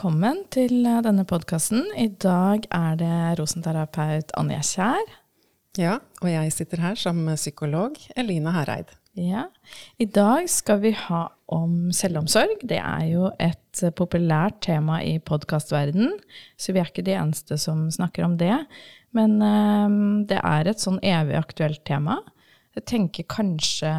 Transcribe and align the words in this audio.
Velkommen 0.00 0.46
til 0.48 0.86
eh, 0.88 1.02
denne 1.04 1.26
podkasten. 1.28 1.82
I 1.92 2.06
dag 2.24 2.62
er 2.72 2.94
det 2.96 3.16
rosenterapeut 3.36 4.30
Anja 4.40 4.62
Kjær. 4.64 5.10
Ja, 5.76 5.98
og 6.22 6.30
jeg 6.30 6.54
sitter 6.56 6.80
her 6.80 7.12
med 7.12 7.36
psykolog 7.36 7.98
Eline 8.16 8.54
Hereid. 8.54 8.94
Ja. 9.20 9.42
I 10.00 10.06
dag 10.08 10.48
skal 10.48 10.80
vi 10.86 10.94
ha 10.96 11.26
om 11.52 11.92
selvomsorg. 11.92 12.64
Det 12.64 12.80
er 12.80 13.04
jo 13.10 13.28
et 13.36 13.84
populært 13.92 14.62
tema 14.64 15.02
i 15.04 15.18
podkastverdenen, 15.20 16.16
så 16.56 16.72
vi 16.72 16.80
er 16.80 16.88
ikke 16.88 17.04
de 17.04 17.18
eneste 17.20 17.60
som 17.60 17.90
snakker 17.92 18.24
om 18.24 18.40
det. 18.40 18.56
Men 19.12 19.36
um, 19.44 20.24
det 20.24 20.40
er 20.40 20.72
et 20.72 20.80
sånn 20.80 21.02
evig 21.04 21.36
aktuelt 21.44 21.84
tema. 21.84 22.22
Jeg 22.78 22.86
tenker 22.86 23.26
kanskje, 23.26 23.90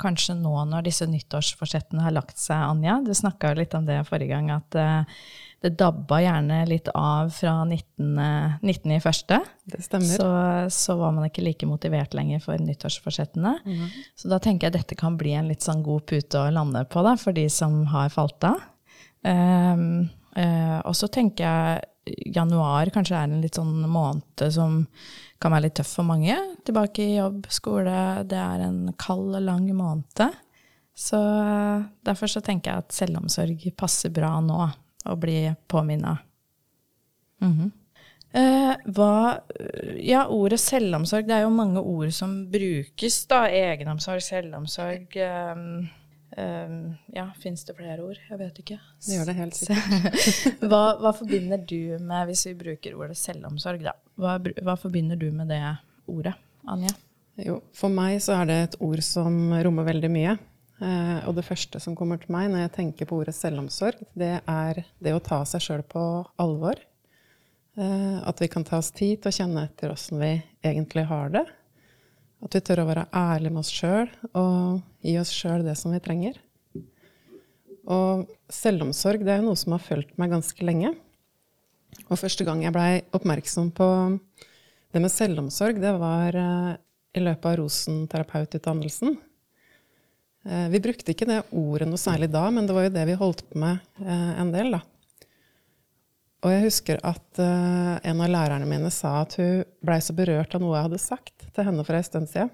kanskje, 0.00 0.34
nå 0.36 0.52
når 0.68 0.84
disse 0.90 1.06
nyttårsforsettene 1.08 2.04
har 2.04 2.12
lagt 2.12 2.36
seg, 2.38 2.66
Anja 2.66 2.98
Du 3.00 3.14
snakka 3.16 3.52
jo 3.54 3.60
litt 3.62 3.76
om 3.76 3.86
det 3.88 4.02
forrige 4.08 4.34
gang, 4.34 4.50
at 4.52 4.76
uh, 4.76 5.22
det 5.60 5.74
dabba 5.76 6.22
gjerne 6.24 6.62
litt 6.68 6.88
av 6.96 7.30
fra 7.36 7.52
19, 7.68 8.20
19 8.62 8.94
i 8.96 9.00
første. 9.04 9.42
Det 9.68 9.82
stemmer. 9.84 10.14
Så, 10.16 10.28
så, 10.72 10.96
var 10.96 11.12
man 11.12 11.26
ikke 11.28 11.44
like 11.44 11.68
motivert 11.68 12.16
lenger 12.16 12.40
for 12.44 12.60
nyttårsforsettene. 12.64 13.58
Mm. 13.66 13.84
Så 14.16 14.30
da 14.32 14.40
tenker 14.40 14.68
jeg 14.68 14.78
dette 14.78 14.96
kan 14.96 15.18
bli 15.20 15.34
en 15.36 15.50
litt 15.52 15.66
sånn 15.66 15.84
god 15.84 16.06
pute 16.08 16.40
å 16.40 16.48
lande 16.54 16.86
på 16.88 17.04
da, 17.04 17.12
for 17.20 17.36
de 17.36 17.44
som 17.52 17.82
har 17.92 18.08
falt 18.14 18.48
av. 18.48 18.64
Um, 19.20 20.08
uh, 20.32 20.80
og 20.88 20.94
så 20.96 21.10
tenker 21.12 21.44
jeg 21.44 22.32
januar 22.32 22.88
kanskje 22.94 23.18
er 23.18 23.28
en 23.28 23.42
litt 23.42 23.58
sånn 23.58 23.82
måned 23.84 24.46
som 24.54 24.86
kan 25.40 25.52
være 25.52 25.68
litt 25.68 25.76
tøff 25.76 25.92
for 26.00 26.08
mange. 26.08 26.36
Tilbake 26.64 27.04
i 27.04 27.18
jobb, 27.18 27.44
skole. 27.52 27.96
Det 28.28 28.40
er 28.40 28.64
en 28.64 28.86
kald 29.00 29.36
og 29.36 29.44
lang 29.44 29.68
måned. 29.76 30.40
Så 30.96 31.18
derfor 32.04 32.28
så 32.28 32.42
tenker 32.44 32.72
jeg 32.72 32.84
at 32.84 32.96
selvomsorg 32.96 33.68
passer 33.78 34.12
bra 34.12 34.34
nå, 34.44 34.64
å 35.04 35.16
bli 35.16 35.54
påminna. 35.68 36.18
Mm 37.40 37.52
-hmm. 37.52 37.70
eh, 38.32 38.76
hva 38.84 39.40
Ja, 39.96 40.26
ordet 40.28 40.60
selvomsorg, 40.60 41.26
det 41.26 41.34
er 41.34 41.42
jo 41.42 41.50
mange 41.50 41.80
ord 41.80 42.12
som 42.12 42.50
brukes, 42.50 43.26
da. 43.26 43.48
Egenomsorg, 43.48 44.22
selvomsorg. 44.22 45.16
Eh, 45.16 45.56
Um, 46.36 46.94
ja, 47.06 47.30
fins 47.38 47.64
det 47.64 47.74
flere 47.74 48.04
ord? 48.06 48.18
Jeg 48.30 48.38
vet 48.38 48.58
ikke. 48.62 48.76
Det 49.02 49.16
gjør 49.16 49.26
det 49.26 49.34
helt 49.34 49.56
sikkert. 49.58 50.60
hva, 50.70 50.82
hva, 51.02 51.10
forbinder 51.16 51.58
du 51.58 51.96
med, 51.98 52.28
hvis 52.28 52.44
vi 52.46 52.54
bruker 52.58 52.94
ordet 52.94 53.18
selvomsorg, 53.18 53.82
da? 53.82 53.96
Hva, 54.20 54.36
hva, 54.38 54.76
forbinder 54.78 55.18
du 55.18 55.26
med 55.34 55.50
det 55.50 55.60
ordet, 56.10 56.36
Anja? 56.70 56.92
Jo, 57.40 57.58
for 57.74 57.90
meg 57.90 58.20
så 58.22 58.38
er 58.40 58.50
det 58.50 58.58
et 58.62 58.78
ord 58.84 59.02
som 59.02 59.50
rommer 59.64 59.88
veldig 59.88 60.12
mye. 60.12 60.36
Eh, 60.80 61.18
og 61.28 61.34
det 61.36 61.44
første 61.44 61.80
som 61.82 61.96
kommer 61.96 62.20
til 62.20 62.32
meg 62.32 62.48
når 62.48 62.64
jeg 62.64 62.74
tenker 62.78 63.08
på 63.08 63.18
ordet 63.20 63.36
selvomsorg, 63.36 64.00
det 64.16 64.38
er 64.40 64.82
det 65.02 65.12
å 65.12 65.22
ta 65.24 65.42
seg 65.48 65.64
sjøl 65.64 65.84
på 65.84 66.04
alvor. 66.40 66.80
Eh, 67.76 68.18
at 68.24 68.40
vi 68.40 68.48
kan 68.50 68.64
ta 68.66 68.80
oss 68.80 68.92
tid 68.96 69.20
til 69.20 69.30
å 69.30 69.36
kjenne 69.36 69.66
etter 69.68 69.92
åssen 69.92 70.20
vi 70.22 70.32
egentlig 70.64 71.04
har 71.10 71.32
det. 71.36 71.44
At 72.40 72.56
vi 72.56 72.62
tør 72.64 72.82
å 72.82 72.88
være 72.88 73.08
ærlige 73.12 73.52
med 73.52 73.62
oss 73.62 73.74
sjøl 73.74 74.08
og 74.32 74.80
gi 75.04 75.18
oss 75.20 75.32
sjøl 75.36 75.66
det 75.66 75.76
som 75.76 75.92
vi 75.92 76.00
trenger. 76.00 76.40
Og 77.90 78.28
selvomsorg 78.52 79.24
det 79.26 79.34
er 79.34 79.40
jo 79.42 79.50
noe 79.50 79.60
som 79.60 79.76
har 79.76 79.84
fulgt 79.84 80.16
meg 80.20 80.32
ganske 80.32 80.64
lenge. 80.64 80.94
Og 82.08 82.18
første 82.18 82.46
gang 82.46 82.62
jeg 82.64 82.74
blei 82.74 83.02
oppmerksom 83.16 83.70
på 83.76 83.88
det 84.90 85.02
med 85.02 85.12
selvomsorg, 85.12 85.78
det 85.82 85.92
var 86.00 86.34
uh, 86.34 86.72
i 87.14 87.22
løpet 87.22 87.46
av 87.46 87.58
Rosenterapeututdannelsen. 87.60 89.18
Uh, 90.46 90.68
vi 90.72 90.80
brukte 90.80 91.12
ikke 91.12 91.28
det 91.28 91.42
ordet 91.52 91.88
noe 91.88 92.00
særlig 92.00 92.30
da, 92.32 92.46
men 92.54 92.68
det 92.68 92.76
var 92.76 92.86
jo 92.86 92.94
det 92.94 93.04
vi 93.10 93.18
holdt 93.20 93.44
på 93.50 93.60
med 93.60 93.80
uh, 94.00 94.32
en 94.40 94.52
del, 94.54 94.72
da. 94.76 94.80
Og 96.40 96.54
jeg 96.54 96.64
husker 96.64 97.00
at 97.04 97.40
uh, 97.42 97.98
en 98.00 98.22
av 98.24 98.30
lærerne 98.32 98.68
mine 98.68 98.88
sa 98.94 99.18
at 99.26 99.36
hun 99.36 99.66
blei 99.84 99.98
så 100.00 100.16
berørt 100.16 100.56
av 100.56 100.64
noe 100.64 100.78
jeg 100.78 100.88
hadde 100.88 101.02
sagt 101.02 101.50
til 101.52 101.68
henne 101.68 101.84
for 101.84 101.98
ei 101.98 102.06
stund 102.06 102.30
siden. 102.30 102.52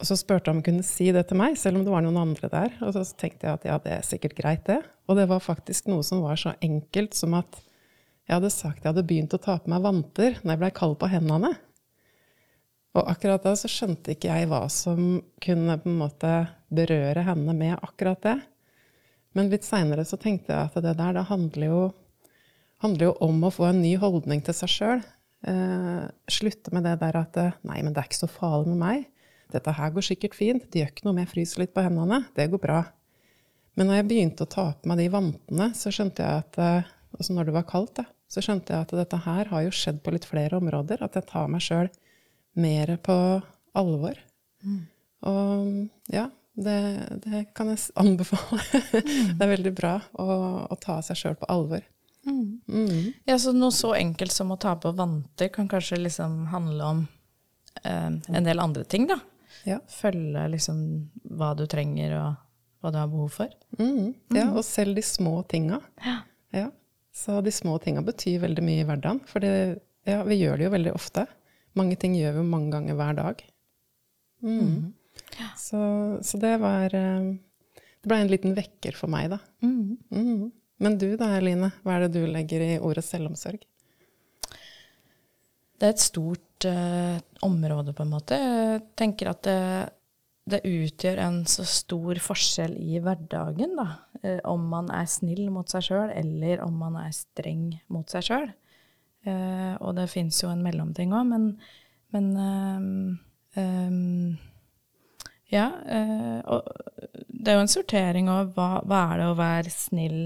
Og 0.00 0.06
så 0.08 0.16
spurte 0.16 0.48
hun 0.48 0.56
om 0.56 0.60
hun 0.62 0.64
kunne 0.64 0.86
si 0.86 1.10
det 1.12 1.26
til 1.28 1.36
meg, 1.36 1.58
selv 1.60 1.76
om 1.76 1.84
det 1.84 1.92
var 1.92 2.00
noen 2.00 2.16
andre 2.22 2.48
der. 2.48 2.76
Og 2.86 2.94
så 2.96 3.02
tenkte 3.20 3.46
jeg 3.46 3.58
at 3.58 3.66
ja, 3.68 3.76
det 3.84 3.92
er 3.92 4.06
sikkert 4.06 4.36
greit, 4.38 4.62
det. 4.64 4.78
Og 5.10 5.18
det 5.18 5.26
var 5.28 5.42
faktisk 5.44 5.90
noe 5.92 6.06
som 6.06 6.22
var 6.24 6.40
så 6.40 6.54
enkelt 6.64 7.18
som 7.18 7.36
at 7.36 7.58
jeg 8.30 8.38
hadde 8.38 8.52
sagt 8.54 8.84
jeg 8.84 8.92
hadde 8.94 9.04
begynt 9.10 9.34
å 9.36 9.42
ta 9.42 9.58
på 9.60 9.70
meg 9.72 9.82
vanter 9.84 10.38
når 10.40 10.54
jeg 10.54 10.62
blei 10.62 10.70
kald 10.74 10.96
på 11.02 11.10
hendene. 11.12 11.52
Og 12.98 13.06
akkurat 13.06 13.44
da 13.46 13.52
så 13.58 13.70
skjønte 13.70 14.16
ikke 14.16 14.32
jeg 14.32 14.48
hva 14.50 14.64
som 14.72 15.20
kunne 15.42 15.76
på 15.78 15.90
en 15.90 16.00
måte 16.00 16.32
berøre 16.74 17.22
henne 17.26 17.54
med 17.54 17.76
akkurat 17.78 18.22
det. 18.24 18.36
Men 19.38 19.50
litt 19.52 19.66
seinere 19.66 20.02
så 20.06 20.18
tenkte 20.18 20.50
jeg 20.50 20.70
at 20.70 20.82
det 20.82 20.96
der 20.98 21.14
det 21.14 21.28
handler 21.28 21.70
jo, 21.70 21.82
handler 22.82 23.10
jo 23.10 23.14
om 23.28 23.46
å 23.46 23.52
få 23.54 23.68
en 23.68 23.82
ny 23.84 23.94
holdning 24.02 24.42
til 24.42 24.56
seg 24.58 24.72
sjøl. 24.74 25.04
Eh, 25.46 26.02
slutte 26.28 26.74
med 26.74 26.84
det 26.88 26.96
der 27.00 27.20
at 27.20 27.38
Nei, 27.62 27.78
men 27.78 27.94
det 27.94 28.02
er 28.02 28.10
ikke 28.10 28.24
så 28.24 28.30
farlig 28.30 28.74
med 28.74 28.82
meg. 28.82 29.06
Dette 29.54 29.74
her 29.74 29.94
går 29.94 30.06
sikkert 30.06 30.34
fint. 30.38 30.66
Det 30.70 30.82
gjør 30.82 30.90
ikke 30.90 31.06
noe 31.06 31.14
om 31.14 31.22
jeg 31.22 31.30
fryser 31.30 31.62
litt 31.62 31.74
på 31.74 31.86
hendene. 31.86 32.24
Det 32.34 32.50
går 32.50 32.62
bra. 32.62 32.82
Men 33.78 33.86
når 33.86 34.00
jeg 34.00 34.10
begynte 34.10 34.46
å 34.46 34.50
ta 34.50 34.66
på 34.74 34.90
meg 34.90 34.98
de 34.98 35.06
vantene, 35.14 35.70
så 35.78 35.94
skjønte 35.94 36.26
jeg 36.26 36.46
at 36.46 36.64
eh, 36.64 36.96
Altså 37.10 37.34
når 37.34 37.48
det 37.48 37.54
var 37.56 37.64
kaldt, 37.66 37.96
da, 37.98 38.04
så 38.30 38.38
skjønte 38.38 38.70
jeg 38.70 38.86
at 38.86 38.92
dette 38.94 39.18
her 39.24 39.48
har 39.50 39.64
jo 39.64 39.72
skjedd 39.74 39.96
på 40.04 40.12
litt 40.14 40.28
flere 40.30 40.60
områder. 40.60 41.00
At 41.02 41.16
jeg 41.18 41.26
tar 41.26 41.48
meg 41.50 41.64
sjøl 41.64 41.88
mer 42.58 42.96
på 42.96 43.16
alvor. 43.76 44.18
Mm. 44.64 44.82
Og 45.20 46.14
ja, 46.14 46.26
det, 46.54 46.76
det, 47.24 47.44
kan 47.54 47.70
jeg 47.72 47.78
anbefale. 47.94 48.60
Mm. 48.92 49.32
det 49.38 49.46
er 49.46 49.54
veldig 49.54 49.72
bra 49.76 49.94
å, 50.12 50.28
å 50.66 50.78
ta 50.80 51.00
seg 51.04 51.18
sjøl 51.20 51.38
på 51.40 51.48
alvor. 51.52 51.84
Mm. 52.26 52.60
Mm. 52.68 53.12
Ja, 53.24 53.38
så 53.38 53.52
Noe 53.56 53.72
så 53.72 53.94
enkelt 53.96 54.32
som 54.32 54.52
å 54.52 54.58
ta 54.60 54.74
på 54.76 54.92
vanter 54.92 55.48
kan 55.52 55.68
kanskje 55.68 56.02
liksom 56.02 56.46
handle 56.52 56.92
om 56.94 57.06
eh, 57.82 58.10
en 58.10 58.48
del 58.48 58.60
andre 58.60 58.84
ting, 58.84 59.08
da. 59.08 59.20
Ja. 59.64 59.80
Følge 59.88 60.46
liksom 60.54 60.82
hva 61.36 61.52
du 61.56 61.66
trenger, 61.70 62.16
og 62.20 62.80
hva 62.80 62.92
du 62.92 63.00
har 63.00 63.10
behov 63.12 63.32
for. 63.40 63.54
Mm. 63.78 64.12
Ja, 64.36 64.50
og 64.52 64.64
selv 64.64 64.96
de 64.96 65.04
små 65.04 65.40
tinga. 65.48 65.80
Ja. 66.04 66.20
ja. 66.56 66.68
Så 67.16 67.40
de 67.44 67.52
små 67.52 67.78
tinga 67.82 68.04
betyr 68.04 68.40
veldig 68.44 68.64
mye 68.64 68.84
i 68.84 68.88
hverdagen. 68.88 69.20
For 69.28 69.44
ja, 69.44 70.22
vi 70.24 70.40
gjør 70.40 70.60
det 70.60 70.68
jo 70.68 70.74
veldig 70.76 70.94
ofte. 70.96 71.26
Mange 71.78 71.98
ting 72.00 72.16
gjør 72.18 72.40
vi 72.40 72.46
mange 72.46 72.72
ganger 72.74 72.98
hver 72.98 73.18
dag. 73.18 73.44
Mm. 74.42 74.58
mm. 74.58 74.88
Så, 75.56 75.80
så, 76.22 76.38
det 76.40 76.56
var 76.60 76.94
eh, 76.96 77.26
Det 78.00 78.08
ble 78.08 78.16
en 78.22 78.30
liten 78.30 78.54
vekker 78.56 78.96
for 78.96 79.12
meg, 79.12 79.30
da. 79.32 79.38
Mm. 79.62 79.98
Mm. 80.10 80.48
Men 80.80 80.96
du 80.98 81.10
da, 81.20 81.34
Eline? 81.36 81.70
Hva 81.84 81.96
er 81.96 82.06
det 82.06 82.16
du 82.16 82.24
legger 82.30 82.64
i 82.64 82.78
ordet 82.80 83.04
selvomsorg? 83.04 83.60
Det 85.80 85.88
er 85.88 85.94
et 85.94 86.02
stort 86.02 86.66
uh, 86.68 87.16
område, 87.44 87.94
på 87.96 88.04
en 88.04 88.12
måte. 88.12 88.36
Jeg 88.36 88.80
tenker 89.00 89.30
at 89.30 89.42
det, 89.44 89.60
det, 90.52 90.62
utgjør 90.68 91.20
en 91.24 91.38
så 91.48 91.64
stor 91.68 92.20
forskjell 92.20 92.76
i 92.80 93.00
hverdagen, 93.00 93.76
da. 93.76 93.86
Uh, 94.24 94.40
om 94.48 94.66
man 94.72 94.88
er 94.92 95.08
snill 95.08 95.46
mot 95.52 95.68
seg 95.72 95.86
sjøl, 95.88 96.12
eller 96.16 96.64
om 96.64 96.80
man 96.80 96.98
er 97.00 97.12
streng 97.16 97.70
mot 97.92 98.12
seg 98.12 98.28
sjøl. 98.28 98.50
Uh, 99.26 99.74
og 99.84 99.96
det 99.98 100.06
fins 100.08 100.38
jo 100.40 100.48
en 100.48 100.62
mellomting 100.64 101.12
òg, 101.12 101.26
men, 101.28 101.50
men 102.14 102.30
um, 102.40 104.38
ja, 105.50 105.66
eh, 105.90 106.38
og 106.46 106.68
det 107.26 107.50
er 107.50 107.56
jo 107.58 107.64
en 107.64 107.72
sortering 107.72 108.28
av 108.30 108.52
hva, 108.54 108.68
hva 108.86 109.00
er 109.10 109.20
det 109.20 109.26
å 109.26 109.36
være 109.38 109.72
snill 109.74 110.20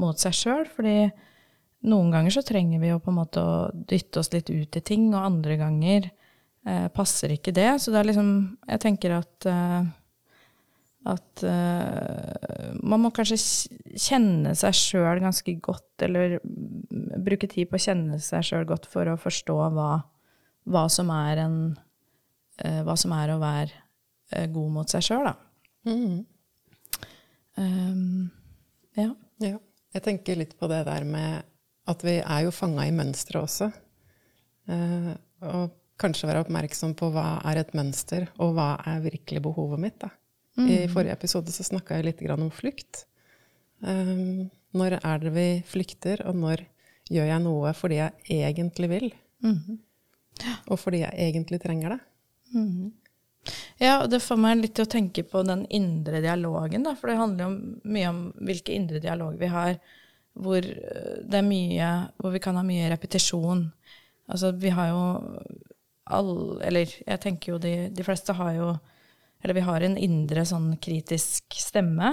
mot 0.00 0.20
seg 0.20 0.36
sjøl. 0.36 0.66
Fordi 0.68 1.08
noen 1.88 2.10
ganger 2.12 2.34
så 2.34 2.42
trenger 2.44 2.82
vi 2.82 2.90
jo 2.90 2.98
på 3.00 3.08
en 3.08 3.16
måte 3.22 3.40
å 3.40 3.54
dytte 3.72 4.20
oss 4.20 4.28
litt 4.34 4.52
ut 4.52 4.76
i 4.76 4.82
ting, 4.84 5.08
og 5.14 5.24
andre 5.24 5.56
ganger 5.62 6.10
passer 6.92 7.32
ikke 7.32 7.56
det. 7.56 7.70
Så 7.80 7.88
det 7.88 8.02
er 8.02 8.10
liksom 8.10 8.28
Jeg 8.68 8.82
tenker 8.84 9.16
at 9.22 9.48
at 11.08 11.42
uh, 11.48 12.72
man 12.84 13.00
må 13.00 13.10
kanskje 13.16 13.38
kjenne 13.96 14.52
seg 14.58 14.76
sjøl 14.76 15.22
ganske 15.22 15.54
godt, 15.64 15.94
eller 16.04 16.36
bruke 17.24 17.48
tid 17.48 17.70
på 17.70 17.78
å 17.78 17.84
kjenne 17.86 18.18
seg 18.20 18.44
sjøl 18.44 18.66
godt 18.68 18.88
for 18.90 19.08
å 19.08 19.16
forstå 19.20 19.56
hva, 19.76 19.92
hva, 20.68 20.84
som 20.92 21.12
er 21.14 21.44
en 21.46 21.56
uh, 22.60 22.82
Hva 22.84 22.98
som 23.00 23.14
er 23.16 23.32
å 23.32 23.40
være 23.40 23.72
uh, 24.36 24.44
god 24.52 24.76
mot 24.76 24.92
seg 24.92 25.06
sjøl, 25.06 25.30
da. 25.30 25.34
Mm. 25.88 26.20
Um, 27.56 28.28
ja. 29.00 29.08
ja. 29.40 29.56
Jeg 29.96 30.04
tenker 30.04 30.36
litt 30.36 30.52
på 30.60 30.68
det 30.68 30.84
der 30.90 31.08
med 31.08 31.48
at 31.88 32.04
vi 32.04 32.18
er 32.20 32.44
jo 32.44 32.52
fanga 32.54 32.84
i 32.86 32.92
mønstre 32.94 33.40
også. 33.40 33.70
Og 34.70 35.72
kanskje 35.98 36.28
være 36.28 36.44
oppmerksom 36.44 36.92
på 36.94 37.08
hva 37.10 37.40
er 37.50 37.58
et 37.64 37.72
mønster, 37.74 38.28
og 38.38 38.52
hva 38.54 38.74
er 38.86 39.02
virkelig 39.02 39.42
behovet 39.48 39.82
mitt. 39.82 39.96
Da. 40.04 40.12
Mm. 40.60 40.70
I 40.74 40.78
forrige 40.92 41.16
episode 41.16 41.52
så 41.54 41.66
snakka 41.66 41.98
jeg 41.98 42.10
litt 42.10 42.24
om 42.34 42.50
flukt. 42.54 43.04
Um, 43.80 44.50
når 44.76 44.98
er 45.00 45.22
det 45.22 45.32
vi 45.34 45.48
flykter, 45.66 46.22
og 46.28 46.36
når 46.38 46.64
gjør 47.10 47.30
jeg 47.32 47.42
noe 47.42 47.72
fordi 47.74 48.00
jeg 48.00 48.40
egentlig 48.44 48.90
vil? 48.92 49.08
Mm. 49.42 49.80
Og 50.70 50.78
fordi 50.80 51.02
jeg 51.02 51.30
egentlig 51.30 51.60
trenger 51.62 51.96
det? 51.96 52.00
Mm. 52.54 52.92
Ja, 53.80 54.02
og 54.02 54.10
det 54.12 54.20
får 54.20 54.36
meg 54.40 54.60
litt 54.60 54.74
til 54.76 54.84
å 54.84 54.92
tenke 54.92 55.24
på 55.24 55.42
den 55.48 55.64
indre 55.72 56.20
dialogen, 56.20 56.84
da. 56.84 56.92
For 56.98 57.10
det 57.10 57.20
handler 57.20 57.46
jo 57.46 57.90
mye 57.94 58.12
om 58.12 58.20
hvilke 58.44 58.74
indre 58.76 59.00
dialog 59.02 59.38
vi 59.40 59.48
har, 59.50 59.78
hvor 60.40 60.62
det 60.62 61.36
er 61.36 61.42
mye 61.42 61.86
Hvor 62.20 62.30
vi 62.30 62.38
kan 62.38 62.54
ha 62.54 62.62
mye 62.62 62.86
repetisjon. 62.92 63.64
Altså, 64.30 64.52
vi 64.54 64.70
har 64.70 64.92
jo 64.92 65.00
all 66.06 66.60
Eller 66.62 66.86
jeg 66.86 67.20
tenker 67.20 67.52
jo 67.52 67.58
de, 67.58 67.90
de 67.90 68.04
fleste 68.06 68.36
har 68.38 68.52
jo 68.54 68.68
Eller 69.42 69.56
vi 69.56 69.64
har 69.66 69.84
en 69.84 69.96
indre 69.96 70.44
sånn 70.48 70.74
kritisk 70.82 71.56
stemme. 71.56 72.12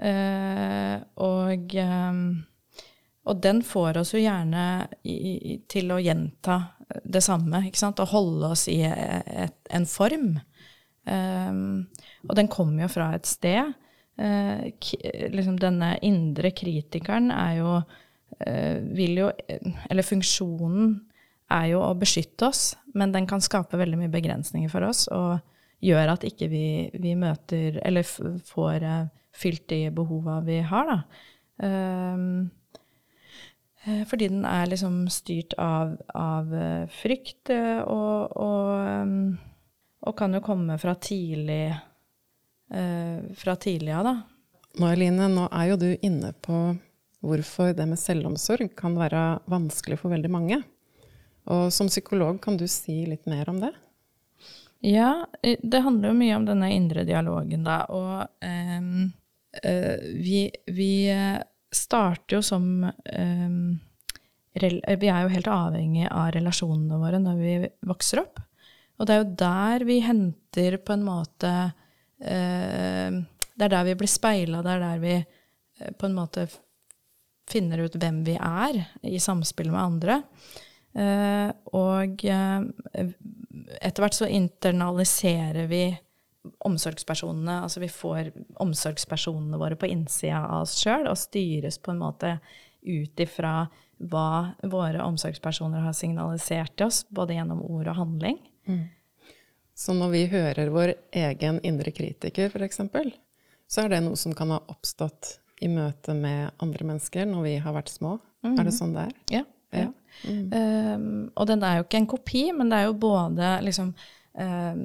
Eh, 0.00 0.96
og, 1.22 1.74
eh, 1.78 2.20
og 3.30 3.42
den 3.44 3.62
får 3.66 4.00
oss 4.00 4.14
jo 4.16 4.22
gjerne 4.22 4.64
i, 5.04 5.60
til 5.70 5.92
å 5.92 6.00
gjenta 6.02 6.60
det 7.04 7.22
samme, 7.22 7.62
ikke 7.68 7.78
sant? 7.78 8.00
Og 8.02 8.14
holde 8.14 8.50
oss 8.56 8.66
i 8.72 8.80
et, 8.82 9.58
en 9.70 9.86
form. 9.86 10.32
Eh, 11.06 11.60
og 12.26 12.36
den 12.36 12.50
kommer 12.52 12.86
jo 12.86 12.92
fra 12.96 13.12
et 13.16 13.30
sted. 13.30 13.74
Eh, 14.20 14.66
liksom 15.32 15.60
denne 15.60 15.94
indre 16.04 16.50
kritikeren 16.52 17.30
er 17.32 17.54
jo 17.56 17.76
eh, 18.44 18.82
vil 18.92 19.14
jo 19.16 19.30
Eller 19.88 20.04
funksjonen 20.04 20.90
er 21.50 21.70
jo 21.72 21.80
å 21.80 21.94
beskytte 21.96 22.50
oss, 22.50 22.74
men 22.94 23.14
den 23.14 23.24
kan 23.30 23.40
skape 23.42 23.78
veldig 23.80 23.96
mye 24.02 24.12
begrensninger 24.12 24.70
for 24.70 24.86
oss 24.86 25.06
og 25.10 25.40
gjør 25.84 26.14
at 26.14 26.24
ikke 26.28 26.48
vi, 26.52 26.64
vi 27.00 27.16
møter 27.18 27.80
Eller 27.84 28.06
får 28.06 28.86
uh, 28.86 29.10
fylt 29.32 29.68
de 29.72 29.84
behova 29.94 30.40
vi 30.44 30.60
har, 30.66 30.90
da. 30.90 31.02
Um, 31.60 32.50
fordi 33.80 34.26
den 34.28 34.44
er 34.44 34.68
liksom 34.68 35.06
styrt 35.08 35.54
av, 35.60 35.94
av 36.12 36.50
uh, 36.52 36.84
frykt 36.92 37.52
og, 37.52 38.34
og, 38.36 38.72
um, 39.06 39.38
og, 40.04 40.12
kan 40.18 40.36
jo 40.36 40.42
komme 40.44 40.76
fra 40.80 40.96
tidlig 41.00 41.78
fra 42.70 43.56
tidlig 43.58 43.90
av, 43.98 44.06
da. 44.06 44.12
Nå 44.78 44.90
Eline, 44.92 45.26
nå 45.32 45.48
er 45.50 45.72
jo 45.72 45.78
du 45.80 45.88
inne 46.06 46.28
på 46.38 46.60
hvorfor 47.26 47.72
det 47.74 47.88
med 47.90 47.98
selvomsorg 47.98 48.70
kan 48.78 48.94
være 48.94 49.40
vanskelig 49.50 49.98
for 49.98 50.14
veldig 50.14 50.30
mange. 50.30 50.60
Og 51.50 51.72
som 51.74 51.90
psykolog, 51.90 52.38
kan 52.42 52.54
du 52.60 52.68
si 52.70 53.00
litt 53.08 53.26
mer 53.26 53.50
om 53.50 53.58
det? 53.58 53.72
Ja, 54.80 55.26
det 55.42 55.82
handler 55.84 56.08
jo 56.08 56.16
mye 56.16 56.36
om 56.38 56.46
denne 56.48 56.70
indre 56.72 57.04
dialogen, 57.04 57.64
da. 57.66 57.82
Og 57.92 58.22
um, 58.40 59.10
uh, 59.60 59.96
vi, 60.16 60.46
vi, 60.72 60.92
starter 61.70 62.38
jo 62.38 62.42
som 62.42 62.64
um, 62.82 63.58
Vi 64.50 65.08
er 65.08 65.20
jo 65.22 65.30
helt 65.30 65.50
avhengig 65.52 66.08
av 66.10 66.32
relasjonene 66.34 66.96
våre 66.98 67.20
når 67.22 67.36
vi 67.38 67.52
vokser 67.86 68.24
opp. 68.24 68.40
Og 68.98 69.06
det 69.06 69.14
er 69.14 69.20
jo 69.20 69.36
der 69.44 69.84
vi 69.86 69.98
henter 70.02 70.78
på 70.82 70.96
en 70.96 71.04
måte 71.06 71.52
uh, 71.68 73.20
Det 73.20 73.68
er 73.68 73.76
der 73.76 73.86
vi 73.92 73.98
blir 74.00 74.10
speila, 74.10 74.64
det 74.64 74.74
er 74.74 74.82
der 74.86 75.04
vi 75.04 75.14
uh, 75.20 75.92
på 75.92 76.08
en 76.08 76.16
måte 76.16 76.48
finner 77.50 77.84
ut 77.84 78.00
hvem 78.00 78.24
vi 78.24 78.38
er 78.40 78.80
i 79.02 79.18
samspill 79.18 79.72
med 79.74 79.80
andre. 79.82 80.20
Og 81.74 82.22
etter 83.80 84.04
hvert 84.04 84.16
så 84.16 84.28
internaliserer 84.30 85.66
vi 85.70 85.84
omsorgspersonene. 86.64 87.60
Altså 87.66 87.82
vi 87.82 87.90
får 87.92 88.32
omsorgspersonene 88.62 89.58
våre 89.60 89.76
på 89.76 89.90
innsida 89.90 90.44
av 90.46 90.64
oss 90.64 90.78
sjøl 90.80 91.08
og 91.10 91.18
styres 91.20 91.80
på 91.82 91.92
en 91.92 92.02
måte 92.02 92.36
ut 92.80 93.20
ifra 93.20 93.66
hva 94.00 94.54
våre 94.64 95.02
omsorgspersoner 95.04 95.84
har 95.84 95.92
signalisert 95.96 96.72
til 96.78 96.88
oss, 96.88 97.02
både 97.12 97.36
gjennom 97.36 97.60
ord 97.66 97.90
og 97.90 97.98
handling. 97.98 98.38
Mm. 98.68 98.86
Så 99.76 99.92
når 99.96 100.14
vi 100.14 100.22
hører 100.32 100.72
vår 100.72 100.94
egen 101.16 101.60
indre 101.66 101.92
kritiker, 101.92 102.48
f.eks., 102.48 102.80
så 103.70 103.84
er 103.84 103.92
det 103.92 104.00
noe 104.04 104.18
som 104.18 104.32
kan 104.36 104.50
ha 104.54 104.58
oppstått 104.72 105.36
i 105.60 105.68
møte 105.70 106.14
med 106.16 106.56
andre 106.64 106.88
mennesker 106.88 107.28
når 107.28 107.44
vi 107.44 107.54
har 107.62 107.76
vært 107.76 107.92
små? 107.92 108.16
Mm. 108.44 108.56
Er 108.56 108.66
det 108.66 108.74
sånn 108.76 108.96
det 108.96 109.04
er? 109.10 109.14
Ja. 109.32 109.42
ja. 109.76 109.86
Mm. 110.24 110.46
Um, 110.54 111.10
og 111.34 111.50
den 111.50 111.62
er 111.66 111.78
jo 111.78 111.86
ikke 111.86 112.00
en 112.02 112.10
kopi, 112.10 112.46
men 112.56 112.72
det 112.72 112.80
er 112.80 112.88
jo 112.88 112.96
både 113.00 113.52
liksom 113.64 113.92
um, 113.92 114.84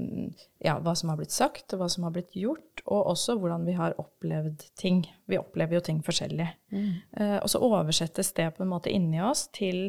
ja, 0.64 0.78
hva 0.82 0.96
som 0.98 1.12
har 1.12 1.20
blitt 1.20 1.36
sagt, 1.36 1.68
og 1.74 1.82
hva 1.82 1.90
som 1.92 2.08
har 2.08 2.16
blitt 2.16 2.36
gjort, 2.38 2.84
og 2.86 3.12
også 3.14 3.38
hvordan 3.42 3.68
vi 3.68 3.78
har 3.78 3.98
opplevd 4.02 4.68
ting. 4.80 5.04
Vi 5.30 5.40
opplever 5.40 5.80
jo 5.80 5.86
ting 5.86 6.02
forskjellig. 6.06 6.50
Mm. 6.74 6.92
Uh, 7.20 7.38
og 7.42 7.50
så 7.52 7.62
oversettes 7.64 8.34
det 8.38 8.52
på 8.56 8.66
en 8.66 8.74
måte 8.74 8.94
inni 8.94 9.22
oss 9.24 9.48
til 9.56 9.88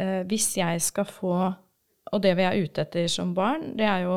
uh, 0.00 0.22
hvis 0.28 0.56
jeg 0.60 0.82
skal 0.84 1.08
få 1.10 1.36
og 2.14 2.22
det 2.22 2.36
vi 2.38 2.44
er 2.46 2.60
ute 2.62 2.84
etter 2.84 3.08
som 3.10 3.32
barn, 3.34 3.72
det 3.78 3.86
er 3.88 4.04
jo 4.04 4.16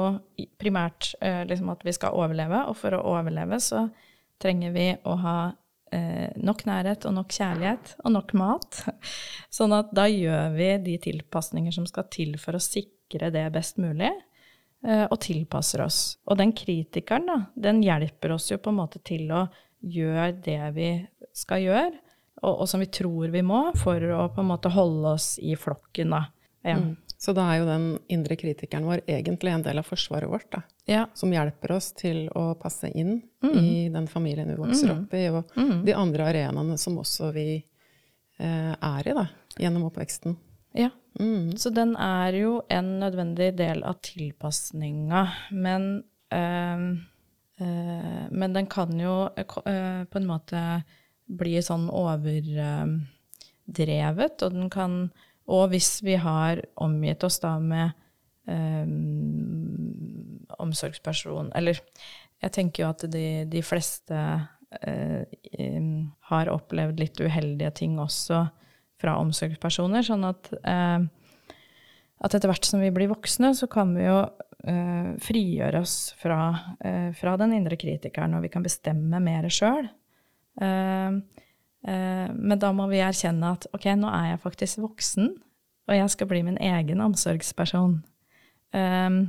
primært 0.61 1.09
uh, 1.23 1.41
liksom 1.49 1.71
at 1.73 1.81
vi 1.81 1.93
skal 1.95 2.13
overleve. 2.13 2.61
Og 2.69 2.77
for 2.77 2.93
å 2.93 3.01
overleve 3.15 3.57
så 3.63 3.87
trenger 4.41 4.75
vi 4.75 4.91
å 5.09 5.15
ha 5.23 5.37
nok 5.91 6.65
nærhet 6.69 7.05
og 7.09 7.15
nok 7.15 7.31
kjærlighet 7.33 7.93
og 8.03 8.13
nok 8.13 8.33
mat. 8.37 8.81
Sånn 9.57 9.73
at 9.77 9.93
da 9.95 10.05
gjør 10.09 10.53
vi 10.55 10.71
de 10.85 10.97
tilpasninger 11.09 11.73
som 11.75 11.87
skal 11.89 12.09
til 12.13 12.35
for 12.41 12.57
å 12.57 12.63
sikre 12.63 13.31
det 13.33 13.45
best 13.55 13.79
mulig, 13.81 14.11
eh, 14.85 15.05
og 15.07 15.17
tilpasser 15.25 15.85
oss. 15.85 16.01
Og 16.29 16.37
den 16.39 16.53
kritikeren, 16.57 17.29
da, 17.29 17.39
den 17.69 17.81
hjelper 17.85 18.35
oss 18.37 18.51
jo 18.51 18.59
på 18.61 18.73
en 18.73 18.81
måte 18.81 19.01
til 19.05 19.31
å 19.33 19.47
gjøre 19.79 20.31
det 20.45 20.61
vi 20.75 20.91
skal 21.35 21.63
gjøre, 21.63 21.91
og, 22.43 22.53
og 22.53 22.65
som 22.71 22.83
vi 22.83 22.89
tror 22.93 23.31
vi 23.33 23.43
må, 23.43 23.69
for 23.79 24.03
å 24.15 24.27
på 24.33 24.43
en 24.43 24.51
måte 24.51 24.71
holde 24.73 25.15
oss 25.17 25.33
i 25.41 25.55
flokken, 25.59 26.15
da. 26.15 26.25
Ja. 26.63 26.79
Mm. 26.79 26.95
Så 27.19 27.33
da 27.35 27.43
er 27.51 27.57
jo 27.59 27.65
den 27.67 27.85
indre 28.07 28.37
kritikeren 28.39 28.85
vår 28.87 29.01
egentlig 29.03 29.51
en 29.51 29.63
del 29.65 29.81
av 29.81 29.87
forsvaret 29.89 30.31
vårt, 30.31 30.47
da. 30.55 30.61
Ja. 30.87 31.01
Som 31.19 31.33
hjelper 31.35 31.73
oss 31.75 31.91
til 31.99 32.29
å 32.31 32.55
passe 32.59 32.87
inn 32.95 33.17
mm. 33.43 33.57
i 33.59 33.89
den 33.91 34.07
familien 34.07 34.47
vi 34.53 34.55
vokser 34.55 34.87
mm. 34.87 34.93
opp 34.95 35.15
i, 35.19 35.25
og 35.27 35.51
mm. 35.59 35.81
de 35.89 35.93
andre 35.99 36.29
arenaene 36.31 36.77
som 36.79 36.95
også 37.01 37.33
vi 37.35 37.59
eh, 37.59 38.71
er 38.71 39.11
i, 39.11 39.17
da, 39.17 39.25
gjennom 39.59 39.89
oppveksten. 39.89 40.37
Ja. 40.79 40.95
Mm. 41.19 41.59
Så 41.59 41.75
den 41.75 41.91
er 41.99 42.31
jo 42.39 42.63
en 42.71 42.99
nødvendig 43.01 43.51
del 43.59 43.83
av 43.83 43.99
tilpasninga, 44.05 45.27
men 45.51 46.05
øh, 46.31 46.95
øh, 47.59 48.25
Men 48.31 48.53
den 48.53 48.67
kan 48.71 48.99
jo 48.99 49.29
øh, 49.35 50.05
på 50.07 50.17
en 50.17 50.27
måte 50.27 50.83
bli 51.27 51.61
sånn 51.61 51.89
overdrevet, 51.91 54.41
og 54.41 54.51
den 54.55 54.69
kan 54.69 55.11
og 55.49 55.71
hvis 55.73 55.99
vi 56.05 56.15
har 56.21 56.61
omgitt 56.81 57.23
oss 57.25 57.39
da 57.41 57.55
med 57.61 57.91
um, 58.49 60.45
omsorgsperson 60.59 61.51
Eller 61.57 61.79
jeg 62.39 62.53
tenker 62.55 62.83
jo 62.83 62.89
at 62.93 63.05
de, 63.11 63.25
de 63.49 63.61
fleste 63.65 64.15
uh, 64.15 65.23
har 66.31 66.51
opplevd 66.53 67.01
litt 67.01 67.19
uheldige 67.19 67.71
ting 67.81 67.97
også 67.99 68.45
fra 68.99 69.17
omsorgspersoner. 69.19 70.05
Sånn 70.05 70.23
at, 70.27 70.51
uh, 70.63 71.03
at 72.23 72.35
etter 72.35 72.51
hvert 72.51 72.67
som 72.67 72.83
vi 72.83 72.93
blir 72.95 73.11
voksne, 73.11 73.51
så 73.57 73.67
kan 73.71 73.91
vi 73.97 74.05
jo 74.05 74.21
uh, 74.23 75.11
frigjøre 75.25 75.83
oss 75.83 75.97
fra, 76.19 76.39
fra, 77.19 77.35
den 77.41 77.57
indre 77.59 77.79
kritikeren, 77.79 78.37
og 78.37 78.47
vi 78.47 78.53
kan 78.53 78.63
bestemme 78.63 79.19
mer 79.23 79.49
sjøl. 79.51 79.91
Uh, 80.59 81.19
men 81.83 82.59
da 82.59 82.73
må 82.75 82.89
vi 82.91 82.99
erkjenne 82.99 83.53
at 83.55 83.69
ok, 83.71 83.85
nå 83.95 84.09
er 84.11 84.33
jeg 84.33 84.41
faktisk 84.43 84.81
voksen, 84.83 85.29
og 85.89 85.95
jeg 85.97 86.13
skal 86.13 86.29
bli 86.29 86.41
min 86.45 86.57
egen 86.61 87.01
omsorgsperson. 87.01 87.99
Um, 88.73 89.19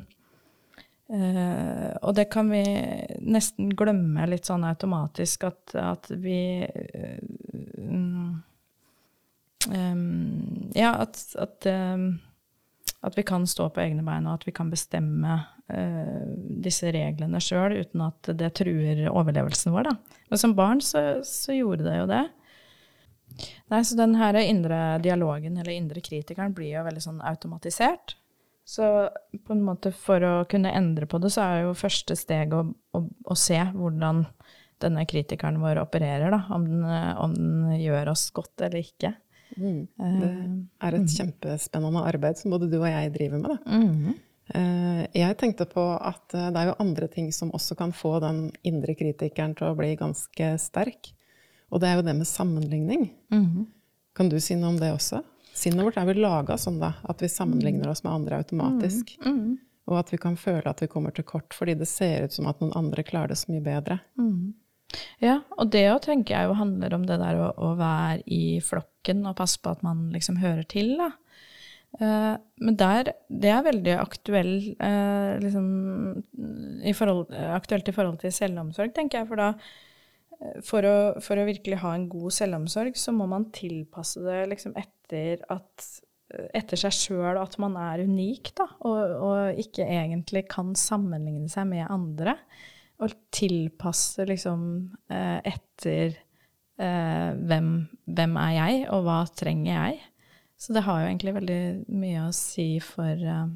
uh, 1.09 1.93
og 2.03 2.15
det 2.19 2.27
kan 2.33 2.51
vi 2.53 2.63
nesten 3.25 3.73
glemme 3.77 4.27
litt 4.29 4.51
sånn 4.51 4.67
automatisk, 4.69 5.49
at, 5.49 5.77
at 5.81 6.11
vi 6.21 6.67
um, 7.79 8.43
Ja, 10.75 10.93
at, 11.05 11.21
at, 11.41 11.67
um, 11.69 12.21
at, 13.01 13.17
vi 13.17 13.25
kan 13.29 13.47
stå 13.49 13.69
på 13.73 13.83
egne 13.83 14.05
bein, 14.05 14.29
og 14.29 14.41
at 14.41 14.47
vi 14.49 14.55
kan 14.57 14.73
bestemme 14.73 15.41
disse 16.65 16.91
reglene 16.91 17.39
sjøl 17.39 17.77
uten 17.79 18.01
at 18.03 18.27
det 18.35 18.49
truer 18.59 19.05
overlevelsen 19.07 19.71
vår. 19.71 19.87
Da. 19.87 20.23
Men 20.33 20.41
som 20.43 20.55
barn 20.59 20.81
så, 20.83 21.21
så 21.23 21.55
gjorde 21.55 21.87
det 21.87 21.95
jo 21.95 22.09
det. 22.11 22.25
Nei, 23.73 23.83
så 23.87 23.99
den 23.99 24.17
her 24.19 24.39
indre 24.43 24.99
dialogen, 25.03 25.59
eller 25.61 25.75
indre 25.75 26.03
kritikeren, 26.05 26.55
blir 26.57 26.75
jo 26.77 26.87
veldig 26.87 27.05
sånn 27.05 27.23
automatisert. 27.27 28.17
Så 28.71 28.85
på 29.47 29.55
en 29.55 29.65
måte 29.67 29.91
for 29.97 30.23
å 30.23 30.35
kunne 30.51 30.73
endre 30.77 31.09
på 31.11 31.19
det, 31.23 31.33
så 31.35 31.43
er 31.43 31.65
jo 31.65 31.79
første 31.79 32.15
steg 32.19 32.53
å, 32.55 32.65
å, 32.95 33.01
å 33.03 33.37
se 33.39 33.59
hvordan 33.75 34.25
denne 34.81 35.05
kritikeren 35.09 35.59
vår 35.61 35.83
opererer, 35.83 36.31
da. 36.33 36.45
Om 36.55 36.69
den, 36.69 36.87
om 37.21 37.35
den 37.37 37.81
gjør 37.81 38.13
oss 38.15 38.29
godt 38.37 38.63
eller 38.69 38.81
ikke. 38.85 39.13
Mm. 39.59 39.87
Det 39.99 40.31
er 40.87 40.97
et 40.97 41.15
kjempespennende 41.17 42.05
arbeid 42.07 42.39
som 42.39 42.55
både 42.55 42.69
du 42.71 42.79
og 42.79 42.89
jeg 42.89 43.15
driver 43.17 43.43
med. 43.43 43.57
Da. 43.57 43.81
Mm. 43.81 44.19
Eh, 44.55 45.03
Jeg 45.21 45.39
tenkte 45.41 45.67
på 45.71 45.85
at 45.97 46.35
eh, 46.35 46.51
det 46.51 46.63
er 46.63 46.71
jo 46.71 46.79
andre 46.83 47.09
ting 47.11 47.31
som 47.35 47.53
også 47.57 47.77
kan 47.79 47.93
få 47.97 48.19
den 48.23 48.49
indre 48.67 48.97
kritikeren 48.99 49.57
til 49.59 49.71
å 49.71 49.77
bli 49.79 49.95
ganske 49.99 50.53
sterk. 50.63 51.13
Og 51.71 51.83
det 51.83 51.89
er 51.91 51.99
jo 52.01 52.07
det 52.07 52.17
med 52.19 52.29
sammenligning. 52.29 53.11
Mhm. 53.33 53.67
Kan 54.17 54.29
du 54.29 54.41
si 54.43 54.57
noe 54.59 54.75
om 54.75 54.79
det 54.81 54.91
også? 54.93 55.23
Sinnet 55.55 55.85
vårt 55.87 55.99
er 56.01 56.07
vel 56.09 56.21
laga 56.23 56.57
sånn 56.59 56.81
da, 56.81 56.95
at 57.09 57.23
vi 57.23 57.29
sammenligner 57.31 57.91
oss 57.91 58.03
med 58.05 58.13
andre 58.13 58.41
automatisk. 58.43 59.17
Mhm. 59.25 59.59
Og 59.91 59.99
at 59.99 60.11
vi 60.13 60.19
kan 60.23 60.37
føle 60.39 60.67
at 60.71 60.83
vi 60.83 60.89
kommer 60.91 61.15
til 61.15 61.25
kort 61.27 61.55
fordi 61.57 61.75
det 61.79 61.89
ser 61.89 62.25
ut 62.25 62.33
som 62.33 62.47
at 62.47 62.61
noen 62.63 62.75
andre 62.79 63.03
klarer 63.03 63.33
det 63.33 63.39
så 63.39 63.51
mye 63.53 63.65
bedre. 63.65 64.01
Mhm. 64.19 64.55
Ja, 65.23 65.41
og 65.57 65.71
det 65.71 65.85
òg 65.87 66.01
tenker 66.03 66.35
jeg 66.35 66.49
jo 66.49 66.59
handler 66.59 66.95
om 66.97 67.05
det 67.07 67.19
der 67.21 67.39
å, 67.39 67.51
å 67.55 67.75
være 67.79 68.23
i 68.27 68.59
flokken 68.65 69.23
og 69.29 69.37
passe 69.39 69.61
på 69.63 69.71
at 69.71 69.85
man 69.87 70.09
liksom 70.15 70.41
hører 70.43 70.67
til, 70.67 70.97
da. 70.99 71.13
Eh, 71.99 72.35
men 72.63 72.79
der, 72.79 73.13
det 73.29 73.51
er 73.51 73.67
veldig 73.67 73.95
aktuell, 73.99 74.55
eh, 74.79 75.39
liksom, 75.43 75.69
i 76.87 76.95
forhold, 76.97 77.31
aktuelt 77.55 77.91
i 77.91 77.95
forhold 77.95 78.21
til 78.23 78.35
selvomsorg, 78.35 78.95
tenker 78.97 79.21
jeg. 79.21 79.31
For 79.31 79.41
da, 79.41 79.53
for 80.65 80.87
å, 80.89 80.97
for 81.21 81.41
å 81.41 81.49
virkelig 81.49 81.81
ha 81.83 81.93
en 81.97 82.07
god 82.11 82.33
selvomsorg, 82.33 82.97
så 82.97 83.13
må 83.13 83.27
man 83.29 83.51
tilpasse 83.55 84.23
det 84.25 84.47
liksom 84.55 84.73
etter, 84.81 85.43
at, 85.53 85.87
etter 86.57 86.81
seg 86.81 86.97
sjøl, 86.97 87.41
at 87.41 87.59
man 87.61 87.77
er 87.81 88.05
unik, 88.09 88.55
da. 88.61 88.67
Og, 88.89 89.17
og 89.21 89.61
ikke 89.61 89.85
egentlig 89.85 90.47
kan 90.53 90.73
sammenligne 90.79 91.51
seg 91.53 91.69
med 91.73 91.85
andre. 91.93 92.39
Og 93.01 93.17
tilpasse 93.33 94.27
liksom 94.29 94.63
eh, 95.13 95.39
etter 95.53 96.17
eh, 96.17 97.31
hvem, 97.37 97.71
hvem 98.09 98.41
er 98.41 98.55
jeg, 98.57 98.83
og 98.93 99.05
hva 99.07 99.23
trenger 99.37 99.73
jeg? 99.73 100.01
Så 100.61 100.77
det 100.77 100.85
har 100.85 101.01
jo 101.01 101.09
egentlig 101.09 101.37
veldig 101.39 101.63
mye 101.97 102.27
å 102.27 102.35
si 102.37 102.75
for 102.85 103.17
eh, 103.17 103.47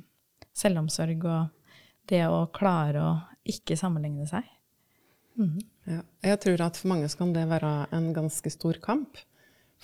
selvomsorg 0.57 1.26
og 1.29 1.73
det 2.09 2.23
å 2.29 2.47
klare 2.53 3.05
å 3.05 3.14
ikke 3.49 3.76
sammenligne 3.76 4.29
seg. 4.29 4.45
Mhm. 5.37 5.61
Ja. 5.87 6.00
Jeg 6.23 6.41
tror 6.41 6.61
at 6.64 6.76
for 6.76 6.88
mange 6.88 7.09
så 7.09 7.19
kan 7.19 7.33
det 7.35 7.49
være 7.49 7.88
en 7.93 8.12
ganske 8.14 8.50
stor 8.50 8.79
kamp. 8.83 9.19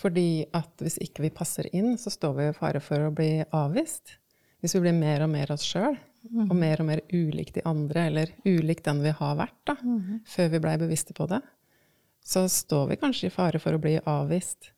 Fordi 0.01 0.47
at 0.57 0.71
hvis 0.81 0.97
ikke 1.03 1.27
vi 1.27 1.31
passer 1.35 1.67
inn, 1.77 1.97
så 1.99 2.11
står 2.11 2.37
vi 2.37 2.49
i 2.49 2.57
fare 2.57 2.81
for 2.81 3.03
å 3.05 3.13
bli 3.13 3.45
avvist. 3.53 4.17
Hvis 4.63 4.75
vi 4.77 4.81
blir 4.87 4.97
mer 4.97 5.25
og 5.27 5.31
mer 5.33 5.53
oss 5.53 5.65
sjøl, 5.67 5.97
og 6.51 6.57
mer 6.57 6.81
og 6.81 6.87
mer 6.87 7.01
ulik 7.13 7.53
de 7.55 7.63
andre, 7.65 8.07
eller 8.07 8.33
ulik 8.45 8.83
den 8.85 9.03
vi 9.03 9.11
har 9.11 9.37
vært, 9.37 9.57
da, 9.67 9.77
før 10.29 10.49
vi 10.53 10.61
blei 10.61 10.77
bevisste 10.79 11.15
på 11.17 11.27
det, 11.29 11.41
så 12.25 12.45
står 12.49 12.91
vi 12.91 12.97
kanskje 13.01 13.27
i 13.29 13.35
fare 13.35 13.59
for 13.59 13.73
å 13.73 13.81
bli 13.81 13.99
avvist. 14.05 14.71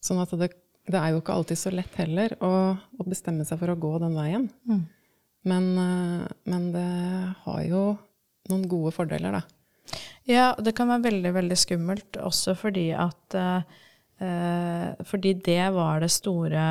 Sånn 0.00 0.20
at 0.22 0.32
det, 0.40 0.50
det 0.88 0.98
er 0.98 1.12
jo 1.12 1.20
ikke 1.20 1.36
alltid 1.36 1.58
så 1.60 1.70
lett 1.70 1.94
heller 2.00 2.36
å, 2.40 2.52
å 2.76 3.04
bestemme 3.06 3.44
seg 3.44 3.60
for 3.60 3.72
å 3.72 3.76
gå 3.76 3.98
den 4.02 4.16
veien. 4.16 4.48
Mm. 4.68 4.86
Men, 5.46 5.78
eh, 5.78 6.26
men 6.44 6.72
det 6.72 6.88
har 7.44 7.62
jo 7.68 7.98
noen 8.48 8.66
gode 8.68 8.92
fordeler, 8.96 9.32
da. 9.32 9.42
Ja, 10.26 10.54
det 10.58 10.74
kan 10.74 10.90
være 10.90 11.06
veldig, 11.06 11.32
veldig 11.36 11.58
skummelt 11.58 12.18
også 12.18 12.56
fordi 12.58 12.88
at 12.98 13.36
eh, 13.38 13.76
eh, 14.26 15.04
Fordi 15.06 15.36
det 15.46 15.68
var 15.76 16.02
det 16.02 16.10
store 16.10 16.64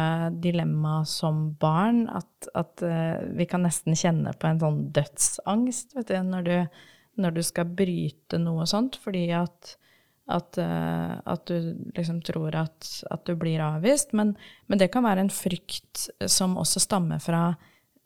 dilemmaet 0.44 1.08
som 1.08 1.48
barn, 1.60 2.06
at, 2.12 2.50
at 2.54 2.84
eh, 2.84 3.24
vi 3.38 3.48
kan 3.48 3.64
nesten 3.64 3.96
kjenne 3.96 4.36
på 4.36 4.50
en 4.50 4.60
sånn 4.60 4.84
dødsangst 4.96 5.96
vet 5.96 6.12
du, 6.12 6.20
når, 6.28 6.50
du, 6.50 6.84
når 7.24 7.38
du 7.38 7.42
skal 7.48 7.72
bryte 7.80 8.42
noe 8.44 8.68
sånt, 8.68 9.00
fordi 9.04 9.30
at 9.40 9.78
at, 10.26 10.58
uh, 10.58 11.22
at 11.26 11.46
du 11.46 11.76
liksom 11.96 12.22
tror 12.26 12.56
at, 12.58 12.88
at 13.12 13.26
du 13.26 13.36
blir 13.38 13.62
avvist. 13.62 14.14
Men, 14.14 14.36
men 14.66 14.82
det 14.82 14.90
kan 14.94 15.06
være 15.06 15.26
en 15.26 15.34
frykt 15.34 16.08
som 16.32 16.58
også 16.58 16.82
stammer 16.82 17.22
fra 17.22 17.48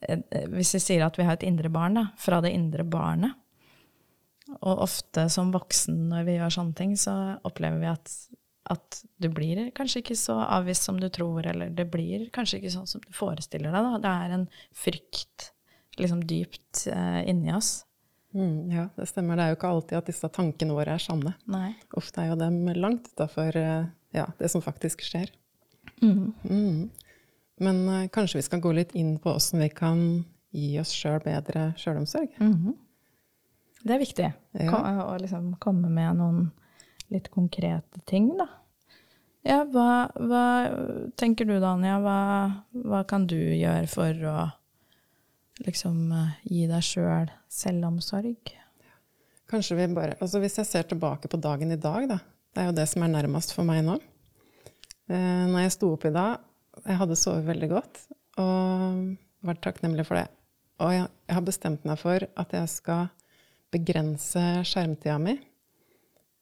eh, 0.01 0.19
Hvis 0.51 0.75
vi 0.75 0.81
sier 0.83 1.05
at 1.05 1.19
vi 1.19 1.27
har 1.27 1.39
et 1.39 1.47
indre 1.47 1.71
barn, 1.71 1.95
da, 1.99 2.05
fra 2.19 2.41
det 2.43 2.51
indre 2.55 2.83
barnet. 2.83 3.37
Og 4.59 4.83
ofte 4.85 5.27
som 5.31 5.53
voksen 5.53 6.07
når 6.11 6.27
vi 6.27 6.37
gjør 6.37 6.55
sånne 6.57 6.77
ting, 6.77 6.95
så 6.97 7.15
opplever 7.47 7.81
vi 7.81 7.89
at, 7.91 8.13
at 8.73 9.01
du 9.21 9.29
blir 9.33 9.69
kanskje 9.77 10.01
ikke 10.03 10.17
så 10.19 10.39
avvist 10.45 10.87
som 10.87 10.99
du 11.01 11.07
tror, 11.13 11.45
eller 11.45 11.69
det 11.75 11.85
blir 11.93 12.27
kanskje 12.35 12.61
ikke 12.61 12.73
sånn 12.73 12.89
som 12.89 13.03
du 13.05 13.11
forestiller 13.15 13.73
deg. 13.75 13.85
Da. 13.85 14.01
Det 14.03 14.15
er 14.15 14.35
en 14.39 14.47
frykt 14.85 15.51
liksom 15.99 16.23
dypt 16.27 16.87
eh, 16.91 17.21
inni 17.29 17.53
oss. 17.55 17.83
Mm, 18.33 18.69
ja, 18.71 18.87
det 18.95 19.07
stemmer. 19.09 19.37
Det 19.37 19.45
er 19.45 19.53
jo 19.53 19.59
ikke 19.59 19.73
alltid 19.73 19.99
at 19.99 20.09
disse 20.09 20.29
tankene 20.33 20.75
våre 20.77 20.95
er 20.95 21.03
sanne. 21.03 21.33
Nei. 21.49 21.73
Ofte 21.97 22.23
er 22.23 22.31
jo 22.31 22.39
dem 22.39 22.61
langt 22.77 23.09
utafor 23.13 23.57
ja, 24.13 24.25
det 24.37 24.49
som 24.53 24.61
faktisk 24.61 25.01
skjer. 25.05 25.31
Mm. 26.01 26.33
Mm. 26.43 26.89
Men 27.59 27.89
uh, 27.89 28.07
kanskje 28.07 28.39
vi 28.39 28.45
skal 28.47 28.61
gå 28.63 28.71
litt 28.75 28.93
inn 28.95 29.17
på 29.21 29.33
åssen 29.35 29.61
vi 29.63 29.69
kan 29.73 30.03
gi 30.55 30.71
oss 30.81 30.93
sjøl 30.95 31.19
bedre 31.25 31.71
sjølomsorg. 31.77 32.31
Mhm. 32.41 32.77
Det 33.83 33.95
er 33.95 34.01
viktig 34.01 34.25
Ja. 34.59 34.69
Ko- 34.71 34.83
å 35.13 35.17
liksom 35.21 35.53
komme 35.61 35.89
med 35.89 36.17
noen 36.19 36.51
litt 37.09 37.29
konkrete 37.31 38.01
ting, 38.05 38.31
da. 38.37 38.47
Ja, 39.47 39.61
hva, 39.65 40.09
hva 40.19 40.43
tenker 41.17 41.47
du, 41.47 41.55
Dania? 41.63 41.95
Hva, 42.03 42.17
hva 42.75 43.03
kan 43.07 43.25
du 43.25 43.37
gjøre 43.37 43.87
for 43.89 44.11
å 44.29 44.37
liksom 45.65 46.11
eh, 46.11 46.33
gi 46.43 46.65
deg 46.69 46.83
sjøl 46.85 47.31
selvomsorg? 47.51 48.51
Kanskje 49.49 49.77
vi 49.79 49.87
bare, 49.95 50.17
altså 50.21 50.41
Hvis 50.43 50.59
jeg 50.59 50.67
ser 50.69 50.83
tilbake 50.91 51.31
på 51.31 51.39
dagen 51.41 51.71
i 51.73 51.79
dag, 51.81 52.05
da, 52.11 52.19
det 52.53 52.61
er 52.61 52.67
jo 52.69 52.75
det 52.77 52.85
som 52.91 53.03
er 53.07 53.13
nærmest 53.15 53.55
for 53.55 53.65
meg 53.65 53.81
nå. 53.87 53.95
Eh, 55.09 55.45
når 55.49 55.63
jeg 55.65 55.73
sto 55.79 55.93
opp 55.95 56.05
i 56.05 56.13
dag, 56.13 56.43
jeg 56.85 56.99
hadde 56.99 57.17
sovet 57.19 57.47
veldig 57.47 57.69
godt 57.71 58.03
og 58.39 59.15
vært 59.47 59.63
takknemlig 59.65 60.05
for 60.07 60.19
det. 60.19 60.27
Og 60.83 60.93
jeg, 60.93 61.07
jeg 61.27 61.35
har 61.39 61.47
bestemt 61.47 61.87
meg 61.87 61.97
for 61.99 62.23
at 62.43 62.53
jeg 62.55 62.69
skal 62.71 63.09
begrense 63.73 64.43
skjermtida 64.67 65.17
mi. 65.21 65.37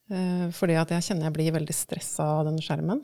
Eh, 0.08 0.48
fordi 0.56 0.78
at 0.80 0.92
jeg 0.96 1.10
kjenner 1.10 1.28
jeg 1.28 1.36
blir 1.36 1.56
veldig 1.58 1.76
stressa 1.76 2.28
av 2.40 2.48
den 2.48 2.60
skjermen. 2.64 3.04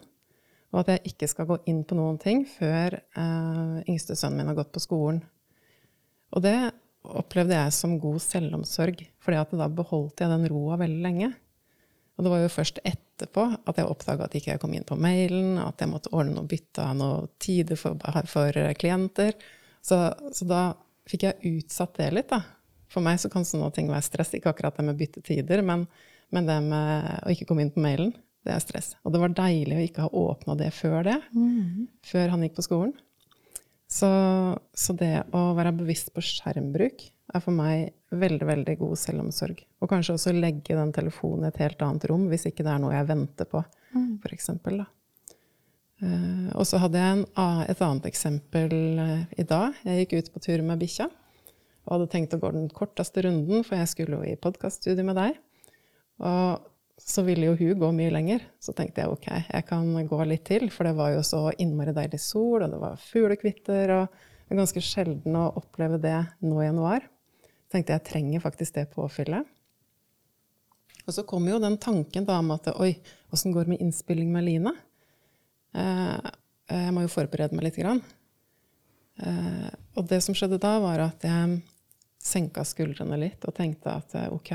Og 0.73 0.81
at 0.81 0.95
jeg 0.95 1.13
ikke 1.13 1.29
skal 1.29 1.49
gå 1.49 1.59
inn 1.69 1.83
på 1.85 1.97
noen 1.97 2.17
ting 2.21 2.45
før 2.49 2.97
eh, 2.97 3.75
yngste 3.85 4.17
sønnen 4.17 4.41
min 4.41 4.51
har 4.51 4.57
gått 4.57 4.73
på 4.73 4.81
skolen. 4.83 5.21
Og 6.33 6.41
det 6.45 6.57
opplevde 7.03 7.57
jeg 7.57 7.75
som 7.75 7.99
god 8.01 8.21
selvomsorg, 8.23 9.03
fordi 9.21 9.39
at 9.41 9.55
da 9.59 9.67
beholdt 9.69 10.23
jeg 10.23 10.31
den 10.31 10.47
roa 10.49 10.79
veldig 10.81 11.03
lenge. 11.03 11.33
Og 12.15 12.25
det 12.25 12.31
var 12.31 12.41
jo 12.43 12.53
først 12.53 12.79
etterpå 12.87 13.45
at 13.57 13.77
jeg 13.77 13.89
oppdaga 13.89 14.25
at 14.25 14.37
ikke 14.37 14.53
jeg 14.53 14.61
kom 14.61 14.73
inn 14.77 14.87
på 14.87 14.97
mailen, 14.97 15.57
at 15.61 15.81
jeg 15.81 15.91
måtte 15.91 16.13
ordne 16.13 16.37
noe 16.37 16.49
bytte 16.49 16.85
av 16.85 16.95
noe 16.97 17.27
tider 17.41 17.77
for, 17.77 17.99
for 18.31 18.59
klienter. 18.79 19.35
Så, 19.83 19.99
så 20.33 20.47
da 20.47 20.63
fikk 21.09 21.27
jeg 21.27 21.55
utsatt 21.57 21.97
det 21.99 22.11
litt, 22.15 22.31
da. 22.31 22.41
For 22.93 23.05
meg 23.05 23.21
så 23.21 23.31
kan 23.33 23.45
sånne 23.47 23.71
ting 23.73 23.89
være 23.89 24.05
stress. 24.05 24.35
Ikke 24.37 24.51
akkurat 24.53 24.77
det 24.77 24.85
med 24.85 24.99
byttetider, 24.99 25.63
men, 25.65 25.87
men 26.33 26.49
det 26.49 26.59
med 26.65 27.09
å 27.23 27.33
ikke 27.33 27.47
komme 27.49 27.65
inn 27.65 27.73
på 27.73 27.81
mailen, 27.83 28.13
det 28.43 28.53
er 28.53 28.61
stress. 28.61 28.93
Og 29.03 29.15
det 29.15 29.21
var 29.23 29.33
deilig 29.37 29.79
å 29.79 29.87
ikke 29.87 30.05
ha 30.05 30.21
åpna 30.23 30.57
det 30.59 30.69
før 30.75 31.01
det, 31.07 31.17
før 32.05 32.33
han 32.33 32.43
gikk 32.45 32.57
på 32.59 32.67
skolen. 32.67 32.93
Så, 33.93 34.09
så 34.73 34.95
det 34.97 35.27
å 35.37 35.51
være 35.57 35.75
bevisst 35.77 36.09
på 36.15 36.23
skjermbruk 36.25 37.05
er 37.33 37.43
for 37.43 37.53
meg 37.55 37.93
veldig 38.13 38.47
veldig 38.49 38.75
god 38.81 38.99
selvomsorg. 38.99 39.61
Og 39.81 39.89
kanskje 39.89 40.17
også 40.17 40.33
legge 40.33 40.77
den 40.77 40.91
telefonen 40.95 41.47
i 41.47 41.51
et 41.51 41.61
helt 41.61 41.81
annet 41.85 42.07
rom, 42.09 42.27
hvis 42.31 42.47
ikke 42.49 42.65
det 42.65 42.73
er 42.73 42.81
noe 42.81 42.95
jeg 42.95 43.09
venter 43.09 43.49
på, 43.49 43.61
for 44.23 44.35
eksempel, 44.35 44.83
da. 44.83 44.89
Eh, 46.03 46.49
og 46.57 46.65
så 46.67 46.81
hadde 46.81 46.99
jeg 46.99 47.15
en, 47.15 47.25
et 47.69 47.83
annet 47.85 48.07
eksempel 48.09 48.73
eh, 49.05 49.19
i 49.39 49.45
dag. 49.47 49.77
Jeg 49.85 50.03
gikk 50.03 50.17
ut 50.17 50.33
på 50.33 50.43
tur 50.43 50.65
med 50.65 50.81
bikkja 50.81 51.07
og 51.83 51.95
hadde 51.95 52.11
tenkt 52.11 52.35
å 52.35 52.39
gå 52.41 52.51
den 52.55 52.69
korteste 52.71 53.25
runden, 53.25 53.63
for 53.67 53.79
jeg 53.79 53.91
skulle 53.91 54.19
jo 54.19 54.27
i 54.27 54.39
podkaststudio 54.39 55.03
med 55.07 55.19
deg. 55.19 55.39
Og 56.23 56.69
så 57.03 57.23
ville 57.27 57.49
jo 57.49 57.55
hun 57.59 57.79
gå 57.81 57.89
mye 57.97 58.13
lenger. 58.13 58.45
Så 58.63 58.75
tenkte 58.77 59.03
jeg 59.03 59.11
ok, 59.11 59.27
jeg 59.49 59.65
kan 59.67 59.89
gå 60.07 60.19
litt 60.29 60.45
til, 60.47 60.69
for 60.71 60.87
det 60.87 60.95
var 60.99 61.15
jo 61.15 61.23
så 61.27 61.47
innmari 61.59 61.95
deilig 61.95 62.21
sol, 62.23 62.61
og 62.61 62.69
det 62.71 62.79
var 62.83 63.01
fuglekvitter, 63.01 63.95
og 63.97 64.13
det 64.13 64.55
er 64.55 64.61
ganske 64.61 64.85
sjelden 64.85 65.39
å 65.39 65.49
oppleve 65.59 65.99
det 66.03 66.19
nå 66.45 66.61
i 66.61 66.69
januar. 66.69 67.09
Så 67.65 67.75
tenkte 67.75 67.95
jeg 67.95 68.01
jeg 68.01 68.09
trenger 68.11 68.45
faktisk 68.45 68.77
det 68.77 68.87
påfyllet. 68.93 69.49
Og 71.03 71.15
så 71.15 71.25
kom 71.27 71.47
jo 71.49 71.59
den 71.59 71.75
tanken 71.83 72.27
da 72.27 72.37
om 72.39 72.53
at 72.55 72.69
oi, 72.77 72.93
åssen 73.33 73.51
går 73.51 73.65
det 73.65 73.73
med 73.73 73.83
innspilling 73.83 74.29
med 74.31 74.45
Line? 74.47 74.71
Eh, 75.75 76.31
jeg 76.71 76.93
må 76.95 77.03
jo 77.03 77.11
forberede 77.11 77.57
meg 77.57 77.67
litt. 77.67 77.79
Grann. 77.81 77.99
Eh, 79.19 79.69
og 79.97 80.07
det 80.09 80.21
som 80.23 80.37
skjedde 80.37 80.61
da, 80.63 80.77
var 80.83 81.03
at 81.09 81.25
jeg 81.27 81.59
senka 82.23 82.63
skuldrene 82.67 83.19
litt 83.19 83.43
og 83.47 83.55
tenkte 83.57 83.97
at 83.97 84.15
eh, 84.17 84.31
ok, 84.31 84.53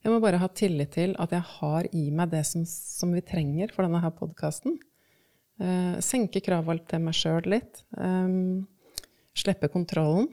jeg 0.00 0.12
må 0.12 0.20
bare 0.22 0.40
ha 0.40 0.48
tillit 0.52 0.94
til 0.96 1.14
at 1.20 1.32
jeg 1.34 1.44
har 1.58 1.88
i 1.96 2.06
meg 2.14 2.32
det 2.32 2.44
som, 2.48 2.64
som 2.64 3.12
vi 3.12 3.24
trenger 3.24 3.72
for 3.74 3.84
denne 3.84 4.00
her 4.00 4.12
podkasten. 4.16 4.78
Eh, 5.60 5.96
senke 6.04 6.40
kravet 6.44 6.86
til 6.88 7.02
meg 7.04 7.16
sjøl 7.16 7.48
litt. 7.52 7.82
Eh, 8.00 8.36
slippe 9.36 9.68
kontrollen. 9.72 10.30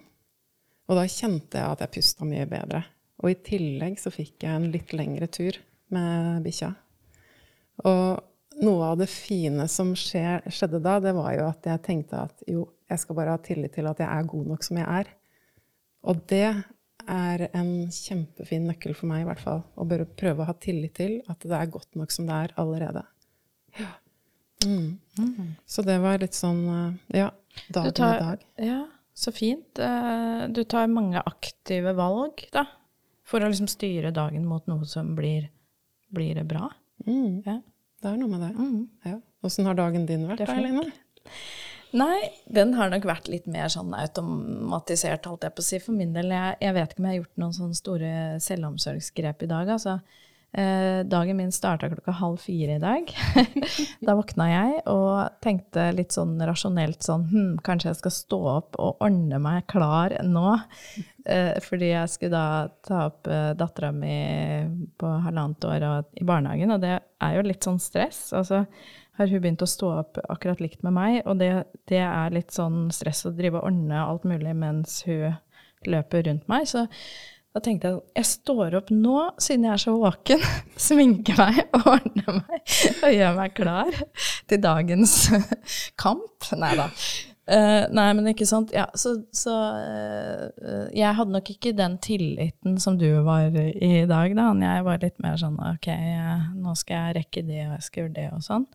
Og 0.88 0.96
da 0.96 1.04
kjente 1.12 1.60
jeg 1.60 1.68
at 1.68 1.84
jeg 1.84 1.96
pusta 1.98 2.28
mye 2.28 2.48
bedre. 2.48 2.86
Og 3.20 3.34
i 3.34 3.40
tillegg 3.44 3.98
så 4.00 4.14
fikk 4.14 4.46
jeg 4.46 4.56
en 4.56 4.70
litt 4.72 4.94
lengre 4.96 5.28
tur 5.28 5.58
med 5.92 6.46
bikkja. 6.46 6.72
Og 7.88 8.64
noe 8.64 8.92
av 8.92 8.98
det 9.02 9.10
fine 9.12 9.68
som 9.70 9.92
skje, 9.98 10.40
skjedde 10.48 10.80
da, 10.86 10.98
det 11.04 11.14
var 11.18 11.34
jo 11.36 11.48
at 11.50 11.68
jeg 11.70 11.84
tenkte 11.86 12.24
at 12.24 12.46
jo, 12.50 12.70
jeg 12.88 13.04
skal 13.04 13.18
bare 13.20 13.36
ha 13.36 13.42
tillit 13.44 13.76
til 13.76 13.90
at 13.90 14.00
jeg 14.02 14.08
er 14.08 14.32
god 14.32 14.54
nok 14.54 14.64
som 14.66 14.80
jeg 14.80 14.88
er. 15.02 15.12
Og 16.06 16.20
det 16.30 16.50
er 17.08 17.44
en 17.56 17.72
kjempefin 17.94 18.68
nøkkel 18.68 18.96
for 18.98 19.10
meg, 19.10 19.24
i 19.24 19.28
hvert 19.30 19.44
fall. 19.44 19.64
Å 19.76 19.88
bare 19.88 20.08
prøve 20.20 20.44
å 20.44 20.50
ha 20.50 20.56
tillit 20.60 20.98
til 21.00 21.20
at 21.32 21.44
det 21.44 21.56
er 21.56 21.72
godt 21.72 21.98
nok 22.00 22.14
som 22.14 22.28
det 22.30 22.42
er 22.46 22.54
allerede. 22.60 23.04
Ja. 23.78 23.94
Mm. 24.66 24.98
Mm. 25.20 25.52
Så 25.70 25.84
det 25.86 25.98
var 26.02 26.20
litt 26.22 26.36
sånn 26.36 26.64
eh, 26.74 27.20
ja, 27.22 27.30
dag 27.74 27.92
tar, 27.96 28.10
med 28.10 28.24
dag. 28.26 28.46
Ja, 28.68 28.82
så 29.18 29.32
fint. 29.36 29.80
Eh, 29.80 30.48
du 30.50 30.64
tar 30.70 30.90
mange 30.92 31.22
aktive 31.24 31.94
valg, 31.98 32.44
da, 32.54 32.66
for 33.28 33.44
å 33.44 33.52
liksom 33.52 33.70
styre 33.72 34.12
dagen 34.16 34.48
mot 34.50 34.66
noe 34.70 34.88
som 34.90 35.14
blir, 35.18 35.50
blir 36.14 36.42
bra. 36.48 36.72
Mm. 37.06 37.44
Ja. 37.46 37.60
Det 38.02 38.12
er 38.12 38.20
noe 38.20 38.30
med 38.30 38.44
det. 38.46 38.52
Mm. 38.58 38.82
Ja. 39.08 39.20
Åssen 39.48 39.70
har 39.70 39.78
dagen 39.78 40.06
din 40.10 40.28
vært, 40.30 40.44
da, 40.46 40.58
Eline? 40.58 40.90
Nei, 41.96 42.20
den 42.52 42.74
har 42.76 42.92
nok 42.92 43.06
vært 43.08 43.30
litt 43.32 43.48
mer 43.48 43.72
sånn 43.72 43.94
automatisert, 43.96 45.28
holdt 45.30 45.48
jeg 45.48 45.56
på 45.56 45.64
å 45.64 45.68
si. 45.68 45.80
For 45.84 45.96
min 45.96 46.16
del, 46.16 46.34
jeg, 46.36 46.58
jeg 46.66 46.76
vet 46.76 46.94
ikke 46.94 47.04
om 47.04 47.08
jeg 47.08 47.16
har 47.16 47.22
gjort 47.22 47.44
noen 47.44 47.58
sånne 47.58 47.80
store 47.80 48.14
selvomsorgsgrep 48.44 49.46
i 49.46 49.52
dag. 49.54 49.76
altså. 49.78 50.00
Eh, 50.52 51.06
dagen 51.06 51.38
min 51.38 51.52
starta 51.52 51.90
klokka 51.92 52.12
halv 52.12 52.38
fire 52.42 52.76
i 52.76 52.82
dag. 52.82 53.12
da 54.08 54.16
våkna 54.18 54.48
jeg 54.50 54.78
og 54.90 55.42
tenkte 55.44 55.90
litt 55.94 56.16
sånn 56.16 56.38
rasjonelt 56.40 57.04
sånn 57.04 57.28
hm, 57.30 57.52
kanskje 57.68 57.92
jeg 57.92 58.00
skal 58.00 58.16
stå 58.16 58.40
opp 58.56 58.80
og 58.80 59.04
ordne 59.04 59.42
meg 59.44 59.68
klar 59.70 60.16
nå. 60.26 60.56
Eh, 61.28 61.60
fordi 61.62 61.92
jeg 61.92 62.14
skulle 62.14 62.40
da 62.40 62.72
ta 62.88 63.04
opp 63.10 63.28
eh, 63.30 63.52
dattera 63.60 63.92
mi 63.94 64.16
på 64.98 65.12
halvannet 65.28 65.68
år 65.68 65.88
og, 65.92 66.14
i 66.16 66.26
barnehagen, 66.26 66.74
og 66.74 66.82
det 66.82 66.96
er 66.96 67.38
jo 67.38 67.46
litt 67.46 67.68
sånn 67.68 67.82
stress. 67.84 68.30
Altså, 68.38 68.64
har 69.18 69.32
hun 69.32 69.42
begynt 69.42 69.64
å 69.66 69.70
stå 69.70 69.94
opp 70.04 70.20
akkurat 70.30 70.62
likt 70.64 70.84
med 70.86 70.96
meg, 70.98 71.22
og 71.26 71.40
det, 71.42 71.52
det 71.90 72.04
er 72.06 72.36
litt 72.36 72.54
sånn 72.54 72.88
stress 72.94 73.26
å 73.28 73.34
drive 73.36 73.60
og 73.60 73.72
ordne 73.72 74.04
alt 74.04 74.28
mulig 74.28 74.54
mens 74.58 75.02
hun 75.08 75.38
løper 75.88 76.28
rundt 76.28 76.48
meg. 76.52 76.68
Så 76.70 76.86
da 77.56 77.64
tenkte 77.64 77.90
jeg 77.90 78.20
jeg 78.20 78.30
står 78.30 78.76
opp 78.78 78.92
nå, 78.94 79.16
siden 79.42 79.66
jeg 79.66 79.74
er 79.74 79.82
så 79.82 79.96
våken, 79.98 80.44
sminker 80.88 81.40
meg 81.40 81.64
og 81.72 81.88
ordner 81.96 82.44
meg 82.44 82.76
og 83.02 83.16
gjør 83.16 83.40
meg 83.40 83.58
klar 83.58 84.04
til 84.50 84.62
dagens 84.62 85.18
kamp. 86.04 86.52
Nei 86.58 86.76
da. 86.78 86.92
Uh, 87.48 87.86
nei, 87.96 88.10
men 88.12 88.26
ikke 88.34 88.46
sant. 88.46 88.74
Ja, 88.76 88.90
så, 89.00 89.14
så 89.32 89.54
uh, 89.56 90.88
jeg 90.92 91.16
hadde 91.16 91.32
nok 91.32 91.50
ikke 91.54 91.72
den 91.78 91.96
tilliten 92.04 92.76
som 92.84 92.98
du 93.00 93.08
var 93.24 93.48
i 93.56 94.04
dag, 94.10 94.36
da. 94.36 94.50
Jeg 94.62 94.86
var 94.86 95.00
litt 95.02 95.18
mer 95.24 95.40
sånn 95.40 95.56
ok, 95.56 95.88
jeg, 95.88 96.42
nå 96.60 96.76
skal 96.76 97.08
jeg 97.08 97.18
rekke 97.22 97.46
det, 97.48 97.62
og 97.70 97.78
jeg 97.78 97.88
skal 97.88 98.04
gjøre 98.04 98.16
det, 98.20 98.28
og 98.36 98.44
sånn. 98.44 98.68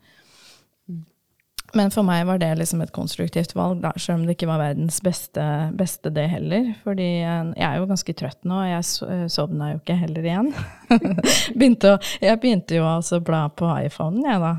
Men 1.73 1.93
for 1.93 2.05
meg 2.05 2.26
var 2.29 2.41
det 2.41 2.50
liksom 2.61 2.83
et 2.85 2.93
konstruktivt 2.93 3.55
valg, 3.57 3.81
da, 3.81 3.95
selv 3.97 4.21
om 4.21 4.26
det 4.26 4.37
ikke 4.37 4.50
var 4.50 4.61
verdens 4.61 4.99
beste, 5.05 5.45
beste 5.79 6.12
det 6.12 6.26
heller. 6.35 6.73
Fordi 6.85 7.09
jeg 7.23 7.64
er 7.64 7.79
jo 7.79 7.88
ganske 7.88 8.14
trøtt 8.19 8.43
nå, 8.49 8.59
og 8.61 8.69
jeg 8.69 9.31
sovna 9.33 9.73
jo 9.73 9.81
ikke 9.81 9.97
heller 10.02 10.29
igjen. 10.29 10.52
begynte 11.59 11.95
å, 11.95 12.02
jeg 12.21 12.43
begynte 12.43 12.76
jo 12.76 12.85
altså 12.88 13.23
å 13.23 13.25
bla 13.25 13.47
på 13.57 13.71
iPhonen, 13.87 14.26
jeg, 14.29 14.43
da. 14.45 14.52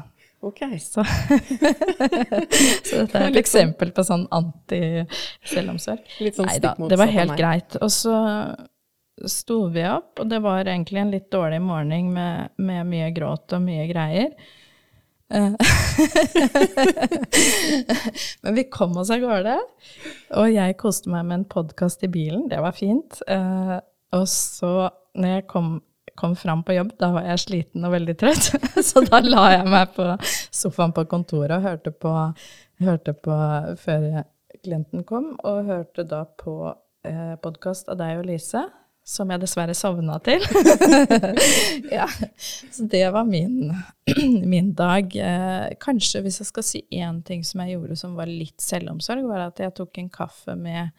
Ok. 0.44 0.60
Så, 0.82 1.04
så 2.88 2.98
dette 2.98 3.20
er 3.20 3.30
et 3.30 3.40
eksempel 3.40 3.94
på 3.96 4.04
sånn 4.04 4.26
anti-selvomsorg. 4.34 6.18
Litt 6.20 6.40
sånn 6.40 6.50
Nei 6.50 6.60
da, 6.64 6.74
det 6.76 7.00
var 7.00 7.14
helt 7.14 7.38
greit. 7.40 7.78
Og 7.80 7.94
så 7.94 8.18
sto 9.30 9.68
vi 9.72 9.86
opp, 9.88 10.18
og 10.20 10.28
det 10.28 10.42
var 10.44 10.66
egentlig 10.66 11.00
en 11.00 11.14
litt 11.14 11.30
dårlig 11.32 11.62
morgen 11.64 12.12
med, 12.16 12.52
med 12.58 12.90
mye 12.90 13.14
gråt 13.16 13.56
og 13.56 13.64
mye 13.64 13.88
greier. 13.88 14.34
Men 18.42 18.56
vi 18.56 18.64
kom 18.70 18.98
oss 18.98 19.12
av 19.14 19.20
gårde, 19.24 19.58
og 20.38 20.52
jeg 20.52 20.78
koste 20.82 21.10
meg 21.14 21.26
med 21.30 21.36
en 21.40 21.48
podkast 21.50 22.04
i 22.06 22.12
bilen. 22.12 22.50
Det 22.52 22.60
var 22.62 22.74
fint. 22.78 23.22
Eh, 23.28 23.78
og 24.14 24.28
så, 24.30 24.90
når 25.18 25.30
jeg 25.38 25.48
kom, 25.50 25.82
kom 26.20 26.36
fram 26.38 26.62
på 26.68 26.76
jobb, 26.78 26.92
da 27.02 27.08
var 27.16 27.24
jeg 27.32 27.44
sliten 27.46 27.86
og 27.88 27.96
veldig 27.96 28.16
trøtt. 28.20 28.46
Så 28.90 28.98
da 29.08 29.18
la 29.26 29.46
jeg 29.56 29.66
meg 29.74 29.88
på 29.96 30.06
sofaen 30.54 30.94
på 30.94 31.08
kontoret 31.10 31.56
og 31.58 31.66
hørte 31.66 31.92
på, 31.96 32.14
hørte 32.84 33.12
på 33.18 33.36
før 33.82 34.02
klienten 34.64 35.02
kom, 35.08 35.28
og 35.42 35.66
hørte 35.72 36.02
da 36.08 36.22
på 36.40 36.54
eh, 37.08 37.36
podkast 37.42 37.90
av 37.90 37.98
deg 38.04 38.22
og 38.22 38.28
Lise 38.30 38.62
som 39.04 39.32
jeg 39.34 39.42
dessverre 39.42 39.76
sovna 39.76 40.16
til. 40.24 40.44
ja, 41.98 42.08
så 42.72 42.86
det 42.90 43.04
var 43.12 43.28
min, 43.28 43.74
min 44.54 44.72
dag. 44.78 45.16
Eh, 45.16 45.74
kanskje 45.84 46.24
hvis 46.24 46.40
jeg 46.40 46.50
skal 46.50 46.66
si 46.68 46.84
én 46.96 47.20
ting 47.28 47.44
som 47.48 47.64
jeg 47.64 47.76
gjorde 47.76 47.98
som 48.00 48.16
var 48.20 48.32
litt 48.32 48.64
selvomsorg, 48.64 49.26
var 49.28 49.50
at 49.50 49.60
jeg 49.60 49.76
tok 49.76 50.00
en 50.00 50.12
kaffe 50.14 50.56
med 50.60 50.94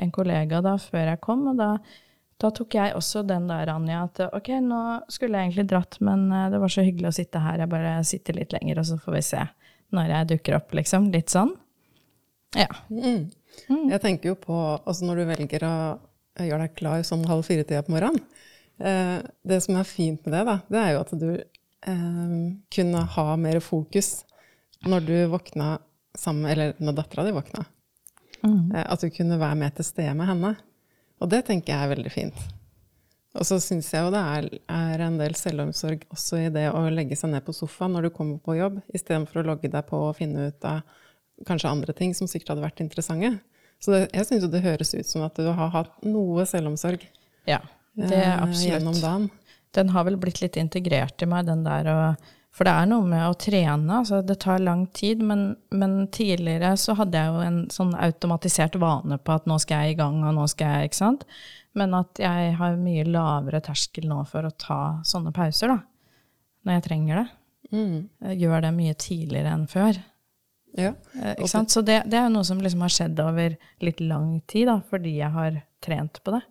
en 0.00 0.12
kollega 0.14 0.62
da 0.64 0.78
før 0.80 1.10
jeg 1.10 1.20
kom, 1.24 1.44
og 1.50 1.58
da, 1.60 1.74
da 2.40 2.50
tok 2.56 2.78
jeg 2.78 2.94
også 2.96 3.24
den 3.28 3.50
der, 3.50 3.68
Anja, 3.68 4.06
at 4.08 4.22
ok, 4.32 4.48
nå 4.64 4.80
skulle 5.12 5.36
jeg 5.36 5.50
egentlig 5.50 5.66
dratt, 5.74 5.98
men 6.00 6.30
eh, 6.32 6.48
det 6.54 6.62
var 6.62 6.72
så 6.72 6.86
hyggelig 6.86 7.10
å 7.10 7.18
sitte 7.20 7.42
her, 7.44 7.60
jeg 7.60 7.72
bare 7.74 7.98
sitter 8.08 8.40
litt 8.40 8.56
lenger, 8.56 8.80
og 8.80 8.88
så 8.88 8.96
får 9.02 9.18
vi 9.18 9.26
se 9.28 9.42
når 9.92 10.14
jeg 10.14 10.30
dukker 10.30 10.56
opp, 10.56 10.72
liksom. 10.72 11.10
Litt 11.12 11.28
sånn. 11.28 11.52
Ja. 12.56 12.70
Mm. 12.88 13.28
Mm. 13.68 13.90
Jeg 13.92 14.00
tenker 14.00 14.32
jo 14.32 14.38
på, 14.40 14.56
altså 14.56 15.04
når 15.04 15.20
du 15.20 15.24
velger 15.28 15.66
å 15.68 15.74
gjør 16.40 16.64
deg 16.64 16.76
klar 16.78 17.04
sånn 17.06 17.26
halv 17.28 17.46
fire-tida 17.46 17.82
på 17.86 17.94
morgenen. 17.94 18.22
Eh, 18.78 19.18
det 19.46 19.60
som 19.64 19.76
er 19.78 19.88
fint 19.88 20.24
med 20.24 20.34
det, 20.34 20.42
da, 20.48 20.56
det 20.72 20.80
er 20.80 20.94
jo 20.94 21.02
at 21.02 21.12
du 21.20 21.28
eh, 21.36 22.36
kunne 22.72 23.04
ha 23.16 23.26
mer 23.38 23.60
fokus 23.62 24.22
når 24.88 25.06
du 25.06 25.16
våkna 25.30 25.76
sammen 26.18 26.50
Eller 26.50 26.74
når 26.76 26.96
dattera 26.98 27.24
di 27.24 27.30
våkna. 27.32 27.62
Mm. 28.42 28.72
Eh, 28.74 28.84
at 28.84 29.00
du 29.00 29.08
kunne 29.14 29.38
være 29.40 29.56
med 29.62 29.76
til 29.76 29.86
stede 29.86 30.12
med 30.18 30.28
henne. 30.28 30.56
Og 31.22 31.30
det 31.32 31.44
tenker 31.46 31.72
jeg 31.72 31.86
er 31.86 31.92
veldig 31.94 32.12
fint. 32.12 32.42
Og 33.32 33.46
så 33.48 33.56
syns 33.64 33.88
jeg 33.94 34.04
jo 34.04 34.10
det 34.12 34.20
er, 34.20 34.48
er, 34.68 35.04
en 35.06 35.16
del 35.16 35.36
selvomsorg 35.38 36.02
også 36.12 36.42
i 36.42 36.50
det 36.52 36.66
å 36.68 36.82
legge 36.92 37.16
seg 37.16 37.32
ned 37.32 37.46
på 37.46 37.54
sofaen 37.56 37.94
når 37.96 38.08
du 38.08 38.16
kommer 38.16 38.42
på 38.44 38.58
jobb, 38.58 38.82
istedenfor 38.92 39.40
å 39.40 39.46
logge 39.54 39.70
deg 39.72 39.86
på 39.88 40.00
og 40.10 40.18
finne 40.18 40.50
ut 40.50 40.66
av 40.68 40.82
kanskje 41.48 41.70
andre 41.72 41.94
ting 41.96 42.12
som 42.14 42.28
sikkert 42.28 42.52
hadde 42.52 42.66
vært 42.66 42.82
interessante. 42.84 43.32
Så 43.82 43.94
det, 43.94 44.02
jeg 44.14 44.28
syns 44.28 44.44
jo 44.46 44.50
det 44.52 44.62
høres 44.62 44.92
ut 44.94 45.08
som 45.08 45.24
at 45.26 45.38
du 45.38 45.48
har 45.50 45.72
hatt 45.74 46.04
noe 46.06 46.44
selvomsorg 46.46 47.02
ja, 47.48 47.58
det 47.98 48.14
er 48.14 48.28
eh, 48.28 48.42
absolutt. 48.44 48.68
gjennom 48.68 49.00
dagen. 49.00 49.30
Den 49.74 49.90
har 49.94 50.06
vel 50.06 50.18
blitt 50.20 50.42
litt 50.42 50.58
integrert 50.60 51.22
i 51.24 51.28
meg, 51.28 51.48
den 51.48 51.64
der 51.66 51.90
og 51.90 52.30
For 52.52 52.68
det 52.68 52.72
er 52.76 52.88
noe 52.90 53.06
med 53.08 53.22
å 53.24 53.36
trene, 53.40 54.02
altså 54.02 54.18
det 54.28 54.36
tar 54.44 54.60
lang 54.60 54.82
tid, 54.92 55.22
men, 55.24 55.54
men, 55.72 55.94
tidligere 56.12 56.74
så 56.76 56.92
hadde 56.98 57.16
jeg 57.16 57.30
jo 57.32 57.44
en 57.46 57.60
sånn 57.72 57.94
automatisert 57.96 58.76
vane 58.76 59.16
på 59.16 59.32
at 59.32 59.48
nå 59.48 59.56
skal 59.62 59.86
jeg 59.86 59.94
i 59.94 59.98
gang, 60.02 60.18
og 60.20 60.36
nå 60.36 60.44
skal 60.52 60.74
jeg 60.76 60.90
Ikke 60.90 61.00
sant? 61.00 61.24
Men 61.72 61.96
at 61.96 62.20
jeg 62.20 62.52
har 62.58 62.76
mye 62.76 63.06
lavere 63.08 63.62
terskel 63.64 64.04
nå 64.10 64.20
for 64.28 64.44
å 64.44 64.52
ta 64.52 64.82
sånne 65.08 65.32
pauser, 65.32 65.72
da. 65.72 65.78
Når 66.62 66.76
jeg 66.76 66.84
trenger 66.90 67.22
det. 67.22 67.28
Mm. 67.72 67.96
Jeg 68.28 68.40
gjør 68.44 68.66
det 68.66 68.74
mye 68.76 68.98
tidligere 69.00 69.56
enn 69.56 69.64
før. 69.72 70.02
Ja. 70.78 70.94
Eh, 71.22 71.46
så 71.46 71.82
det, 71.84 72.02
det, 72.06 72.18
er 72.18 72.30
noe 72.32 72.44
som 72.48 72.60
liksom 72.62 72.84
har 72.84 72.92
skjedd 72.92 73.20
over 73.20 73.56
litt 73.84 74.00
lang 74.00 74.40
tid, 74.48 74.68
da, 74.70 74.78
fordi 74.88 75.16
jeg 75.18 75.32
har 75.34 75.62
trent 75.84 76.22
på 76.24 76.36
det. 76.36 76.42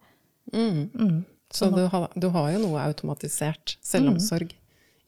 Mm. 0.54 0.90
Mm. 0.94 1.22
Så, 1.52 1.66
så 1.66 1.70
du, 1.76 1.86
har, 1.92 2.08
du, 2.16 2.28
har, 2.32 2.52
jo 2.54 2.62
noe 2.64 2.84
automatisert 2.86 3.78
selvomsorg 3.84 4.54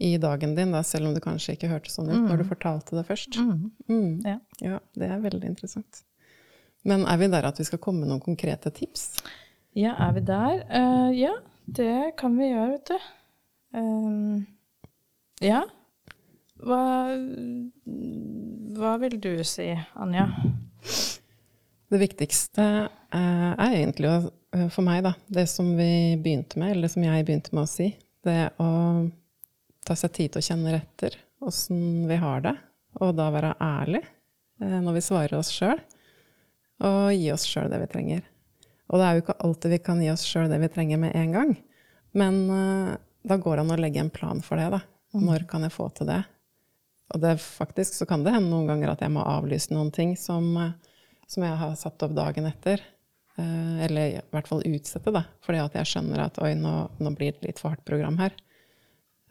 i 0.04 0.15
dagen 0.19 0.56
din, 0.58 0.73
da, 0.76 0.82
selv 0.84 1.08
om 1.08 1.13
du 1.15 1.21
kanskje 1.23 1.56
ikke 1.56 1.69
hørte 1.71 1.93
sånn 1.93 2.10
ut 2.12 2.26
når 2.26 2.41
du 2.41 2.47
fortalte 2.49 2.97
det 2.97 3.06
først. 3.08 3.38
Ja. 4.26 4.39
ja. 4.60 4.82
det 4.99 5.08
er 5.08 5.21
veldig 5.23 5.54
interessant. 5.54 6.04
Men 6.84 7.06
er 7.08 7.21
vi 7.21 7.30
der 7.32 7.47
at 7.47 7.62
vi 7.62 7.67
skal 7.67 7.80
komme 7.80 8.04
med 8.04 8.12
noen 8.12 8.23
konkrete 8.23 8.73
tips? 8.76 9.21
Ja, 9.78 9.93
er 10.04 10.17
vi 10.17 10.26
der? 10.28 10.65
Uh, 10.67 11.12
ja, 11.15 11.32
det 11.65 12.17
kan 12.19 12.36
vi 12.36 12.49
gjøre, 12.49 12.73
vet 12.76 12.91
du. 12.91 13.08
Um, 13.80 14.43
ja. 15.41 15.63
Hva, 16.63 16.84
hva 18.78 18.93
vil 19.02 19.17
du 19.21 19.34
si, 19.47 19.67
Anja? 19.99 20.30
Det 21.93 21.99
viktigste 22.02 22.63
eh, 23.13 23.52
er 23.52 23.76
egentlig 23.76 24.10
eh, 24.10 24.69
for 24.73 24.86
meg, 24.86 25.04
da, 25.06 25.12
det 25.28 25.45
som 25.52 25.67
vi 25.78 26.15
begynte 26.17 26.58
med, 26.62 26.78
eller 26.78 26.89
som 26.89 27.04
jeg 27.06 27.28
begynte 27.28 27.54
med 27.54 27.67
å 27.67 27.69
si. 27.69 27.91
Det 28.23 28.54
å 28.63 28.69
ta 29.84 29.97
seg 29.99 30.15
tid 30.15 30.34
til 30.34 30.41
å 30.41 30.47
kjenne 30.47 30.78
etter 30.80 31.19
åssen 31.43 32.08
vi 32.10 32.17
har 32.17 32.41
det, 32.45 32.56
og 33.04 33.13
da 33.19 33.28
være 33.36 33.54
ærlig 33.62 34.02
eh, 34.02 34.80
når 34.80 34.97
vi 34.97 35.06
svarer 35.06 35.38
oss 35.38 35.52
sjøl, 35.54 35.84
og 36.84 37.12
gi 37.13 37.30
oss 37.36 37.45
sjøl 37.49 37.69
det 37.69 37.84
vi 37.84 37.91
trenger. 37.91 38.26
Og 38.89 38.99
det 38.99 39.06
er 39.06 39.17
jo 39.17 39.26
ikke 39.26 39.39
alltid 39.45 39.76
vi 39.76 39.84
kan 39.84 40.02
gi 40.02 40.12
oss 40.15 40.26
sjøl 40.28 40.49
det 40.49 40.63
vi 40.63 40.71
trenger 40.71 41.04
med 41.04 41.17
en 41.19 41.36
gang, 41.36 41.56
men 42.17 42.41
da 43.26 43.38
går 43.41 43.58
det 43.58 43.63
an 43.63 43.73
å 43.73 43.78
legge 43.80 44.02
en 44.02 44.12
plan 44.13 44.41
for 44.43 44.60
det. 44.60 44.67
da. 44.73 44.82
Mm. 45.13 45.28
Når 45.30 45.45
kan 45.49 45.63
jeg 45.65 45.73
få 45.73 45.88
til 45.93 46.10
det? 46.10 46.23
Og 47.11 47.21
det, 47.21 47.35
faktisk 47.43 47.97
så 47.97 48.07
kan 48.09 48.23
det 48.23 48.33
hende 48.35 48.49
noen 48.53 48.69
ganger 48.71 48.93
at 48.93 49.03
jeg 49.03 49.11
må 49.13 49.25
avlyse 49.27 49.73
noen 49.73 49.91
ting 49.93 50.15
som, 50.17 50.55
som 51.29 51.45
jeg 51.45 51.59
har 51.59 51.75
satt 51.77 52.05
opp 52.05 52.15
dagen 52.15 52.47
etter. 52.49 52.81
Eh, 53.35 53.85
eller 53.85 54.07
i 54.07 54.21
hvert 54.33 54.49
fall 54.49 54.63
utsette, 54.67 55.13
da. 55.13 55.25
Fordi 55.45 55.61
at 55.63 55.77
jeg 55.79 55.89
skjønner 55.89 56.25
at 56.27 56.39
oi, 56.43 56.53
nå, 56.57 56.73
nå 57.01 57.13
blir 57.17 57.35
det 57.35 57.47
litt 57.47 57.61
for 57.61 57.73
hardt 57.73 57.85
program 57.87 58.19
her. 58.21 58.35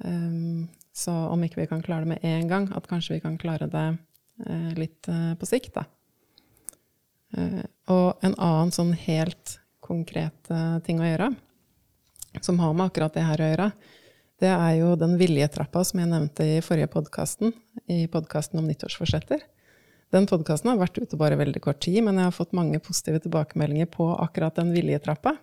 Um, 0.03 0.67
så 0.93 1.13
om 1.31 1.43
ikke 1.47 1.61
vi 1.61 1.69
kan 1.71 1.83
klare 1.85 2.05
det 2.05 2.17
med 2.17 2.25
en 2.27 2.49
gang, 2.51 2.69
at 2.75 2.89
kanskje 2.91 3.17
vi 3.17 3.23
kan 3.23 3.39
klare 3.41 3.69
det 3.71 3.87
uh, 3.95 4.71
litt 4.75 5.07
uh, 5.09 5.33
på 5.39 5.49
sikt, 5.49 5.79
da. 5.79 5.87
Uh, 7.37 7.63
og 7.93 8.27
en 8.27 8.35
annen 8.35 8.75
sånn 8.75 8.93
helt 9.07 9.59
konkret 9.83 10.47
ting 10.87 11.01
å 11.03 11.07
gjøre, 11.07 11.27
som 12.39 12.61
har 12.63 12.71
med 12.71 12.87
akkurat 12.87 13.17
det 13.17 13.25
her 13.27 13.41
å 13.43 13.49
gjøre, 13.49 13.65
det 14.43 14.51
er 14.51 14.73
jo 14.81 14.95
den 14.99 15.15
viljetrappa 15.21 15.85
som 15.87 16.01
jeg 16.03 16.11
nevnte 16.11 16.45
i 16.57 16.63
forrige 16.65 16.91
podkasten, 16.91 17.53
i 17.87 18.09
podkasten 18.11 18.59
om 18.59 18.67
nyttårsforsetter. 18.67 19.45
Den 20.13 20.27
podkasten 20.29 20.73
har 20.73 20.81
vært 20.81 20.99
ute 20.99 21.19
bare 21.21 21.39
veldig 21.39 21.63
kort 21.63 21.79
tid, 21.85 22.01
men 22.05 22.19
jeg 22.19 22.27
har 22.27 22.35
fått 22.35 22.57
mange 22.57 22.81
positive 22.83 23.23
tilbakemeldinger 23.23 23.87
på 23.93 24.09
akkurat 24.19 24.59
den 24.59 24.75
viljetrappa. 24.75 25.37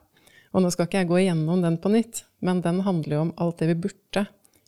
Og 0.52 0.66
nå 0.66 0.72
skal 0.74 0.90
ikke 0.90 1.04
jeg 1.04 1.10
gå 1.14 1.22
igjennom 1.22 1.64
den 1.64 1.80
på 1.82 1.94
nytt, 1.94 2.26
men 2.44 2.60
den 2.66 2.84
handler 2.86 3.16
jo 3.16 3.24
om 3.28 3.34
alt 3.40 3.62
det 3.62 3.72
vi 3.72 3.80
burde. 3.88 4.26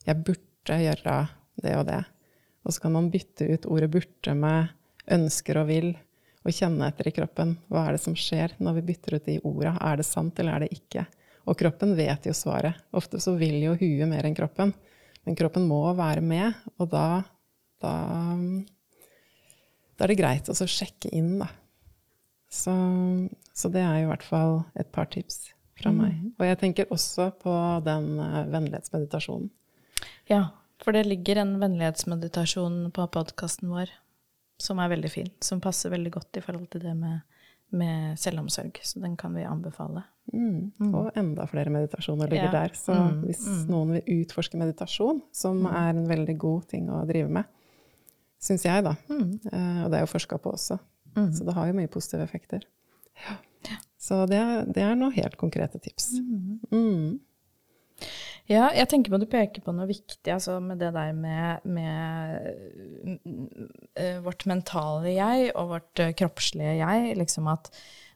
Jeg 0.08 0.24
burde 0.24 0.80
gjøre 0.86 1.18
det 1.62 1.76
og 1.78 1.86
det. 1.92 2.02
Og 2.64 2.74
så 2.74 2.86
kan 2.86 2.96
man 2.96 3.12
bytte 3.12 3.50
ut 3.52 3.68
ordet 3.68 3.92
'burde' 3.92 4.38
med 4.38 4.70
'ønsker' 5.12 5.60
og 5.60 5.68
'vil', 5.68 5.96
og 6.46 6.54
kjenne 6.56 6.88
etter 6.88 7.08
i 7.10 7.18
kroppen. 7.20 7.58
Hva 7.68 7.88
er 7.88 7.92
det 7.98 8.02
som 8.02 8.16
skjer 8.16 8.56
når 8.60 8.80
vi 8.80 8.88
bytter 8.94 9.16
ut 9.16 9.26
de 9.26 9.42
orda? 9.44 9.78
Er 9.82 9.98
det 9.98 10.06
sant, 10.06 10.40
eller 10.40 10.54
er 10.56 10.60
det 10.62 10.72
ikke? 10.72 11.06
Og 11.50 11.58
kroppen 11.58 11.96
vet 11.98 12.28
jo 12.28 12.34
svaret. 12.38 12.78
Ofte 12.96 13.22
så 13.24 13.34
vil 13.40 13.58
jo 13.64 13.76
huet 13.80 14.10
mer 14.10 14.28
enn 14.28 14.38
kroppen. 14.38 14.74
Men 15.26 15.38
kroppen 15.38 15.68
må 15.70 15.84
være 15.98 16.22
med, 16.26 16.58
og 16.82 16.90
da, 16.90 17.22
da, 17.84 17.94
da 19.98 20.06
er 20.06 20.14
det 20.14 20.18
greit 20.18 20.50
å 20.50 20.56
sjekke 20.58 21.12
inn, 21.14 21.36
da. 21.44 21.50
Så, 22.52 22.74
så, 23.56 23.70
det 23.72 23.84
er 23.86 24.02
i 24.02 24.08
hvert 24.10 24.26
fall 24.28 24.58
et 24.76 24.90
par 24.92 25.08
tips 25.14 25.54
fra 25.80 25.94
meg. 25.96 26.18
Mm. 26.18 26.32
Og 26.36 26.48
jeg 26.50 26.60
tenker 26.60 26.90
også 26.92 27.30
på 27.40 27.54
den 27.86 28.18
uh, 28.20 28.42
vennlighetsmeditasjonen. 28.52 29.48
Ja, 30.28 30.50
for 30.84 30.98
det 30.98 31.06
ligger 31.08 31.40
en 31.44 31.54
vennlighetsmeditasjon 31.62 32.90
på 32.96 33.08
podkasten 33.14 33.72
vår 33.72 33.94
som 34.62 34.82
er 34.82 34.92
veldig 34.92 35.12
fin. 35.14 35.30
Som 35.42 35.62
passer 35.64 35.94
veldig 35.94 36.12
godt 36.18 36.38
i 36.38 36.44
forhold 36.44 36.68
til 36.74 36.84
det 36.84 36.94
med, 36.98 37.22
med 37.72 38.20
selvomsorg. 38.20 38.80
Så 38.84 39.00
den 39.00 39.16
kan 39.20 39.36
vi 39.36 39.46
anbefale. 39.48 40.04
Mm. 40.34 40.72
Mm. 40.80 40.94
Og 40.96 41.12
enda 41.18 41.46
flere 41.50 41.74
meditasjoner 41.74 42.30
ligger 42.32 42.50
ja. 42.50 42.64
der. 42.64 42.76
Så 42.78 42.96
mm. 42.96 43.24
hvis 43.28 43.46
mm. 43.48 43.64
noen 43.72 43.96
vil 43.98 44.22
utforske 44.22 44.60
meditasjon, 44.60 45.22
som 45.36 45.64
mm. 45.64 45.72
er 45.72 45.90
en 45.96 46.08
veldig 46.10 46.38
god 46.42 46.68
ting 46.72 46.92
å 46.92 47.04
drive 47.10 47.32
med, 47.40 47.50
syns 48.42 48.66
jeg, 48.66 48.86
da, 48.88 48.96
Eh, 49.52 49.82
og 49.86 49.92
det 49.92 50.00
er 50.00 50.06
jo 50.06 50.10
forska 50.10 50.40
på 50.42 50.56
også, 50.56 50.80
så 51.14 51.46
det 51.46 51.54
har 51.54 51.68
jo 51.70 51.76
mye 51.78 51.92
positive 51.92 52.24
effekter. 52.26 52.64
Ja. 53.22 53.36
Så 54.02 54.24
det, 54.26 54.40
det, 54.74 54.82
er 54.82 54.96
noen 54.98 55.14
helt 55.14 55.36
konkrete 55.38 55.78
tips. 55.84 56.16
Ja, 58.50 58.70
jeg 58.76 58.90
tenker 58.90 59.14
på 59.14 59.20
at 59.20 59.24
du 59.24 59.32
peker 59.32 59.64
på 59.64 59.74
noe 59.76 59.86
viktig 59.90 60.32
altså 60.34 60.58
med 60.64 60.82
det 60.82 60.90
der 60.96 61.12
med, 61.16 61.66
med 61.66 63.20
uh, 63.96 64.18
vårt 64.26 64.48
mentale 64.50 65.14
jeg 65.14 65.52
og 65.54 65.76
vårt 65.76 66.02
uh, 66.04 66.14
kroppslige 66.18 66.80
jeg. 66.82 67.14
Liksom 67.20 67.52
at 67.52 67.70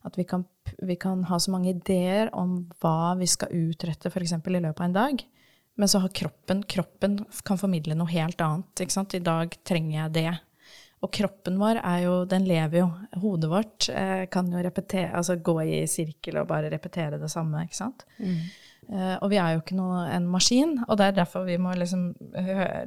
at 0.06 0.18
vi 0.18 0.24
kan, 0.24 0.44
vi 0.78 0.96
kan, 0.96 1.24
ha 1.24 1.40
så 1.40 1.52
mange 1.52 1.72
ideer 1.74 2.30
om 2.38 2.60
hva 2.82 3.16
vi 3.18 3.28
skal 3.30 3.54
utrette 3.58 4.12
f.eks. 4.12 4.36
i 4.38 4.60
løpet 4.60 4.82
av 4.82 4.86
en 4.86 4.98
dag. 5.00 5.24
Men 5.76 5.90
så 5.92 6.00
har 6.04 6.14
kroppen 6.16 6.62
Kroppen 6.64 7.18
kan 7.44 7.60
formidle 7.60 7.98
noe 7.98 8.12
helt 8.14 8.42
annet. 8.42 8.84
Ikke 8.84 8.96
sant? 8.96 9.16
I 9.18 9.24
dag 9.26 9.58
trenger 9.68 9.98
jeg 9.98 10.14
det. 10.16 10.34
Og 11.04 11.12
kroppen 11.14 11.58
vår 11.60 11.82
er 11.82 12.06
jo 12.06 12.14
Den 12.30 12.46
lever 12.48 12.84
jo. 12.84 12.92
Hodet 13.24 13.50
vårt 13.52 13.90
eh, 13.90 14.28
kan 14.32 14.52
jo 14.54 14.62
repetere, 14.64 15.12
altså 15.18 15.36
gå 15.36 15.58
i 15.66 15.82
sirkel 15.90 16.40
og 16.42 16.48
bare 16.54 16.70
repetere 16.72 17.20
det 17.22 17.32
samme. 17.34 17.66
ikke 17.66 17.82
sant? 17.82 18.06
Mm. 18.22 18.46
Eh, 18.90 19.16
og 19.20 19.30
vi 19.32 19.40
er 19.42 19.56
jo 19.56 19.64
ikke 19.64 19.78
noe, 19.80 20.06
en 20.14 20.28
maskin, 20.30 20.78
og 20.88 21.00
det 21.00 21.10
er 21.10 21.20
derfor 21.22 21.48
vi 21.48 21.58
må 21.62 21.74
liksom 21.78 22.12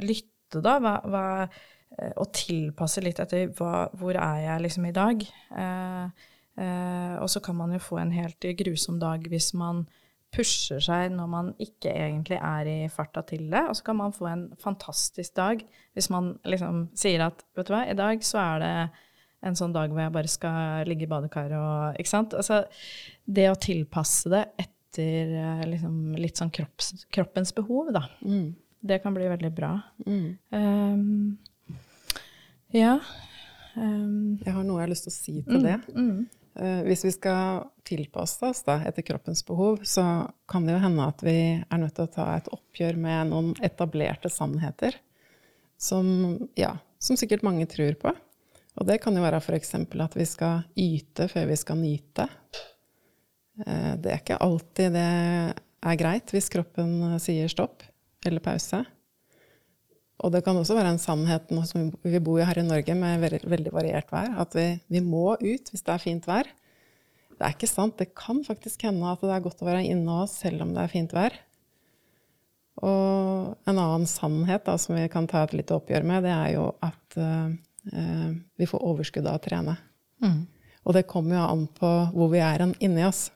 lytte, 0.04 0.62
da. 0.64 0.78
Hva, 0.80 0.96
hva, 1.04 1.26
eh, 1.98 2.12
og 2.16 2.32
tilpasse 2.36 3.02
litt 3.04 3.20
etter 3.22 3.52
hva, 3.58 3.88
hvor 3.98 4.16
er 4.16 4.42
jeg 4.46 4.66
liksom 4.66 4.88
i 4.88 4.96
dag. 4.96 5.24
Eh, 5.58 6.26
Eh, 6.58 7.14
og 7.22 7.30
så 7.30 7.40
kan 7.44 7.54
man 7.54 7.72
jo 7.76 7.78
få 7.82 8.00
en 8.02 8.12
helt 8.12 8.46
grusom 8.58 8.98
dag 8.98 9.26
hvis 9.30 9.52
man 9.54 9.84
pusher 10.34 10.82
seg 10.82 11.12
når 11.14 11.28
man 11.30 11.50
ikke 11.62 11.92
egentlig 11.92 12.36
er 12.36 12.68
i 12.68 12.78
farta 12.92 13.22
til 13.28 13.46
det. 13.52 13.62
Og 13.70 13.78
så 13.78 13.86
kan 13.86 13.98
man 14.00 14.14
få 14.16 14.26
en 14.30 14.48
fantastisk 14.60 15.36
dag 15.38 15.62
hvis 15.94 16.10
man 16.10 16.34
liksom 16.44 16.88
sier 16.98 17.28
at 17.28 17.44
vet 17.56 17.70
du 17.70 17.74
hva, 17.76 17.84
i 17.86 17.98
dag 17.98 18.24
så 18.26 18.42
er 18.42 18.64
det 18.64 18.72
en 19.48 19.58
sånn 19.58 19.74
dag 19.76 19.92
hvor 19.92 20.02
jeg 20.02 20.14
bare 20.16 20.30
skal 20.30 20.88
ligge 20.88 21.06
i 21.06 21.10
badekaret 21.10 21.54
og 21.54 22.00
Ikke 22.00 22.10
sant? 22.10 22.34
Altså 22.34 22.64
det 23.24 23.46
å 23.52 23.60
tilpasse 23.62 24.32
det 24.32 24.48
etter 24.58 24.74
eh, 25.02 25.66
liksom, 25.68 26.16
litt 26.18 26.40
sånn 26.40 26.52
kropps, 26.54 27.06
kroppens 27.14 27.54
behov, 27.56 27.92
da. 27.94 28.04
Mm. 28.22 28.54
Det 28.80 29.00
kan 29.02 29.14
bli 29.14 29.28
veldig 29.28 29.52
bra. 29.54 29.72
Mm. 30.06 30.26
Um, 30.50 31.72
ja. 32.74 32.98
Um, 33.74 34.38
jeg 34.44 34.54
har 34.54 34.64
noe 34.64 34.80
jeg 34.80 34.86
har 34.86 34.92
lyst 34.92 35.08
til 35.08 35.14
å 35.14 35.18
si 35.18 35.36
til 35.42 35.60
mm, 35.60 35.66
det. 35.66 35.78
Mm. 35.94 36.20
Eh, 36.58 36.82
hvis 36.82 37.04
vi 37.04 37.12
skal 37.14 37.68
tilpasse 37.86 38.46
oss 38.46 38.64
da, 38.66 38.80
etter 38.88 39.04
kroppens 39.06 39.44
behov, 39.46 39.84
så 39.86 40.04
kan 40.50 40.66
det 40.66 40.74
jo 40.74 40.82
hende 40.82 41.06
at 41.06 41.22
vi 41.22 41.38
er 41.62 41.78
nødt 41.78 41.94
til 41.94 42.08
å 42.08 42.14
ta 42.16 42.30
et 42.34 42.48
oppgjør 42.54 42.98
med 42.98 43.30
noen 43.30 43.52
etablerte 43.62 44.30
sannheter 44.32 44.96
som, 45.78 46.08
ja, 46.58 46.74
som 46.98 47.18
sikkert 47.18 47.46
mange 47.46 47.68
tror 47.70 47.94
på. 48.00 48.14
Og 48.78 48.86
det 48.86 48.98
kan 49.02 49.14
jo 49.14 49.22
være 49.22 49.38
f.eks. 49.42 49.74
at 49.78 50.18
vi 50.18 50.26
skal 50.26 50.66
yte 50.78 51.28
før 51.30 51.46
vi 51.50 51.58
skal 51.58 51.78
nyte. 51.78 52.26
Eh, 53.66 53.94
det 53.98 54.12
er 54.12 54.20
ikke 54.22 54.42
alltid 54.44 54.94
det 54.94 55.08
er 55.88 55.98
greit 55.98 56.30
hvis 56.34 56.50
kroppen 56.52 57.18
sier 57.22 57.50
stopp 57.50 57.84
eller 58.26 58.42
pause. 58.44 58.82
Og 60.18 60.32
det 60.34 60.42
kan 60.42 60.56
også 60.58 60.74
være 60.74 60.96
en 60.96 61.02
sannhet 61.02 61.52
nå 61.54 61.62
som 61.68 61.92
vi 62.02 62.20
bor 62.22 62.42
her 62.42 62.58
i 62.58 62.66
Norge 62.66 62.94
med 62.98 63.22
veldig 63.22 63.72
variert 63.74 64.10
vær, 64.10 64.32
at 64.42 64.56
vi, 64.58 64.72
vi, 64.90 65.02
må 65.04 65.36
ut 65.38 65.70
hvis 65.70 65.84
det 65.86 65.94
er 65.94 66.02
fint 66.02 66.26
vær. 66.26 66.48
Det 67.38 67.46
er 67.46 67.54
ikke 67.54 67.70
sant. 67.70 68.00
Det 68.00 68.10
kan 68.18 68.42
faktisk 68.42 68.82
hende 68.88 69.06
at 69.06 69.22
det 69.22 69.30
er 69.30 69.44
godt 69.44 69.62
å 69.62 69.68
være 69.68 69.86
inne 69.86 70.24
oss 70.24 70.40
selv 70.42 70.64
om 70.66 70.74
det 70.74 70.82
er 70.82 70.90
fint 70.90 71.14
vær. 71.14 71.36
Og 72.82 73.54
en 73.66 73.78
annen 73.78 74.06
sannhet 74.10 74.66
da, 74.66 74.74
som 74.78 74.98
vi 74.98 75.06
kan 75.10 75.26
ta 75.30 75.44
et 75.46 75.54
lite 75.54 75.74
oppgjør 75.78 76.06
med, 76.06 76.26
det 76.26 76.34
er 76.34 76.50
jo 76.56 76.66
at 76.82 77.18
uh, 77.18 78.30
vi 78.58 78.68
får 78.70 78.84
overskudd 78.90 79.26
av 79.26 79.38
å 79.38 79.42
trene. 79.42 79.74
Mm. 80.22 80.42
Og 80.86 80.94
det 80.94 81.06
kommer 81.10 81.38
jo 81.38 81.46
an 81.46 81.64
på 81.78 81.90
hvor 82.14 82.30
vi 82.34 82.42
er 82.42 82.66
inni 82.66 83.06
oss. 83.06 83.28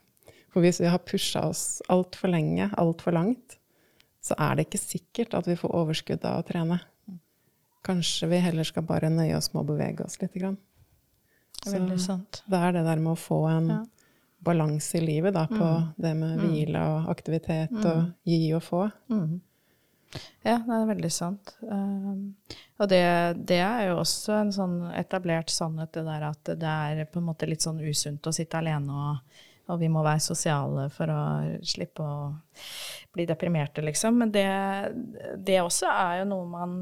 For 0.52 0.64
hvis 0.64 0.82
vi 0.82 0.90
har 0.92 1.00
pusha 1.00 1.46
oss 1.48 1.82
altfor 1.92 2.32
lenge, 2.32 2.68
altfor 2.78 3.16
langt, 3.16 3.56
så 4.22 4.36
er 4.38 4.56
det 4.56 4.68
ikke 4.68 4.82
sikkert 4.82 5.36
at 5.38 5.48
vi 5.48 5.56
får 5.58 5.72
overskudd 5.74 6.24
av 6.28 6.42
å 6.42 6.46
trene. 6.46 6.78
Kanskje 7.82 8.28
vi 8.30 8.42
heller 8.44 8.66
skal 8.68 8.84
bare 8.86 9.10
nøye 9.10 9.34
oss 9.38 9.50
med 9.54 9.64
å 9.64 9.70
bevege 9.72 10.04
oss 10.06 10.20
litt. 10.20 10.36
Grann. 10.38 10.58
Så 11.62 11.78
det 12.46 12.58
er 12.58 12.76
det 12.76 12.84
der 12.86 13.00
med 13.00 13.14
å 13.14 13.18
få 13.18 13.40
en 13.50 13.70
ja. 13.70 13.78
balanse 14.44 14.98
i 14.98 15.02
livet 15.02 15.34
da, 15.34 15.46
på 15.50 15.62
mm. 15.62 15.88
det 16.04 16.12
med 16.18 16.36
mm. 16.36 16.44
hvile 16.44 16.84
og 16.90 17.10
aktivitet 17.12 17.74
mm. 17.74 17.88
og 17.88 18.30
gi 18.30 18.40
og 18.54 18.62
få. 18.66 18.84
Mm. 19.10 19.40
Ja, 20.44 20.58
det 20.66 20.76
er 20.76 20.88
veldig 20.90 21.10
sant. 21.14 21.54
Um, 21.64 22.34
og 22.82 22.90
det, 22.92 23.04
det, 23.48 23.62
er 23.64 23.86
jo 23.88 24.00
også 24.02 24.34
en 24.36 24.50
sånn 24.52 24.76
etablert 24.98 25.50
sannhet, 25.54 25.94
det 25.94 26.04
der 26.04 26.26
at 26.28 26.52
det 26.60 26.74
er 26.92 27.06
på 27.08 27.22
en 27.22 27.30
måte 27.30 27.48
litt 27.48 27.64
sånn 27.64 27.80
usunt 27.80 28.26
å 28.28 28.34
sitte 28.34 28.60
alene 28.60 28.92
og 28.92 29.40
og 29.70 29.78
vi 29.78 29.88
må 29.92 30.02
være 30.04 30.22
sosiale 30.24 30.88
for 30.92 31.10
å 31.12 31.22
slippe 31.66 32.02
å 32.02 32.30
bli 33.12 33.26
deprimerte, 33.28 33.84
liksom. 33.84 34.18
Men 34.22 34.32
det, 34.34 34.46
det 35.38 35.60
også 35.62 35.90
er 35.90 36.22
jo 36.22 36.30
noe 36.32 36.48
man 36.50 36.78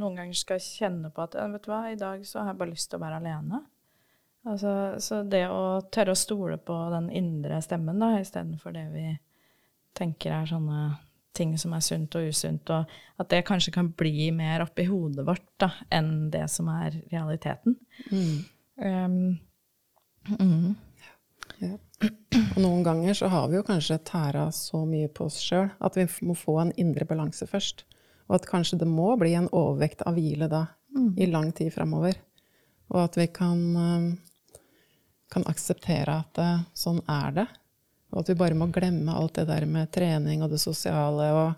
noen 0.00 0.16
ganger 0.18 0.38
skal 0.38 0.62
kjenne 0.64 1.12
på 1.14 1.26
at 1.26 1.36
vet 1.38 1.66
du 1.66 1.70
hva, 1.70 1.84
i 1.90 2.00
dag 2.00 2.24
så 2.26 2.42
har 2.42 2.52
jeg 2.52 2.60
bare 2.62 2.72
lyst 2.72 2.90
til 2.90 3.00
å 3.00 3.04
være 3.04 3.20
alene. 3.20 3.62
Altså, 4.48 4.72
så 5.04 5.20
det 5.28 5.44
å 5.52 5.82
tørre 5.92 6.16
å 6.16 6.18
stole 6.18 6.56
på 6.64 6.76
den 6.94 7.10
indre 7.12 7.60
stemmen 7.62 8.00
da, 8.00 8.14
istedenfor 8.22 8.72
det 8.74 8.86
vi 8.94 9.06
tenker 9.96 10.32
er 10.32 10.48
sånne 10.48 10.80
ting 11.36 11.52
som 11.60 11.74
er 11.76 11.84
sunt 11.84 12.16
og 12.18 12.30
usunt, 12.32 12.72
og 12.72 13.20
at 13.20 13.30
det 13.30 13.44
kanskje 13.48 13.74
kan 13.74 13.90
bli 13.96 14.30
mer 14.34 14.64
oppi 14.64 14.86
hodet 14.88 15.26
vårt 15.28 15.46
da, 15.60 15.70
enn 15.92 16.30
det 16.32 16.46
som 16.52 16.68
er 16.72 16.96
realiteten. 17.12 17.76
Mm. 18.10 18.32
Um, 18.80 19.20
mm. 20.40 20.74
Ja. 21.60 21.76
Og 22.00 22.58
noen 22.62 22.82
ganger 22.84 23.14
så 23.16 23.28
har 23.32 23.48
vi 23.50 23.58
jo 23.58 23.66
kanskje 23.66 23.98
tæra 24.08 24.46
så 24.54 24.82
mye 24.88 25.10
på 25.12 25.26
oss 25.28 25.38
sjøl 25.42 25.68
at 25.84 25.96
vi 25.98 26.06
må 26.26 26.36
få 26.38 26.56
en 26.62 26.72
indre 26.80 27.06
balanse 27.08 27.46
først. 27.48 27.84
Og 28.30 28.38
at 28.38 28.48
kanskje 28.48 28.78
det 28.80 28.88
må 28.88 29.12
bli 29.20 29.34
en 29.36 29.50
overvekt 29.52 30.04
av 30.06 30.16
hvile 30.16 30.48
da, 30.50 30.64
mm. 30.96 31.12
i 31.18 31.28
lang 31.30 31.50
tid 31.56 31.72
framover. 31.74 32.16
Og 32.90 33.02
at 33.04 33.18
vi 33.18 33.26
kan, 33.34 33.60
um, 33.76 34.06
kan 35.30 35.46
akseptere 35.50 36.20
at 36.22 36.30
det, 36.38 36.50
uh, 36.62 36.68
sånn 36.74 37.02
er 37.10 37.36
det. 37.40 37.46
Og 38.10 38.22
at 38.22 38.32
vi 38.32 38.38
bare 38.38 38.58
må 38.58 38.70
glemme 38.74 39.14
alt 39.14 39.36
det 39.38 39.46
der 39.50 39.66
med 39.70 39.90
trening 39.94 40.42
og 40.42 40.50
det 40.54 40.62
sosiale 40.62 41.28
og 41.36 41.52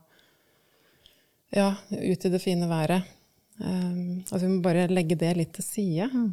ja, 1.53 1.71
ut 1.93 2.25
i 2.25 2.33
det 2.33 2.41
fine 2.41 2.69
været. 2.69 3.09
Um, 3.61 4.23
at 4.25 4.41
vi 4.41 4.49
må 4.49 4.63
bare 4.65 4.89
legge 4.91 5.17
det 5.21 5.35
litt 5.39 5.53
til 5.57 5.67
side 5.67 6.09
mm. 6.13 6.31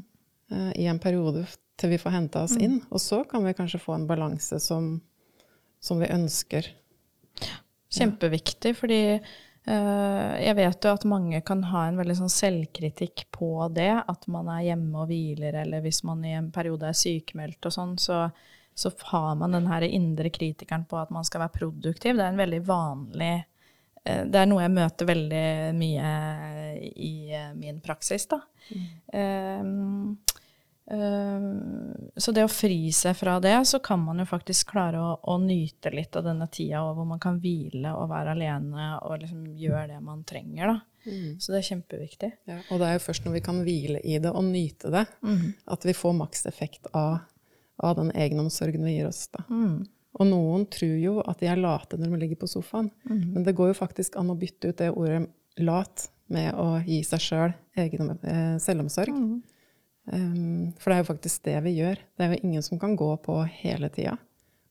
uh, 0.56 0.72
i 0.80 0.88
en 0.91 1.00
periode 1.04 1.45
til 1.79 1.93
vi 1.93 2.01
får 2.01 2.15
henta 2.15 2.43
oss 2.45 2.57
mm. 2.57 2.63
inn. 2.65 2.79
Og 2.91 3.01
så 3.03 3.23
kan 3.29 3.45
vi 3.47 3.55
kanskje 3.57 3.81
få 3.81 3.95
en 3.95 4.07
balanse 4.09 4.59
som, 4.63 4.97
som 5.81 6.01
vi 6.01 6.11
ønsker. 6.11 6.67
Kjempeviktig, 7.95 8.75
fordi 8.77 9.01
Eh, 9.69 10.35
jeg 10.41 10.55
vet 10.57 10.85
jo 10.85 10.91
at 10.95 11.05
mange 11.09 11.41
kan 11.45 11.61
ha 11.69 11.83
en 11.87 11.99
veldig 11.99 12.15
sånn 12.21 12.31
selvkritikk 12.31 13.27
på 13.35 13.51
det, 13.75 13.91
at 13.99 14.25
man 14.31 14.47
er 14.49 14.69
hjemme 14.71 15.03
og 15.03 15.11
hviler, 15.11 15.59
eller 15.61 15.83
hvis 15.83 16.01
man 16.07 16.23
i 16.25 16.33
en 16.37 16.47
periode 16.55 16.87
er 16.89 16.97
sykemeldt 16.97 17.67
og 17.69 17.75
sånn, 17.75 17.93
så, 18.01 18.23
så 18.73 18.91
har 19.11 19.35
man 19.37 19.53
den 19.57 19.69
her 19.69 19.85
indre 19.85 20.31
kritikeren 20.33 20.87
på 20.89 20.97
at 20.97 21.13
man 21.13 21.27
skal 21.27 21.43
være 21.43 21.57
produktiv. 21.59 22.15
Det 22.15 22.25
er 22.25 22.33
en 22.33 22.41
veldig 22.41 22.61
vanlig 22.65 23.35
eh, 23.35 24.23
Det 24.25 24.41
er 24.41 24.49
noe 24.49 24.63
jeg 24.63 24.75
møter 24.79 25.11
veldig 25.11 25.45
mye 25.77 26.15
i 26.89 27.13
eh, 27.35 27.53
min 27.59 27.83
praksis, 27.83 28.29
da. 28.31 28.41
Mm. 28.73 30.17
Så 30.89 32.34
det 32.34 32.43
å 32.45 32.49
fri 32.49 32.89
seg 32.95 33.13
fra 33.17 33.36
det, 33.43 33.56
så 33.69 33.78
kan 33.84 34.02
man 34.02 34.21
jo 34.21 34.25
faktisk 34.25 34.71
klare 34.71 34.97
å, 34.97 35.12
å 35.21 35.36
nyte 35.41 35.91
litt 35.93 36.15
av 36.17 36.25
denne 36.25 36.47
tida 36.49 36.82
hvor 36.97 37.06
man 37.06 37.21
kan 37.21 37.38
hvile 37.43 37.91
og 37.93 38.10
være 38.10 38.34
alene 38.34 38.88
og 39.06 39.19
liksom 39.21 39.43
gjøre 39.60 39.86
det 39.91 39.99
man 40.02 40.23
trenger, 40.28 40.73
da. 40.73 40.80
Mm. 41.06 41.38
Så 41.39 41.54
det 41.54 41.60
er 41.60 41.67
kjempeviktig. 41.69 42.32
Ja, 42.49 42.58
og 42.69 42.82
det 42.82 42.89
er 42.89 42.97
jo 42.97 43.06
først 43.06 43.25
når 43.25 43.38
vi 43.38 43.43
kan 43.45 43.62
hvile 43.65 44.02
i 44.02 44.17
det 44.21 44.34
og 44.34 44.43
nyte 44.49 44.91
det, 44.93 45.06
mm. 45.21 45.45
at 45.75 45.88
vi 45.88 45.95
får 45.95 46.17
makseffekt 46.17 46.89
av, 46.97 47.21
av 47.86 47.95
den 48.02 48.12
egenomsorgen 48.17 48.84
vi 48.89 48.97
gir 48.97 49.10
oss, 49.12 49.28
da. 49.36 49.45
Mm. 49.49 49.86
Og 50.19 50.25
noen 50.25 50.65
tror 50.73 50.95
jo 50.97 51.19
at 51.21 51.39
de 51.39 51.47
er 51.52 51.62
late 51.62 51.99
når 51.99 52.15
de 52.15 52.21
ligger 52.23 52.41
på 52.41 52.49
sofaen, 52.49 52.89
mm. 53.06 53.25
men 53.36 53.45
det 53.45 53.54
går 53.58 53.71
jo 53.71 53.78
faktisk 53.78 54.17
an 54.19 54.34
å 54.34 54.38
bytte 54.39 54.73
ut 54.73 54.82
det 54.82 54.89
ordet 54.89 55.28
lat 55.62 56.10
med 56.34 56.49
å 56.58 56.80
gi 56.86 56.99
seg 57.06 57.21
sjøl 57.23 57.54
selv 57.78 58.25
eh, 58.25 58.58
selvomsorg. 58.62 59.13
Um, 60.13 60.72
for 60.80 60.89
det 60.89 60.98
er 60.98 61.04
jo 61.04 61.10
faktisk 61.12 61.43
det 61.45 61.58
vi 61.65 61.76
gjør. 61.78 62.02
Det 62.17 62.26
er 62.26 62.34
jo 62.34 62.41
ingen 62.43 62.65
som 62.65 62.82
kan 62.82 62.95
gå 62.98 63.10
på 63.24 63.38
hele 63.62 63.89
tida. 63.93 64.15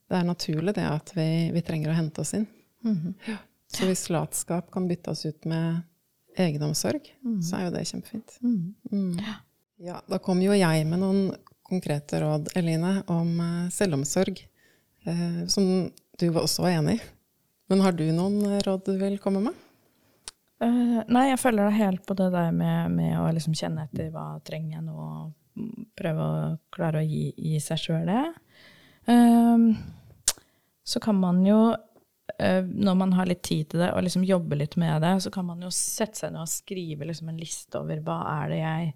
Det 0.08 0.16
er 0.18 0.26
naturlig 0.26 0.74
det 0.76 0.86
at 0.88 1.12
vi, 1.16 1.28
vi 1.54 1.62
trenger 1.64 1.92
å 1.92 1.98
hente 1.98 2.24
oss 2.24 2.34
inn. 2.34 2.46
Mm 2.84 2.96
-hmm. 2.96 3.14
ja. 3.26 3.36
Så 3.68 3.86
hvis 3.86 4.08
latskap 4.10 4.70
kan 4.70 4.88
byttes 4.88 5.26
ut 5.26 5.44
med 5.44 5.82
egenomsorg, 6.36 7.00
mm. 7.24 7.42
så 7.42 7.56
er 7.56 7.64
jo 7.64 7.70
det 7.70 7.84
kjempefint. 7.84 8.38
Mm. 8.40 8.74
mm. 8.90 9.18
Ja, 9.78 10.00
da 10.08 10.18
kom 10.18 10.42
jo 10.42 10.52
jeg 10.52 10.86
med 10.86 10.98
noen 10.98 11.34
konkrete 11.62 12.20
råd, 12.20 12.48
Eline, 12.56 13.02
om 13.06 13.40
uh, 13.40 13.68
selvomsorg, 13.70 14.48
Eh, 15.08 15.46
som 15.46 15.90
du 16.18 16.28
også 16.30 16.62
var 16.62 16.70
enig 16.70 16.98
i. 16.98 17.00
Men 17.68 17.82
har 17.84 17.92
du 17.92 18.04
noen 18.12 18.60
råd 18.64 18.86
du 18.88 18.94
vil 19.00 19.18
komme 19.22 19.42
med? 19.44 19.66
Uh, 20.58 21.04
nei, 21.06 21.28
jeg 21.30 21.38
følger 21.38 21.68
deg 21.68 21.76
helt 21.78 22.06
på 22.06 22.16
det 22.18 22.32
der 22.34 22.54
med, 22.54 22.94
med 22.96 23.14
å 23.20 23.28
liksom 23.30 23.54
kjenne 23.54 23.84
etter 23.86 24.08
hva 24.10 24.40
trenger 24.46 24.78
jeg 24.78 24.86
nå, 24.88 24.94
og 24.98 25.92
prøve 25.98 26.24
å 26.24 26.48
klare 26.74 27.02
å 27.02 27.06
gi, 27.06 27.28
gi 27.38 27.60
seg 27.62 27.78
sjøl 27.78 28.08
det. 28.10 28.24
Uh, 29.06 29.78
så 30.82 31.02
kan 31.04 31.20
man 31.20 31.44
jo, 31.46 31.60
uh, 31.76 32.62
når 32.66 32.98
man 33.04 33.14
har 33.14 33.30
litt 33.30 33.44
tid 33.46 33.70
til 33.70 33.84
det, 33.84 33.92
og 33.94 34.02
liksom 34.02 34.26
jobbe 34.26 34.58
litt 34.58 34.74
med 34.82 34.98
det, 35.06 35.14
så 35.22 35.32
kan 35.34 35.46
man 35.46 35.62
jo 35.62 35.70
sette 35.74 36.24
seg 36.24 36.34
ned 36.34 36.42
og 36.42 36.50
skrive 36.50 37.06
liksom 37.06 37.30
en 37.30 37.38
liste 37.38 37.78
over 37.78 38.02
hva 38.02 38.18
er 38.40 38.50
det 38.50 38.60
jeg 38.64 38.90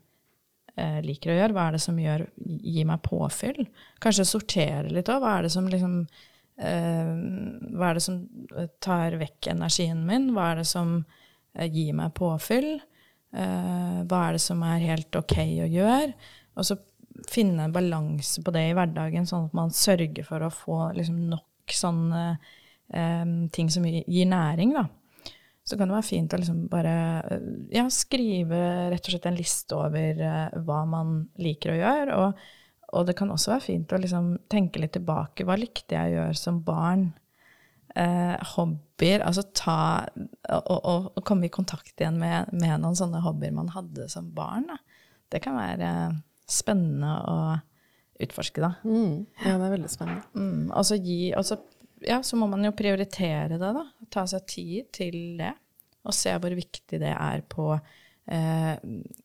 eh, 0.75 1.01
liker 1.07 1.31
å 1.31 1.39
gjøre, 1.39 1.55
hva 1.55 1.69
er 1.69 1.79
det 1.79 1.85
som 1.87 2.05
gjør, 2.09 2.27
gir 2.75 2.91
meg 2.91 3.07
påfyll? 3.07 3.65
Kanskje 4.03 4.27
sortere 4.27 4.91
litt 4.91 5.15
òg. 5.15 5.23
Hva 5.23 5.39
er 5.39 5.47
det 5.47 5.55
som 5.55 5.71
liksom 5.71 5.97
Hva 6.63 7.89
er 7.89 7.97
det 7.97 8.03
som 8.05 8.19
tar 8.85 9.15
vekk 9.19 9.49
energien 9.55 10.03
min? 10.07 10.29
Hva 10.37 10.51
er 10.53 10.61
det 10.61 10.67
som 10.69 11.01
Eh, 11.01 11.22
gi 11.73 11.91
meg 11.97 12.15
påfyll. 12.17 12.75
Eh, 13.33 13.99
hva 14.09 14.23
er 14.27 14.37
det 14.37 14.43
som 14.45 14.63
er 14.67 14.87
helt 14.87 15.17
ok 15.17 15.37
å 15.65 15.69
gjøre? 15.73 16.13
Og 16.57 16.67
så 16.69 16.77
finne 17.29 17.67
en 17.67 17.75
balanse 17.75 18.43
på 18.45 18.53
det 18.55 18.67
i 18.71 18.75
hverdagen, 18.77 19.29
sånn 19.29 19.49
at 19.49 19.57
man 19.57 19.73
sørger 19.75 20.25
for 20.27 20.45
å 20.45 20.53
få 20.53 20.79
liksom, 20.97 21.19
nok 21.33 21.77
sånne 21.77 22.25
um, 22.93 23.37
ting 23.53 23.71
som 23.73 23.87
gir 23.87 24.29
næring, 24.29 24.75
da. 24.77 24.87
Så 25.63 25.77
kan 25.79 25.87
det 25.87 25.95
være 25.95 26.09
fint 26.09 26.33
å 26.35 26.41
liksom 26.41 26.65
bare 26.73 26.95
ja, 27.71 27.85
skrive 27.95 28.59
rett 28.91 29.07
og 29.07 29.15
slett 29.15 29.29
en 29.31 29.39
liste 29.39 29.77
over 29.79 30.19
uh, 30.19 30.57
hva 30.67 30.81
man 30.91 31.21
liker 31.39 31.75
å 31.75 31.79
gjøre. 31.79 32.17
Og, 32.19 32.43
og, 32.91 33.05
det 33.07 33.15
kan 33.19 33.31
også 33.31 33.55
være 33.55 33.67
fint 33.69 33.95
å 33.95 34.01
liksom 34.03 34.33
tenke 34.51 34.83
litt 34.83 34.97
tilbake. 34.97 35.47
Hva 35.47 35.57
likte 35.61 35.95
jeg 35.95 36.11
å 36.11 36.17
gjøre 36.17 36.41
som 36.41 36.59
barn? 36.67 37.13
Eh, 37.99 38.37
hobbyer 38.55 39.25
Altså 39.27 39.45
ta 39.57 39.77
og, 40.07 40.69
og, 40.71 41.09
og, 41.17 41.23
komme 41.27 41.49
i 41.49 41.53
kontakt 41.53 41.95
igjen 41.99 42.21
med, 42.21 42.53
med, 42.55 42.77
noen 42.83 42.99
sånne 42.99 43.23
hobbyer 43.25 43.55
man 43.57 43.73
hadde 43.75 44.09
som 44.13 44.31
barn. 44.35 44.69
Da. 44.71 44.79
Det 45.33 45.43
kan 45.45 45.59
være 45.59 45.91
spennende 46.51 47.13
å 47.27 47.37
utforske, 48.23 48.63
da. 48.63 48.75
Mm. 48.87 49.25
Ja, 49.43 49.57
det 49.57 49.67
er 49.67 49.75
veldig 49.75 49.91
spennende. 49.91 50.27
Mm. 50.37 50.71
Og 50.71 50.87
så 50.87 50.99
gi 51.03 51.33
og 51.39 51.47
så, 51.49 51.59
ja, 52.07 52.21
så 52.23 52.39
må 52.39 52.47
man 52.51 52.65
jo 52.67 52.75
prioritere 52.77 53.57
det, 53.57 53.73
da. 53.79 53.85
Ta 54.13 54.27
seg 54.31 54.47
tid 54.51 54.93
til 54.95 55.19
det. 55.41 55.55
Og 56.07 56.15
se 56.17 56.35
hvor 56.35 56.55
viktig 56.55 56.99
det 56.99 57.13
er 57.15 57.45
på 57.47 57.69
eh, 57.75 58.75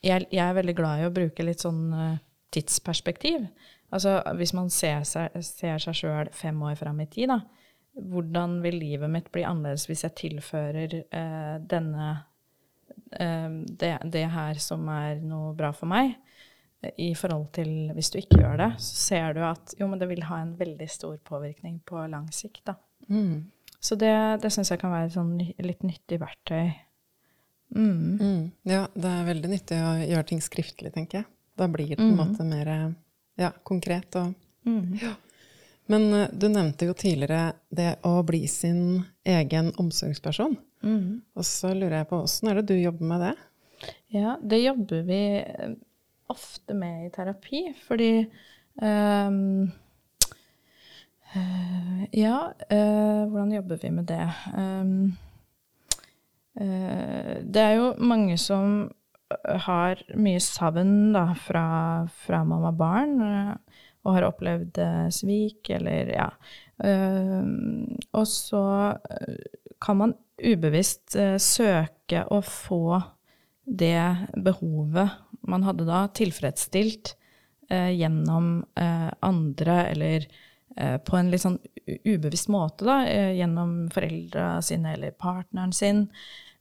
jeg, 0.06 0.28
jeg, 0.30 0.44
er 0.44 0.58
veldig 0.58 0.76
glad 0.78 1.02
i 1.02 1.08
å 1.08 1.14
bruke 1.14 1.46
litt 1.46 1.64
sånn 1.66 1.88
uh, 1.90 2.20
tidsperspektiv. 2.54 3.48
Altså 3.94 4.20
hvis 4.38 4.54
man 4.54 4.70
ser 4.74 5.06
seg, 5.08 5.38
sjøl 5.42 6.30
fem 6.36 6.60
år 6.68 6.76
fram 6.80 7.00
i 7.02 7.08
tid, 7.10 7.32
da, 7.32 7.40
hvordan 7.98 8.60
vil 8.64 8.80
livet 8.82 9.12
mitt 9.12 9.30
bli 9.34 9.46
annerledes 9.48 9.88
hvis 9.90 10.06
jeg 10.06 10.18
tilfører 10.22 10.96
eh, 11.02 11.58
denne 11.66 12.08
eh, 13.18 13.50
det, 13.68 13.92
det, 14.14 14.26
her 14.34 14.62
som 14.62 14.88
er 14.94 15.22
noe 15.24 15.54
bra 15.58 15.74
for 15.76 15.90
meg, 15.92 16.16
i 17.02 17.10
forhold 17.18 17.48
til 17.58 17.90
hvis 17.98 18.12
du 18.14 18.20
ikke 18.20 18.42
gjør 18.44 18.60
det, 18.62 18.68
så 18.86 18.98
ser 19.02 19.32
du 19.34 19.42
at 19.48 19.74
jo, 19.80 19.88
men 19.90 20.00
det 20.00 20.08
vil 20.12 20.22
ha 20.30 20.44
en 20.44 20.54
veldig 20.60 20.88
stor 20.94 21.16
påvirkning 21.26 21.80
på 21.90 22.04
lang 22.12 22.28
sikt, 22.34 22.68
da. 22.70 22.76
Mm. 23.10 23.48
Så 23.80 23.98
det, 23.98 24.14
det 24.44 24.52
syns 24.54 24.70
jeg 24.72 24.82
kan 24.82 24.94
være 24.94 25.10
et 25.10 25.16
sånn 25.16 25.34
litt 25.42 25.84
nyttig 25.86 26.20
verktøy. 26.22 26.70
Mm. 27.76 28.18
Mm. 28.22 28.44
Ja, 28.70 28.86
det 28.94 29.10
er 29.10 29.28
veldig 29.28 29.52
nyttig 29.52 29.80
å 29.82 29.96
gjøre 30.04 30.28
ting 30.30 30.44
skriftlig, 30.46 30.94
tenker 30.94 31.22
jeg. 31.22 31.30
Da 31.58 31.68
blir 31.72 31.90
det 31.90 32.00
på 32.00 32.06
en 32.06 32.14
mm. 32.14 32.22
måte 32.22 32.46
mer 32.48 32.72
ja, 33.42 33.52
konkret 33.66 34.18
og 34.20 34.34
mm. 34.70 34.84
ja. 35.02 35.16
Men 35.92 36.08
uh, 36.14 36.28
du 36.32 36.48
nevnte 36.52 36.90
jo 36.90 36.96
tidligere 36.98 37.54
det 37.70 37.96
å 38.08 38.20
bli 38.28 38.44
sin 38.52 39.04
egen 39.28 39.72
omsorgsperson. 39.80 40.58
Mm. 40.84 41.22
Og 41.36 41.48
så 41.48 41.74
lurer 41.74 42.02
jeg 42.02 42.10
på 42.12 42.22
åssen 42.26 42.52
er 42.52 42.60
det 42.60 42.70
du 42.72 42.78
jobber 42.78 43.08
med 43.10 43.24
det? 43.26 43.36
Ja, 44.14 44.38
det 44.42 44.62
jobber 44.64 45.04
vi 45.06 45.22
eh, 45.42 45.74
ofte 46.34 46.74
med 46.78 47.08
i 47.08 47.12
terapi, 47.14 47.62
fordi 47.86 48.12
um, 48.82 49.68
uh, 51.36 52.04
Ja, 52.16 52.38
uh, 52.72 53.24
hvordan 53.30 53.54
jobber 53.54 53.82
vi 53.82 53.92
med 53.94 54.10
det? 54.10 54.28
Um, 54.58 55.18
det 56.58 57.62
er 57.62 57.76
jo 57.78 57.90
mange 58.02 58.34
som 58.42 58.88
har 59.68 60.00
mye 60.18 60.40
savn 60.42 61.12
da, 61.14 61.28
fra, 61.38 61.68
fra 62.26 62.40
mamma 62.48 62.72
og 64.08 64.16
har 64.16 64.30
opplevd 64.30 64.80
eh, 64.82 65.06
svik, 65.14 65.70
eller 65.76 66.14
ja. 66.16 66.32
Uh, 66.78 67.42
og 68.14 68.26
så 68.30 68.64
eh, 68.96 69.38
kan 69.84 70.02
man 70.02 70.16
ubevisst 70.38 71.16
søke 71.42 72.20
å 72.30 72.38
få 72.46 73.00
det 73.66 74.38
behovet 74.46 75.16
man 75.50 75.64
hadde 75.66 75.88
da, 75.88 76.04
tilfredsstilt 76.14 77.16
gjennom 77.68 78.60
andre, 78.78 79.78
eller 79.92 80.28
på 80.78 81.18
en 81.18 81.32
litt 81.34 81.42
sånn 81.42 81.58
ubevisst 82.06 82.52
måte, 82.54 82.86
da, 82.86 83.00
gjennom 83.34 83.74
foreldra 83.94 84.62
sine 84.66 84.94
eller 84.94 85.18
partneren 85.18 85.74
sin. 85.74 86.04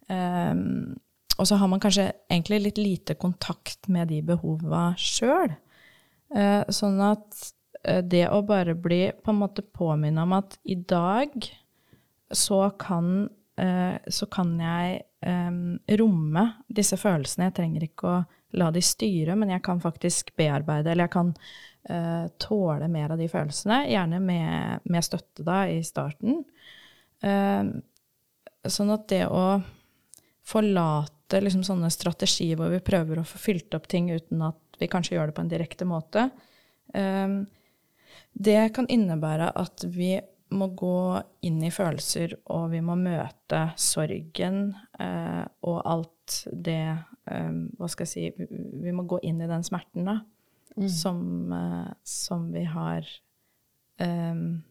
og 0.09 1.44
så 1.46 1.61
har 1.61 1.70
man 1.72 1.85
kanskje 1.85 2.09
egentlig 2.32 2.62
litt 2.64 2.80
lite 2.80 3.18
kontakt 3.20 3.92
med 3.92 4.09
de 4.09 4.22
behova 4.32 4.88
sjøl. 4.96 5.52
Eh, 6.34 6.62
sånn 6.74 6.98
at 7.04 7.52
eh, 7.84 8.02
det 8.02 8.26
å 8.32 8.42
bare 8.46 8.74
bli 8.74 9.10
på 9.22 9.32
en 9.32 9.40
måte 9.44 9.62
påminna 9.62 10.24
om 10.26 10.34
at 10.38 10.58
i 10.66 10.74
dag 10.74 11.36
så 12.34 12.66
kan, 12.80 13.28
eh, 13.60 13.98
så 14.08 14.30
kan 14.30 14.56
jeg 14.60 15.04
romme 15.98 16.42
disse 16.70 16.94
følelsene. 17.00 17.48
Jeg 17.48 17.54
trenger 17.56 17.84
ikke 17.86 18.10
å 18.12 18.18
la 18.60 18.68
de 18.70 18.82
styre, 18.84 19.34
men 19.34 19.50
jeg 19.50 19.62
kan 19.66 19.80
faktisk 19.82 20.28
bearbeide, 20.38 20.92
eller 20.92 21.08
jeg 21.08 21.14
kan 21.16 21.32
tåle 22.38 22.86
mer 22.90 23.14
av 23.14 23.18
de 23.18 23.26
følelsene. 23.30 23.80
Gjerne 23.90 24.20
med, 24.22 24.84
med 24.86 25.06
støtte 25.06 25.42
da, 25.46 25.64
i 25.66 25.80
starten. 25.86 26.44
sånn 28.76 28.92
at 28.94 29.08
det 29.10 29.24
å 29.26 29.42
forlate 30.46 31.42
liksom 31.42 31.64
sånne 31.66 31.90
strategier 31.90 32.60
hvor 32.60 32.70
vi 32.70 32.82
prøver 32.86 33.18
å 33.18 33.26
få 33.26 33.42
fylt 33.48 33.74
opp 33.74 33.90
ting 33.90 34.12
uten 34.14 34.46
at 34.46 34.65
vi 34.80 34.88
kanskje 34.90 35.16
gjør 35.16 35.30
det 35.30 35.36
på 35.36 35.44
en 35.44 35.52
direkte 35.52 35.88
måte. 35.88 36.28
Ehm, 36.94 37.44
det 38.32 38.72
kan 38.76 38.88
innebære 38.92 39.50
at 39.56 39.84
vi 39.88 40.16
må 40.54 40.68
gå 40.78 41.22
inn 41.46 41.58
i 41.66 41.72
følelser, 41.74 42.36
og 42.54 42.70
vi 42.74 42.82
må 42.84 42.94
møte 43.00 43.62
sorgen 43.80 44.68
eh, 45.00 45.42
og 45.66 45.80
alt 45.82 46.36
det 46.52 46.82
ehm, 47.30 47.66
Hva 47.78 47.88
skal 47.90 48.06
jeg 48.06 48.12
si 48.12 48.46
Vi 48.82 48.94
må 48.94 49.06
gå 49.08 49.18
inn 49.26 49.42
i 49.42 49.50
den 49.50 49.66
smerten, 49.66 50.06
da, 50.06 50.20
mm. 50.76 50.88
som, 50.92 51.20
eh, 51.56 51.90
som, 52.06 52.48
vi 52.54 52.62
har 52.70 53.10
um, 53.98 54.62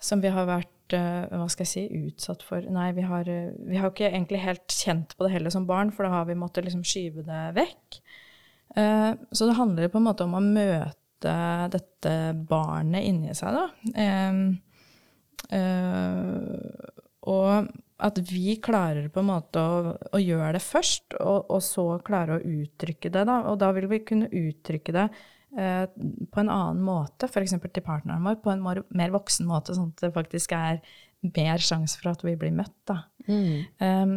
Som 0.00 0.20
vi 0.24 0.32
har 0.34 0.48
vært 0.50 0.96
uh, 0.96 1.24
hva 1.32 1.48
skal 1.52 1.64
jeg 1.64 1.72
si, 1.72 2.04
utsatt 2.10 2.44
for 2.44 2.68
Nei, 2.68 2.90
vi 2.96 3.06
har, 3.08 3.24
vi 3.24 3.80
har 3.80 3.92
ikke 3.92 4.10
egentlig 4.10 4.44
helt 4.44 4.68
kjent 4.68 5.16
på 5.16 5.24
det 5.24 5.32
heller 5.38 5.54
som 5.54 5.68
barn, 5.68 5.92
for 5.94 6.04
da 6.04 6.18
har 6.18 6.28
vi 6.28 6.36
måttet 6.36 6.68
liksom 6.68 6.84
skyve 6.84 7.24
det 7.24 7.44
vekk. 7.56 8.03
Uh, 8.74 9.14
så 9.30 9.48
det 9.48 9.58
handler 9.58 9.92
på 9.92 10.00
en 10.00 10.08
måte 10.08 10.26
om 10.26 10.36
å 10.38 10.42
møte 10.44 11.34
dette 11.72 12.14
barnet 12.48 13.06
inni 13.08 13.32
seg, 13.32 13.56
da. 13.56 13.64
og 17.24 17.68
at 18.04 18.18
vi 18.18 18.56
klarer 18.62 19.06
på 19.08 19.22
en 19.22 19.30
måte 19.30 19.60
å, 19.60 19.94
å 19.94 20.20
gjøre 20.20 20.56
det 20.56 20.64
først, 20.64 21.14
og, 21.20 21.46
og, 21.46 21.62
så 21.64 21.86
klare 22.04 22.36
å 22.36 22.42
uttrykke 22.42 23.12
det. 23.12 23.24
Da. 23.28 23.38
Og 23.50 23.58
da 23.62 23.70
vil 23.76 23.86
vi 23.90 24.02
kunne 24.06 24.28
uttrykke 24.28 24.94
det 24.94 25.06
eh, 25.56 25.86
på 25.88 26.42
en 26.42 26.50
annen 26.52 26.82
måte, 26.84 27.30
f.eks. 27.30 27.56
til 27.62 27.86
partneren 27.86 28.26
vår, 28.26 28.40
på 28.42 28.52
en 28.52 28.64
mer, 28.64 28.82
mer, 28.90 29.14
voksen 29.14 29.48
måte, 29.48 29.76
sånn 29.76 29.92
at 29.94 30.06
det 30.06 30.12
faktisk 30.16 30.56
er 30.58 30.82
mer 31.24 31.62
sjanse 31.62 32.00
for 32.00 32.12
at 32.12 32.24
vi 32.26 32.34
blir 32.40 32.52
møtt. 32.56 32.76
Da. 32.90 32.98
Mm. 33.30 33.62
Um, 33.80 34.16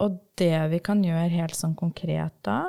og 0.00 0.20
det 0.40 0.56
vi 0.72 0.80
kan 0.84 1.02
gjøre 1.04 1.32
helt 1.32 1.56
sånn 1.56 1.76
konkret 1.76 2.36
da 2.46 2.60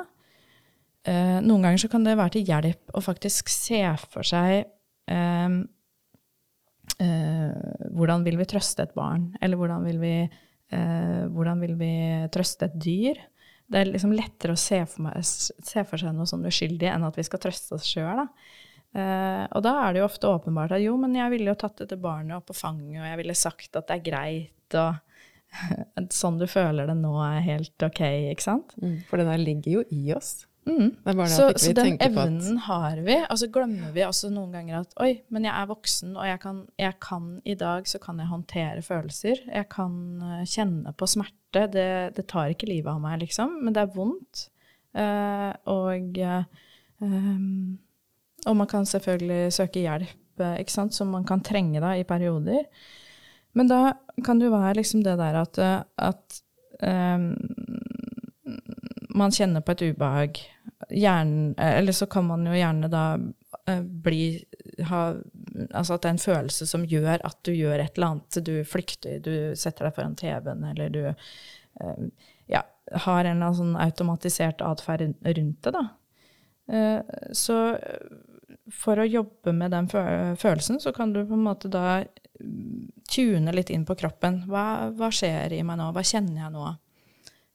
eh, 1.08 1.38
Noen 1.44 1.64
ganger 1.64 1.82
så 1.82 1.90
kan 1.92 2.04
det 2.06 2.18
være 2.18 2.36
til 2.36 2.52
hjelp 2.52 2.92
å 2.92 3.04
faktisk 3.04 3.50
se 3.52 3.82
for 4.12 4.26
seg 4.26 4.60
eh, 5.08 5.56
eh, 7.00 7.88
hvordan 7.96 8.28
vil 8.28 8.38
vi 8.40 8.48
trøste 8.52 8.84
et 8.84 8.94
barn, 8.98 9.32
eller 9.40 9.60
hvordan 9.60 9.88
vil 9.88 10.02
vi 10.04 10.14
Eh, 10.68 11.24
hvordan 11.32 11.62
vil 11.64 11.74
vi 11.80 11.92
trøste 12.32 12.68
et 12.68 12.78
dyr? 12.80 13.20
Det 13.68 13.80
er 13.80 13.90
liksom 13.90 14.14
lettere 14.16 14.54
å 14.54 14.60
se 14.60 14.80
for, 14.88 15.04
meg, 15.06 15.24
se 15.24 15.84
for 15.88 16.00
seg 16.00 16.14
noe 16.16 16.28
sånn 16.28 16.46
uskyldig 16.48 16.88
enn 16.92 17.06
at 17.08 17.16
vi 17.18 17.24
skal 17.24 17.40
trøste 17.42 17.76
oss 17.76 17.88
sjøl. 17.88 18.24
Eh, 18.96 19.44
og 19.44 19.64
da 19.64 19.74
er 19.82 19.94
det 19.94 20.02
jo 20.02 20.08
ofte 20.08 20.30
åpenbart 20.30 20.76
at 20.76 20.84
jo, 20.84 20.94
men 21.00 21.16
jeg 21.16 21.32
ville 21.34 21.52
jo 21.52 21.58
tatt 21.60 21.82
dette 21.82 22.00
barnet 22.00 22.38
opp 22.38 22.48
på 22.48 22.56
fanget, 22.56 23.00
og 23.02 23.08
jeg 23.10 23.20
ville 23.20 23.36
sagt 23.36 23.80
at 23.80 23.88
det 23.88 23.98
er 23.98 24.06
greit, 24.06 24.78
og 24.80 26.08
sånn 26.20 26.40
du 26.40 26.46
føler 26.48 26.88
det 26.88 26.96
nå, 27.00 27.12
er 27.24 27.44
helt 27.44 27.88
ok, 27.88 28.02
ikke 28.34 28.44
sant? 28.44 28.76
Mm, 28.80 29.00
for 29.08 29.20
det 29.20 29.28
der 29.28 29.44
ligger 29.44 29.78
jo 29.78 29.84
i 29.92 30.14
oss. 30.16 30.32
Mm. 30.68 30.90
så, 31.28 31.48
så 31.56 31.72
den 31.72 31.96
evnen 32.04 32.58
har 32.66 33.00
vi. 33.04 33.16
Og 33.30 33.38
så 33.40 33.48
glemmer 33.52 33.92
vi 33.94 34.04
også 34.04 34.28
noen 34.32 34.52
ganger 34.52 34.82
at 34.82 34.92
oi, 35.00 35.12
men 35.32 35.46
jeg 35.48 35.54
er 35.54 35.70
voksen, 35.70 36.12
og 36.18 36.28
jeg 36.28 36.40
kan, 36.42 36.60
jeg 36.80 36.98
kan 37.04 37.28
i 37.48 37.56
dag 37.58 37.88
så 37.88 38.00
kan 38.02 38.20
jeg 38.20 38.30
håndtere 38.32 38.84
følelser. 38.84 39.42
Jeg 39.48 39.68
kan 39.72 39.96
uh, 40.20 40.44
kjenne 40.44 40.92
på 40.92 41.08
smerte. 41.08 41.64
Det, 41.72 41.88
det, 42.18 42.26
tar 42.28 42.52
ikke 42.52 42.68
livet 42.68 42.92
av 42.92 43.00
meg, 43.00 43.22
liksom, 43.22 43.54
men 43.64 43.72
det 43.76 43.86
er 43.86 43.94
vondt. 43.94 44.48
Uh, 44.92 45.52
og, 45.72 46.18
um, 47.00 47.78
og 48.44 48.58
man 48.58 48.68
kan 48.68 48.88
selvfølgelig 48.88 49.54
søke 49.56 49.80
hjelp, 49.86 50.42
ikke 50.60 50.74
sant, 50.74 50.94
som 50.94 51.08
man 51.10 51.24
kan 51.26 51.40
trenge 51.42 51.80
da 51.82 51.94
i 51.96 52.04
perioder. 52.06 52.68
Men 53.56 53.70
da 53.70 53.80
kan 54.24 54.38
det 54.38 54.50
jo 54.50 54.54
være 54.54 54.76
liksom 54.82 55.00
det 55.06 55.16
der 55.18 55.40
at, 55.40 55.58
at 55.96 56.42
um, 56.84 57.32
man 59.18 59.34
kjenner 59.34 59.64
på 59.64 59.74
et 59.74 59.84
ubehag 59.90 60.40
hjernen 60.88 61.54
Eller 61.58 61.92
så 61.96 62.06
kan 62.06 62.26
man 62.28 62.46
jo 62.46 62.54
gjerne 62.56 62.90
da 62.92 63.04
eh, 63.66 63.82
bli 63.82 64.44
ha, 64.88 65.02
Altså 65.72 65.96
at 65.96 66.02
det 66.04 66.08
er 66.08 66.16
en 66.16 66.22
følelse 66.22 66.66
som 66.70 66.86
gjør 66.88 67.24
at 67.26 67.38
du 67.46 67.52
gjør 67.52 67.82
et 67.82 67.96
eller 67.96 68.12
annet. 68.12 68.40
Du 68.46 68.54
flykter, 68.68 69.18
du 69.24 69.56
setter 69.58 69.88
deg 69.88 69.96
foran 69.96 70.16
TV-en, 70.18 70.64
eller 70.70 70.92
du 70.94 71.00
eh, 71.08 72.04
ja, 72.48 72.62
har 72.92 73.24
en 73.24 73.36
eller 73.36 73.50
annen 73.50 73.58
sånn 73.58 73.76
automatisert 73.80 74.62
atferd 74.64 75.08
rundt 75.08 75.66
det, 75.66 75.74
da. 75.74 75.84
Eh, 76.68 77.18
så 77.32 77.58
for 78.72 79.00
å 79.00 79.08
jobbe 79.08 79.52
med 79.56 79.72
den 79.72 79.88
følelsen, 79.88 80.78
så 80.80 80.92
kan 80.92 81.12
du 81.12 81.22
på 81.24 81.36
en 81.36 81.46
måte 81.46 81.70
da 81.72 82.02
tune 83.08 83.54
litt 83.54 83.70
inn 83.74 83.86
på 83.88 83.96
kroppen. 83.98 84.42
Hva, 84.48 84.92
hva 84.94 85.10
skjer 85.14 85.56
i 85.56 85.62
meg 85.66 85.80
nå? 85.80 85.88
Hva 85.96 86.04
kjenner 86.06 86.44
jeg 86.44 86.54
nå? 86.54 86.66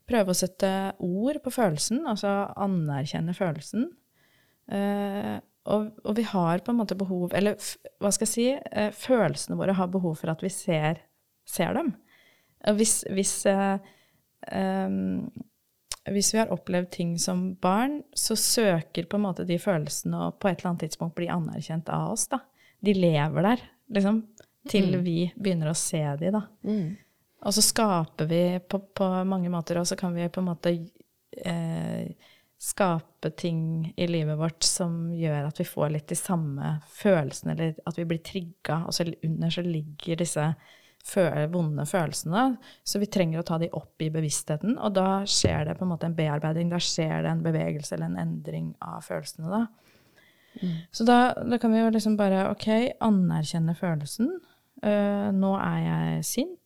Prøve 0.09 0.33
å 0.33 0.37
sette 0.37 0.69
ord 1.03 1.39
på 1.43 1.53
følelsen, 1.53 2.03
altså 2.09 2.31
anerkjenne 2.59 3.35
følelsen. 3.37 3.87
Uh, 4.71 5.39
og, 5.63 5.89
og, 6.03 6.13
vi 6.17 6.25
har 6.27 6.63
på 6.63 6.71
en 6.71 6.77
måte 6.79 6.95
behov 6.95 7.33
Eller 7.35 7.57
hva 7.99 8.09
skal 8.15 8.23
jeg 8.23 8.31
si? 8.31 8.45
Uh, 8.71 8.91
følelsene 8.95 9.57
våre 9.59 9.75
har 9.75 9.89
behov 9.91 10.15
for 10.21 10.31
at 10.31 10.43
vi 10.43 10.51
ser, 10.51 11.01
ser 11.47 11.75
dem. 11.75 11.91
Hvis, 12.79 13.01
hvis, 13.11 13.33
um, 13.43 15.27
hvis, 16.07 16.29
vi 16.31 16.39
har 16.39 16.51
opplevd 16.55 16.93
ting 16.95 17.17
som 17.19 17.49
barn, 17.59 17.97
så 18.15 18.37
søker 18.39 19.09
på 19.11 19.19
en 19.19 19.25
måte 19.25 19.43
de 19.47 19.57
følelsene 19.59 20.29
å 20.29 20.31
på 20.31 20.47
et 20.47 20.61
eller 20.61 20.71
annet 20.71 20.85
tidspunkt 20.87 21.17
bli 21.19 21.27
anerkjent 21.31 21.91
av 21.91 22.13
oss. 22.13 22.29
da. 22.31 22.39
De 22.83 22.95
lever 22.95 23.49
der, 23.49 23.65
liksom, 23.95 24.21
til 24.71 24.93
mm. 24.93 25.03
vi 25.03 25.17
begynner 25.35 25.73
å 25.73 25.75
se 25.75 26.03
de, 26.21 26.31
da. 26.31 26.45
Mm. 26.63 26.95
Og 27.43 27.56
så 27.56 27.63
skaper 27.65 28.29
vi 28.29 28.43
på, 28.60 28.79
på 28.95 29.10
mange 29.27 29.51
måter, 29.51 29.79
og 29.79 29.88
så 29.88 29.97
kan 29.99 30.15
vi 30.15 30.29
på 30.32 30.41
en 30.41 30.47
måte 30.47 30.71
eh, 30.73 32.29
skape 32.63 33.34
ting 33.36 33.93
i 33.97 34.08
livet 34.08 34.38
vårt 34.39 34.63
som 34.63 35.12
gjør 35.12 35.49
at 35.49 35.60
vi 35.60 35.67
får 35.67 35.89
litt 35.91 36.08
de 36.13 36.15
samme 36.15 36.77
følelsene, 36.95 37.56
eller 37.56 37.75
at 37.89 37.99
vi 37.99 38.08
blir 38.08 38.23
trigga. 38.23 38.84
Og 38.88 38.95
så 38.95 39.08
under 39.10 39.51
så 39.51 39.65
ligger 39.65 40.21
disse 40.23 40.47
vonde 41.51 41.84
følelsene. 41.86 42.45
Så 42.88 43.01
vi 43.01 43.12
trenger 43.12 43.41
å 43.41 43.47
ta 43.47 43.60
de 43.60 43.67
opp 43.75 44.01
i 44.01 44.08
bevisstheten, 44.13 44.77
og 44.79 44.95
da 44.95 45.25
skjer 45.27 45.67
det 45.67 45.77
på 45.79 45.84
en 45.84 45.91
måte 45.91 46.08
en 46.08 46.15
bearbeiding. 46.15 46.71
Da 46.71 46.79
skjer 46.79 47.25
det 47.25 47.34
en 47.34 47.43
bevegelse 47.43 47.97
eller 47.97 48.13
en 48.13 48.21
endring 48.23 48.71
av 48.79 49.03
følelsene, 49.03 49.51
da. 49.51 49.65
Mm. 50.62 50.73
Så 50.93 51.03
da, 51.03 51.19
da, 51.43 51.58
kan 51.58 51.73
vi 51.73 51.82
jo 51.82 51.91
liksom 51.91 52.15
bare 52.15 52.45
OK, 52.51 52.67
anerkjenne 53.03 53.75
følelsen. 53.75 54.29
Uh, 54.84 55.34
nå 55.36 55.56
er 55.58 55.79
jeg 55.84 56.27
sint. 56.29 56.60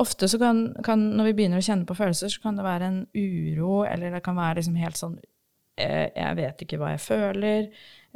Ofte 0.00 0.28
så 0.30 0.38
kan, 0.40 0.66
kan, 0.84 1.02
når 1.18 1.30
vi 1.30 1.36
begynner 1.38 1.62
å 1.62 1.64
kjenne 1.64 1.88
på 1.88 1.96
følelser, 1.98 2.32
så 2.32 2.42
kan 2.42 2.58
det 2.58 2.66
være 2.66 2.90
en 2.90 3.00
uro, 3.14 3.84
eller 3.88 4.14
det 4.14 4.22
kan 4.24 4.36
være 4.38 4.60
liksom 4.60 4.76
helt 4.80 5.00
sånn 5.00 5.16
eh, 5.80 6.10
Jeg 6.14 6.38
vet 6.40 6.64
ikke 6.66 6.78
hva 6.82 6.92
jeg 6.94 7.02
føler, 7.04 7.70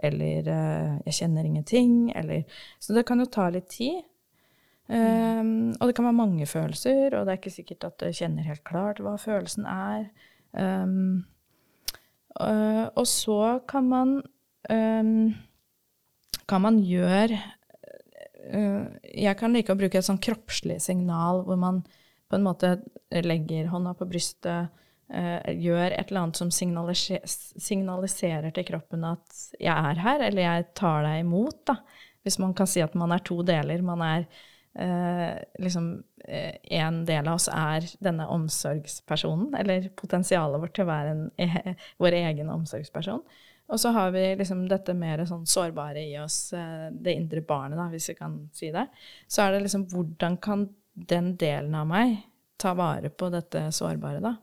eller 0.08 0.52
eh, 0.54 0.92
jeg 1.08 1.18
kjenner 1.22 1.48
ingenting, 1.48 1.96
eller 2.18 2.44
Så 2.78 2.96
det 2.96 3.06
kan 3.08 3.20
jo 3.22 3.30
ta 3.32 3.48
litt 3.54 3.70
tid. 3.74 4.04
Um, 4.88 5.74
og 5.76 5.90
det 5.90 5.94
kan 5.98 6.06
være 6.06 6.16
mange 6.16 6.46
følelser, 6.48 7.12
og 7.12 7.26
det 7.26 7.34
er 7.34 7.40
ikke 7.42 7.52
sikkert 7.52 7.82
at 7.90 7.98
du 8.00 8.06
kjenner 8.08 8.46
helt 8.46 8.62
klart 8.64 9.02
hva 9.04 9.18
følelsen 9.20 9.66
er. 9.68 10.06
Um, 10.56 11.26
og 12.38 13.04
så 13.10 13.58
kan 13.68 13.88
man 13.90 14.14
um, 14.70 15.34
kan 16.48 16.64
man 16.64 16.80
gjøre 16.80 17.38
jeg 18.48 19.36
kan 19.38 19.52
like 19.52 19.72
å 19.72 19.78
bruke 19.78 19.98
et 20.00 20.06
sånn 20.06 20.20
kroppslig 20.22 20.78
signal 20.80 21.42
hvor 21.46 21.58
man 21.60 21.82
på 22.28 22.36
en 22.36 22.44
måte 22.44 22.74
legger 23.24 23.70
hånda 23.72 23.94
på 23.96 24.08
brystet, 24.08 24.74
uh, 25.12 25.48
gjør 25.48 25.94
et 25.94 26.10
eller 26.10 26.26
annet 26.26 26.40
som 26.40 26.50
signaliser, 26.52 27.24
signaliserer 27.24 28.52
til 28.54 28.66
kroppen 28.68 29.06
at 29.08 29.40
'jeg 29.58 29.72
er 29.72 30.02
her', 30.04 30.26
eller 30.28 30.42
'jeg 30.42 30.74
tar 30.74 31.02
deg 31.02 31.24
imot', 31.24 31.64
da. 31.66 31.76
Hvis 32.24 32.38
man 32.38 32.52
kan 32.54 32.66
si 32.66 32.80
at 32.80 32.94
man 32.94 33.12
er 33.12 33.18
to 33.24 33.42
deler. 33.42 33.82
Man 33.82 34.02
er 34.02 34.26
uh, 34.78 35.38
liksom 35.58 36.04
En 36.70 37.06
del 37.06 37.26
av 37.26 37.34
oss 37.34 37.48
er 37.48 37.80
denne 38.04 38.26
omsorgspersonen, 38.28 39.54
eller 39.54 39.88
potensialet 39.96 40.60
vårt 40.60 40.74
til 40.74 40.84
å 40.84 40.90
være 40.90 41.10
en, 41.10 41.30
e 41.38 41.74
vår 41.98 42.12
egen 42.12 42.50
omsorgsperson. 42.50 43.22
Og 43.68 43.80
så 43.80 43.92
har 43.92 44.10
vi 44.10 44.22
liksom 44.36 44.64
dette 44.68 44.94
mer 44.96 45.20
sånn 45.28 45.44
sårbare 45.46 46.00
i 46.00 46.14
oss, 46.22 46.52
eh, 46.56 46.88
det 46.92 47.14
indre 47.18 47.42
barnet, 47.44 47.76
da, 47.76 47.88
hvis 47.92 48.08
vi 48.10 48.16
kan 48.16 48.38
si 48.56 48.70
det. 48.72 48.86
Så 49.28 49.44
er 49.44 49.52
det 49.52 49.66
liksom 49.66 49.84
hvordan 49.92 50.38
kan 50.40 50.68
den 51.08 51.34
delen 51.36 51.76
av 51.76 51.86
meg 51.88 52.16
ta 52.58 52.72
vare 52.74 53.10
på 53.10 53.28
dette 53.30 53.68
sårbare, 53.72 54.22
da? 54.24 54.34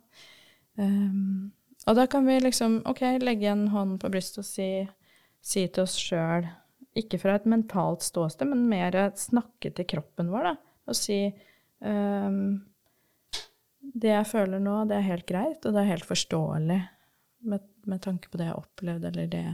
Um, 0.78 1.52
og 1.88 1.98
da 1.98 2.06
kan 2.08 2.26
vi 2.28 2.38
liksom 2.40 2.82
OK, 2.90 3.02
legge 3.24 3.50
en 3.50 3.68
hånd 3.74 3.98
på 4.02 4.12
brystet 4.14 4.44
og 4.44 4.48
si, 4.48 4.70
si 5.42 5.66
til 5.68 5.86
oss 5.86 5.98
sjøl, 6.00 6.48
ikke 6.96 7.20
fra 7.20 7.36
et 7.40 7.48
mentalt 7.50 8.06
ståsted, 8.06 8.48
men 8.52 8.70
mer 8.70 8.96
snakke 9.20 9.74
til 9.76 9.90
kroppen 9.90 10.32
vår, 10.32 10.52
da, 10.52 10.56
og 10.86 10.98
si 10.98 11.20
um, 11.82 12.62
Det 13.96 14.12
jeg 14.12 14.28
føler 14.30 14.62
nå, 14.62 14.84
det 14.90 15.00
er 15.00 15.10
helt 15.10 15.28
greit, 15.28 15.66
og 15.66 15.74
det 15.74 15.82
er 15.82 15.94
helt 15.96 16.08
forståelig 16.08 16.82
med, 17.46 17.64
med 17.86 18.02
tanke 18.04 18.32
på 18.32 18.42
det 18.42 18.50
jeg 18.50 18.58
opplevde, 18.60 19.12
eller 19.14 19.32
det, 19.32 19.46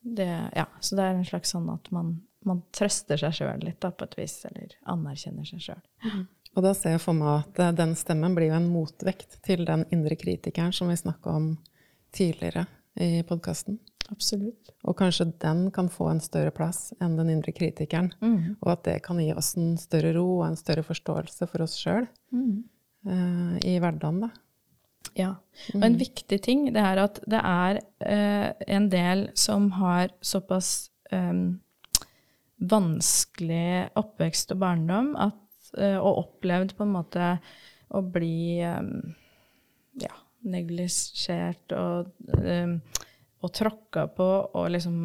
det, 0.00 0.30
Ja, 0.54 0.68
så 0.80 0.98
det 0.98 1.08
er 1.08 1.18
en 1.18 1.26
slags 1.28 1.54
sånn 1.54 1.68
at 1.72 1.90
man, 1.94 2.16
man 2.44 2.62
trøster 2.76 3.20
seg 3.20 3.36
sjøl 3.40 3.64
litt, 3.64 3.80
da, 3.82 3.90
på 3.90 4.08
et 4.08 4.18
vis, 4.20 4.38
eller 4.50 4.76
anerkjenner 4.94 5.48
seg 5.48 5.64
sjøl. 5.68 5.84
Mm. 6.04 6.24
Og 6.54 6.62
da 6.62 6.70
ser 6.76 6.94
jeg 6.94 7.02
for 7.02 7.18
meg 7.18 7.32
at 7.32 7.58
eh, 7.62 7.74
den 7.74 7.96
stemmen 7.98 8.36
blir 8.36 8.52
jo 8.52 8.58
en 8.60 8.70
motvekt 8.70 9.40
til 9.46 9.64
den 9.66 9.86
indre 9.94 10.18
kritikeren 10.18 10.74
som 10.74 10.92
vi 10.92 10.98
snakka 11.00 11.34
om 11.40 11.48
tidligere 12.14 12.68
i 13.00 13.24
podkasten. 13.26 13.80
Absolutt. 14.12 14.70
Og 14.84 14.96
kanskje 14.98 15.30
den 15.42 15.70
kan 15.74 15.88
få 15.90 16.10
en 16.12 16.20
større 16.22 16.52
plass 16.54 16.92
enn 17.02 17.16
den 17.18 17.32
indre 17.32 17.54
kritikeren. 17.56 18.12
Mm. 18.20 18.56
Og 18.60 18.70
at 18.74 18.84
det 18.86 18.98
kan 19.06 19.18
gi 19.22 19.30
oss 19.34 19.54
en 19.58 19.74
større 19.80 20.12
ro 20.16 20.26
og 20.38 20.46
en 20.50 20.58
større 20.60 20.84
forståelse 20.86 21.48
for 21.50 21.64
oss 21.64 21.78
sjøl 21.80 22.06
mm. 22.34 22.56
uh, 23.08 23.56
i 23.64 23.78
hverdagen, 23.80 24.26
da. 24.26 24.30
Ja. 25.14 25.34
Og 25.74 25.82
en 25.82 25.94
mm. 25.94 26.00
viktig 26.00 26.40
ting 26.42 26.64
det 26.74 26.82
er 26.82 27.00
at 27.04 27.20
det 27.30 27.40
er 27.40 27.78
eh, 28.02 28.48
en 28.76 28.88
del 28.90 29.28
som 29.38 29.68
har 29.78 30.10
såpass 30.24 30.90
um, 31.14 31.60
vanskelig 32.58 33.90
oppvekst 33.98 34.54
og 34.54 34.62
barndom 34.62 35.12
at, 35.20 35.70
eh, 35.78 35.98
og 35.98 36.24
opplevd 36.24 36.74
på 36.76 36.86
en 36.86 36.94
måte 36.94 37.30
å 37.94 38.02
bli 38.14 38.60
eh, 38.64 38.82
ja, 40.02 40.14
neglisjert 40.50 41.74
og, 41.78 42.10
eh, 42.40 42.74
og 43.44 43.54
tråkka 43.54 44.08
på 44.16 44.28
og 44.46 44.70
liksom 44.74 44.98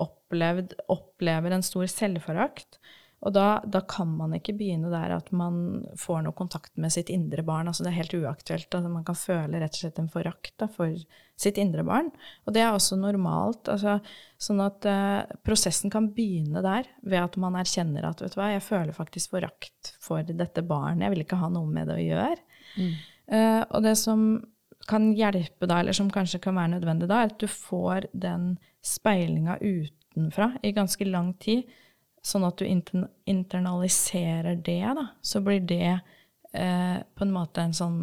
opplevd, 0.00 0.78
opplever 0.92 1.56
en 1.56 1.66
stor 1.66 1.88
selvforakt. 1.90 2.80
Og 3.20 3.34
da, 3.36 3.60
da 3.68 3.82
kan 3.84 4.08
man 4.16 4.32
ikke 4.32 4.54
begynne 4.56 4.88
der 4.92 5.12
at 5.12 5.26
man 5.36 5.82
får 6.00 6.22
noe 6.24 6.36
kontakt 6.36 6.72
med 6.80 6.92
sitt 6.94 7.10
indre 7.12 7.42
barn. 7.44 7.68
Altså 7.68 7.84
det 7.84 7.90
er 7.90 7.98
helt 7.98 8.14
uaktuelt. 8.16 8.68
Altså 8.72 8.92
man 8.92 9.04
kan 9.04 9.18
føle 9.18 9.60
rett 9.60 9.76
og 9.76 9.82
slett 9.82 10.00
en 10.00 10.08
forakt 10.12 10.64
for 10.72 10.94
sitt 11.40 11.60
indre 11.60 11.84
barn. 11.84 12.08
Og 12.46 12.56
det 12.56 12.62
er 12.64 12.72
også 12.72 12.96
normalt. 13.00 13.68
Altså, 13.72 13.98
sånn 14.40 14.62
at 14.64 14.88
eh, 14.88 15.34
prosessen 15.44 15.92
kan 15.92 16.08
begynne 16.16 16.62
der, 16.64 16.88
ved 17.04 17.26
at 17.26 17.36
man 17.40 17.58
erkjenner 17.60 18.08
at 18.08 18.24
vet 18.24 18.36
du 18.36 18.40
hva, 18.40 18.48
jeg 18.54 18.64
føler 18.64 18.96
faktisk 18.96 19.36
forakt 19.36 19.92
for 20.00 20.24
dette 20.24 20.64
barnet. 20.64 21.04
Jeg 21.04 21.14
vil 21.16 21.26
ikke 21.26 21.42
ha 21.42 21.52
noe 21.52 21.68
med 21.68 21.92
det 21.92 21.98
å 21.98 22.06
gjøre. 22.06 22.40
Eh, 23.36 23.60
og 23.68 23.84
det 23.84 23.94
som 24.00 24.24
kan 24.88 25.10
hjelpe 25.12 25.68
da, 25.68 25.82
eller 25.82 25.96
som 25.96 26.08
kanskje 26.12 26.40
kan 26.42 26.56
være 26.56 26.78
nødvendig 26.78 27.08
da, 27.10 27.20
er 27.20 27.34
at 27.34 27.40
du 27.40 27.48
får 27.52 28.08
den 28.16 28.54
speilinga 28.80 29.58
utenfra 29.60 30.54
i 30.64 30.72
ganske 30.76 31.04
lang 31.04 31.34
tid, 31.42 31.68
sånn 32.22 32.44
at 32.44 32.58
du 32.60 32.66
inter 32.68 33.06
internaliserer 33.30 34.56
det, 34.56 34.82
da. 34.96 35.06
Så 35.22 35.40
blir 35.44 35.60
det 35.60 36.00
eh, 36.52 36.98
på 37.14 37.24
en 37.24 37.32
måte 37.32 37.62
en 37.64 37.76
sånn 37.76 38.00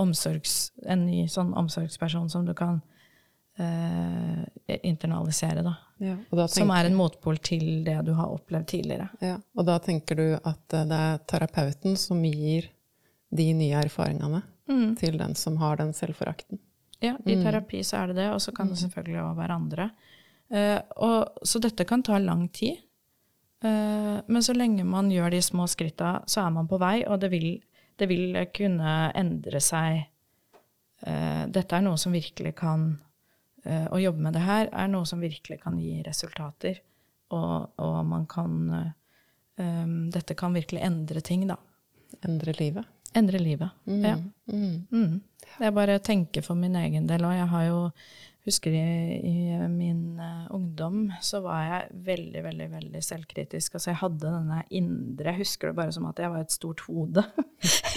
omsorgs... 0.00 0.72
En 0.86 1.06
ny 1.06 1.26
sånn 1.28 1.52
omsorgsperson 1.54 2.30
som 2.30 2.46
du 2.46 2.54
kan 2.58 2.80
eh, 3.58 4.78
internalisere, 4.82 5.62
da. 5.62 5.76
Ja, 6.02 6.16
da 6.30 6.48
Som 6.50 6.72
er 6.74 6.88
en 6.88 6.96
motpol 6.98 7.38
til 7.38 7.84
det 7.86 8.00
du 8.06 8.14
har 8.18 8.32
opplevd 8.34 8.66
tidligere. 8.72 9.10
Ja, 9.22 9.36
og 9.54 9.68
da 9.68 9.76
tenker 9.82 10.18
du 10.18 10.26
at 10.34 10.74
eh, 10.74 10.86
det 10.88 11.02
er 11.08 11.20
terapeuten 11.30 11.98
som 12.00 12.24
gir 12.26 12.70
de 13.32 13.52
nye 13.56 13.78
erfaringene 13.84 14.42
Mm. 14.68 14.96
til 14.96 15.18
den 15.18 15.34
som 15.34 15.56
har 15.56 15.76
den 15.76 15.92
selvforakten. 15.92 16.58
Ja, 17.02 17.16
i 17.26 17.34
terapi 17.42 17.82
så 17.84 18.02
er 18.02 18.12
det 18.12 18.20
det, 18.20 18.28
og 18.30 18.40
så 18.42 18.52
kan 18.54 18.68
det 18.70 18.78
selvfølgelig 18.78 19.22
òg 19.24 19.36
være 19.36 19.56
andre. 19.58 19.90
Eh, 20.52 20.78
og, 21.02 21.42
så 21.42 21.58
dette 21.58 21.84
kan 21.88 22.02
ta 22.02 22.18
lang 22.22 22.46
tid. 22.54 22.78
Eh, 23.62 24.20
men 24.26 24.42
så 24.42 24.54
lenge 24.56 24.84
man 24.84 25.10
gjør 25.10 25.30
de 25.30 25.42
små 25.42 25.68
skritta, 25.70 26.16
så 26.26 26.42
er 26.46 26.54
man 26.54 26.68
på 26.70 26.80
vei, 26.82 27.02
og 27.06 27.20
det 27.22 27.30
vil, 27.30 27.50
det 27.98 28.08
vil 28.10 28.38
kunne 28.54 28.94
endre 29.18 29.62
seg. 29.62 30.02
Eh, 31.06 31.44
dette 31.52 31.78
er 31.78 31.84
noe 31.86 31.98
som 31.98 32.14
virkelig 32.14 32.52
kan 32.60 32.92
eh, 33.66 33.88
Å 33.90 33.98
jobbe 33.98 34.22
med 34.22 34.36
det 34.36 34.44
her 34.44 34.68
er 34.70 34.90
noe 34.90 35.06
som 35.08 35.22
virkelig 35.22 35.60
kan 35.62 35.78
gi 35.78 36.00
resultater. 36.06 36.82
Og, 37.32 37.72
og 37.80 38.02
man 38.06 38.26
kan 38.28 38.58
Dette 40.12 40.34
kan 40.34 40.54
virkelig 40.56 40.80
endre 40.82 41.20
ting, 41.22 41.42
da. 41.46 41.54
Endre 42.24 42.54
livet. 42.56 42.88
Endre 43.14 43.38
livet. 43.38 43.68
Ja. 43.84 44.16
Mm. 44.48 44.86
Mm. 44.90 45.20
Jeg 45.60 45.74
bare 45.76 45.98
tenker 46.02 46.42
for 46.42 46.58
min 46.58 46.74
egen 46.80 47.06
del, 47.06 47.24
og 47.28 47.36
jeg 47.36 47.46
har 47.52 47.66
jo 47.68 47.78
Husker 48.42 48.74
i, 48.74 48.78
i 49.22 49.68
min 49.70 50.18
eh, 50.18 50.46
ungdom 50.50 51.04
så 51.22 51.38
var 51.44 51.60
jeg 51.62 52.00
veldig, 52.08 52.40
veldig 52.42 52.66
veldig 52.72 53.02
selvkritisk. 53.06 53.76
Altså 53.78 53.92
jeg 53.92 54.00
hadde 54.00 54.32
denne 54.32 54.58
indre 54.74 55.30
Jeg 55.30 55.44
husker 55.44 55.70
det 55.70 55.78
bare 55.78 55.94
som 55.94 56.08
at 56.08 56.18
jeg 56.18 56.32
var 56.32 56.42
et 56.42 56.54
stort 56.54 56.82
hode. 56.88 57.22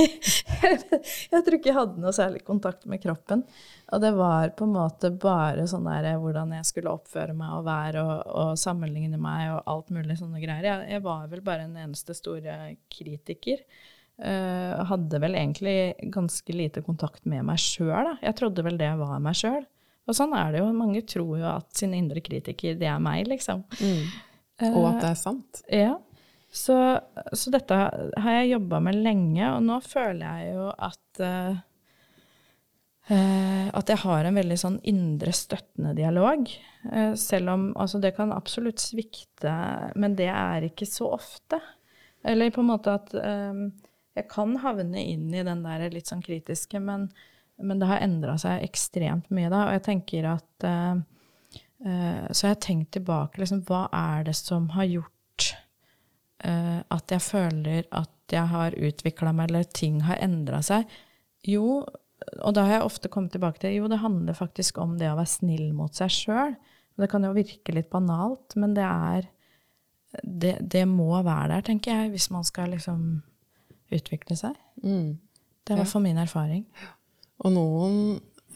jeg 0.61 1.41
tror 1.41 1.57
ikke 1.57 1.71
jeg 1.71 1.79
hadde 1.79 2.03
noe 2.03 2.13
særlig 2.13 2.43
kontakt 2.45 2.85
med 2.85 3.01
kroppen. 3.01 3.41
Og 3.89 4.05
det 4.05 4.13
var 4.19 4.53
på 4.53 4.69
en 4.69 4.77
måte 4.77 5.09
bare 5.17 5.65
sånn 5.71 5.89
der 5.89 6.11
eh, 6.11 6.21
hvordan 6.21 6.53
jeg 6.59 6.69
skulle 6.69 6.93
oppføre 6.93 7.33
meg 7.33 7.57
og 7.57 7.65
være 7.65 8.05
og, 8.05 8.15
og 8.45 8.53
sammenligne 8.61 9.17
meg 9.17 9.49
og 9.55 9.73
alt 9.73 9.93
mulig 9.97 10.21
sånne 10.21 10.45
greier. 10.45 10.69
Jeg, 10.69 10.87
jeg 10.93 11.07
var 11.09 11.25
vel 11.33 11.41
bare 11.49 11.65
en 11.65 11.77
eneste 11.87 12.13
store 12.13 12.75
kritiker. 12.93 13.65
Uh, 14.15 14.79
hadde 14.87 15.19
vel 15.19 15.33
egentlig 15.35 15.91
ganske 16.13 16.53
lite 16.55 16.85
kontakt 16.85 17.25
med 17.27 17.43
meg 17.49 17.57
sjøl. 17.59 18.13
Jeg 18.21 18.37
trodde 18.39 18.63
vel 18.63 18.77
det 18.79 18.93
var 19.01 19.17
meg 19.19 19.35
sjøl. 19.35 19.65
Og 20.05 20.17
sånn 20.17 20.35
er 20.37 20.53
det 20.53 20.61
jo. 20.61 20.71
Mange 20.75 21.01
tror 21.09 21.37
jo 21.39 21.47
at 21.49 21.69
sin 21.77 21.95
indre 21.97 22.21
kritiker, 22.25 22.77
det 22.77 22.89
er 22.89 23.01
meg, 23.01 23.25
liksom. 23.29 23.63
Og 24.69 24.83
at 24.91 24.99
det 25.01 25.09
er 25.09 25.19
sant. 25.19 25.63
Ja. 25.71 25.95
Så, 26.55 26.75
så 27.35 27.51
dette 27.51 27.75
har 27.75 28.35
jeg 28.37 28.53
jobba 28.53 28.79
med 28.85 29.01
lenge, 29.03 29.43
og 29.49 29.63
nå 29.65 29.79
føler 29.83 30.23
jeg 30.23 30.53
jo 30.55 30.69
at 30.71 31.19
uh, 31.19 31.57
uh, 33.09 33.65
At 33.75 33.91
jeg 33.91 33.99
har 34.05 34.29
en 34.29 34.39
veldig 34.39 34.57
sånn 34.61 34.77
indre 34.87 35.33
støttende 35.35 35.91
dialog. 35.97 36.47
Eh, 36.91 37.13
selv 37.19 37.49
om 37.49 37.65
altså 37.81 37.99
det 37.99 38.13
kan 38.15 38.31
absolutt 38.31 38.79
svikte, 38.79 39.55
men 39.99 40.15
det 40.15 40.29
er 40.31 40.69
ikke 40.69 40.87
så 40.87 41.09
ofte. 41.17 41.59
Eller 42.25 42.53
på 42.53 42.63
en 42.63 42.71
måte 42.71 42.93
at 43.01 43.13
eh, 43.19 43.65
jeg 44.15 44.29
kan 44.31 44.55
havne 44.63 45.01
inn 45.01 45.27
i 45.33 45.43
den 45.43 45.63
der 45.65 45.89
litt 45.91 46.07
sånn 46.11 46.23
kritiske, 46.25 46.79
men, 46.79 47.09
men 47.61 47.79
det 47.79 47.89
har 47.89 48.03
endra 48.03 48.35
seg 48.41 48.63
ekstremt 48.65 49.29
mye 49.33 49.51
da. 49.51 49.67
Og 49.67 49.77
jeg 49.77 49.85
tenker 49.85 50.27
at 50.33 50.67
uh, 50.67 50.95
uh, 51.85 52.25
Så 52.31 52.47
jeg 52.47 52.55
har 52.55 52.63
tenkt 52.63 52.91
tilbake, 52.97 53.39
liksom, 53.41 53.63
hva 53.67 53.85
er 53.95 54.25
det 54.27 54.35
som 54.39 54.69
har 54.75 54.89
gjort 54.89 55.51
uh, 56.45 56.81
at 56.81 57.15
jeg 57.15 57.23
føler 57.23 57.85
at 57.91 58.11
jeg 58.33 58.51
har 58.51 58.75
utvikla 58.75 59.31
meg, 59.35 59.51
eller 59.51 59.69
ting 59.69 60.01
har 60.07 60.19
endra 60.23 60.61
seg? 60.65 60.89
Jo, 61.45 61.85
og 62.41 62.55
da 62.57 62.65
har 62.65 62.79
jeg 62.79 62.89
ofte 62.89 63.11
kommet 63.13 63.35
tilbake 63.35 63.61
til 63.61 63.75
jo, 63.77 63.89
det 63.91 64.01
handler 64.01 64.37
faktisk 64.37 64.79
om 64.81 64.97
det 64.99 65.11
å 65.11 65.19
være 65.19 65.35
snill 65.35 65.69
mot 65.77 65.93
seg 65.95 66.11
sjøl. 66.11 66.55
Det 66.95 67.09
kan 67.11 67.27
jo 67.27 67.35
virke 67.35 67.75
litt 67.75 67.91
banalt, 67.91 68.55
men 68.59 68.73
det 68.75 68.85
er 68.87 69.27
det, 70.23 70.57
det 70.61 70.85
må 70.87 71.11
være 71.11 71.51
der, 71.53 71.63
tenker 71.67 71.91
jeg, 71.91 72.11
hvis 72.13 72.29
man 72.31 72.45
skal 72.47 72.71
liksom 72.71 73.01
utvikle 73.93 74.37
seg. 74.39 74.55
Mm. 74.83 75.17
Det 75.65 75.73
er 75.73 75.77
i 75.77 75.81
hvert 75.81 75.91
fall 75.91 76.05
min 76.05 76.21
erfaring. 76.21 76.63
Og 77.43 77.51
noen 77.51 77.97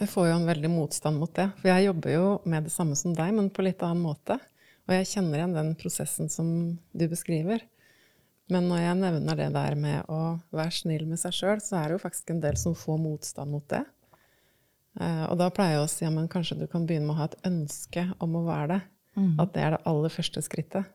får 0.08 0.30
jo 0.30 0.38
en 0.38 0.48
veldig 0.48 0.72
motstand 0.72 1.20
mot 1.20 1.34
det. 1.36 1.50
For 1.60 1.72
jeg 1.72 1.90
jobber 1.90 2.14
jo 2.14 2.28
med 2.48 2.70
det 2.70 2.74
samme 2.74 2.96
som 3.00 3.16
deg, 3.16 3.34
men 3.36 3.52
på 3.52 3.66
litt 3.66 3.84
annen 3.84 4.06
måte. 4.06 4.40
Og 4.88 4.96
jeg 4.96 5.10
kjenner 5.12 5.42
igjen 5.42 5.58
den 5.58 5.74
prosessen 5.80 6.32
som 6.32 6.50
du 6.96 7.06
beskriver. 7.12 7.66
Men 8.50 8.66
når 8.72 8.82
jeg 8.82 9.00
nevner 9.04 9.38
det 9.38 9.50
der 9.54 9.76
med 9.78 10.10
å 10.10 10.40
være 10.56 10.74
snill 10.74 11.06
med 11.10 11.22
seg 11.22 11.36
sjøl, 11.38 11.60
så 11.62 11.78
er 11.78 11.90
det 11.90 12.00
jo 12.00 12.06
faktisk 12.06 12.32
en 12.34 12.42
del 12.42 12.58
som 12.58 12.78
får 12.78 12.98
motstand 13.02 13.54
mot 13.54 13.66
det. 13.70 13.84
Eh, 15.00 15.26
og 15.28 15.36
da 15.38 15.52
pleier 15.54 15.78
jeg 15.78 15.84
å 15.84 15.92
si 15.92 16.06
ja, 16.08 16.14
men 16.14 16.32
kanskje 16.32 16.58
du 16.64 16.66
kan 16.72 16.88
begynne 16.90 17.06
med 17.06 17.18
å 17.18 17.20
ha 17.20 17.28
et 17.30 17.38
ønske 17.46 18.08
om 18.24 18.40
å 18.40 18.48
være 18.48 18.72
det. 18.72 18.80
At 19.44 19.54
det 19.54 19.62
er 19.66 19.76
det 19.76 19.84
aller 19.90 20.14
første 20.14 20.42
skrittet. 20.46 20.90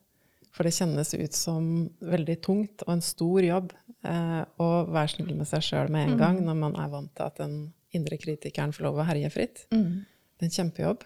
For 0.55 0.63
det 0.67 0.75
kjennes 0.77 1.11
ut 1.19 1.35
som 1.35 1.65
veldig 2.01 2.37
tungt 2.47 2.85
og 2.87 2.93
en 2.95 3.03
stor 3.03 3.43
jobb 3.43 3.73
eh, 4.07 4.45
å 4.63 4.69
være 4.87 5.11
snill 5.17 5.33
med 5.35 5.49
seg 5.51 5.65
sjøl 5.67 5.91
med 5.91 6.13
en 6.13 6.21
gang, 6.21 6.39
når 6.47 6.61
man 6.61 6.77
er 6.79 6.93
vant 6.93 7.11
til 7.19 7.27
at 7.27 7.41
den 7.43 7.57
indre 7.95 8.19
kritikeren 8.23 8.73
får 8.75 8.87
lov 8.87 9.01
å 9.03 9.09
herje 9.09 9.31
fritt. 9.35 9.65
Det 9.71 10.47
er 10.47 10.49
en 10.49 10.55
kjempejobb. 10.59 11.03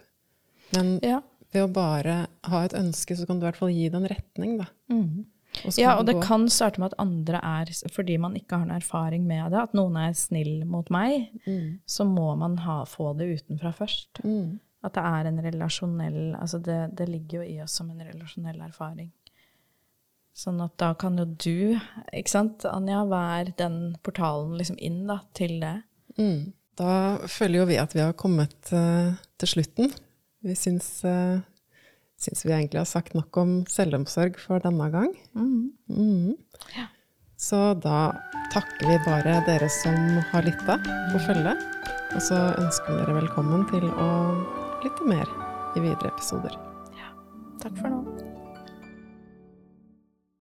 Men 0.76 0.98
Ja. 1.02 1.22
ved 1.52 1.64
å 1.64 1.72
bare 1.72 2.26
ha 2.44 2.62
et 2.64 2.76
ønske, 2.76 3.16
så 3.16 3.26
kan 3.26 3.40
du 3.40 3.46
i 3.46 3.50
hvert 3.50 3.56
fall 3.60 3.72
gi 3.72 3.88
det 3.88 3.96
en 4.02 4.08
retning, 4.12 4.58
da. 4.60 4.68
Og 5.64 5.72
så 5.72 5.80
Ja, 5.80 5.96
og 5.98 6.04
det 6.06 6.14
gå. 6.16 6.22
kan 6.22 6.46
starte 6.52 6.78
med 6.78 6.92
at 6.92 6.98
andre 7.00 7.40
er 7.42 7.64
Fordi 7.90 8.18
man 8.20 8.34
ikke 8.36 8.58
har 8.58 8.66
noen 8.66 8.76
erfaring 8.76 9.26
med 9.26 9.50
det, 9.52 9.58
at 9.62 9.72
noen 9.72 9.96
er 9.96 10.12
snill 10.12 10.64
mot 10.66 10.88
meg, 10.90 11.30
så 11.86 12.04
må 12.04 12.36
man 12.36 12.58
ha, 12.58 12.84
få 12.84 13.16
det 13.16 13.40
utenfra 13.40 13.72
først. 13.72 14.20
Mm. 14.24 14.60
At 14.84 14.94
det 14.94 15.02
er 15.02 15.26
en 15.26 15.40
relasjonell 15.42 16.36
Altså 16.38 16.60
det, 16.62 16.94
det 16.94 17.08
ligger 17.08 17.42
jo 17.42 17.48
i 17.48 17.62
oss 17.62 17.72
som 17.72 17.90
en 17.90 17.98
relasjonell 17.98 18.60
erfaring. 18.60 19.10
Sånn 20.38 20.60
at 20.62 20.76
da 20.78 20.92
kan 20.98 21.18
jo 21.18 21.26
du, 21.26 21.74
ikke 22.14 22.30
sant, 22.30 22.62
Anja, 22.70 23.02
være 23.10 23.56
den 23.58 23.78
portalen 24.06 24.54
liksom 24.58 24.78
inn 24.78 25.02
da, 25.08 25.18
til 25.34 25.56
det. 25.62 25.74
Mm. 26.18 26.52
Da 26.78 26.92
føler 27.26 27.62
jo 27.62 27.70
vi 27.72 27.78
at 27.82 27.96
vi 27.96 28.04
har 28.04 28.14
kommet 28.18 28.70
uh, 28.70 29.16
til 29.42 29.50
slutten. 29.56 29.90
Vi 30.46 30.54
syns, 30.54 30.86
uh, 31.02 31.42
syns 32.22 32.44
vi 32.46 32.54
egentlig 32.54 32.78
har 32.84 32.86
sagt 32.86 33.18
nok 33.18 33.34
om 33.42 33.56
selvomsorg 33.70 34.38
for 34.38 34.62
denne 34.62 34.90
gang. 34.94 35.10
Mhm. 35.34 36.36
Så 37.38 37.58
da 37.78 38.10
takker 38.50 38.82
vi 38.82 38.96
bare 39.04 39.36
dere 39.46 39.68
som 39.70 39.94
har 40.32 40.46
lytta 40.46 40.78
på 41.12 41.20
følge. 41.26 41.54
Og 42.16 42.22
så 42.30 42.38
ønsker 42.58 42.94
vi 42.94 43.02
dere 43.02 43.18
velkommen 43.20 43.66
til 43.70 43.86
å 43.90 44.08
lytte 44.82 45.06
mer 45.06 45.30
i 45.78 45.84
videre 45.84 46.10
episoder. 46.10 46.58
Ja. 46.98 47.14
Takk 47.62 47.78
for 47.78 47.94
nå. 47.94 48.27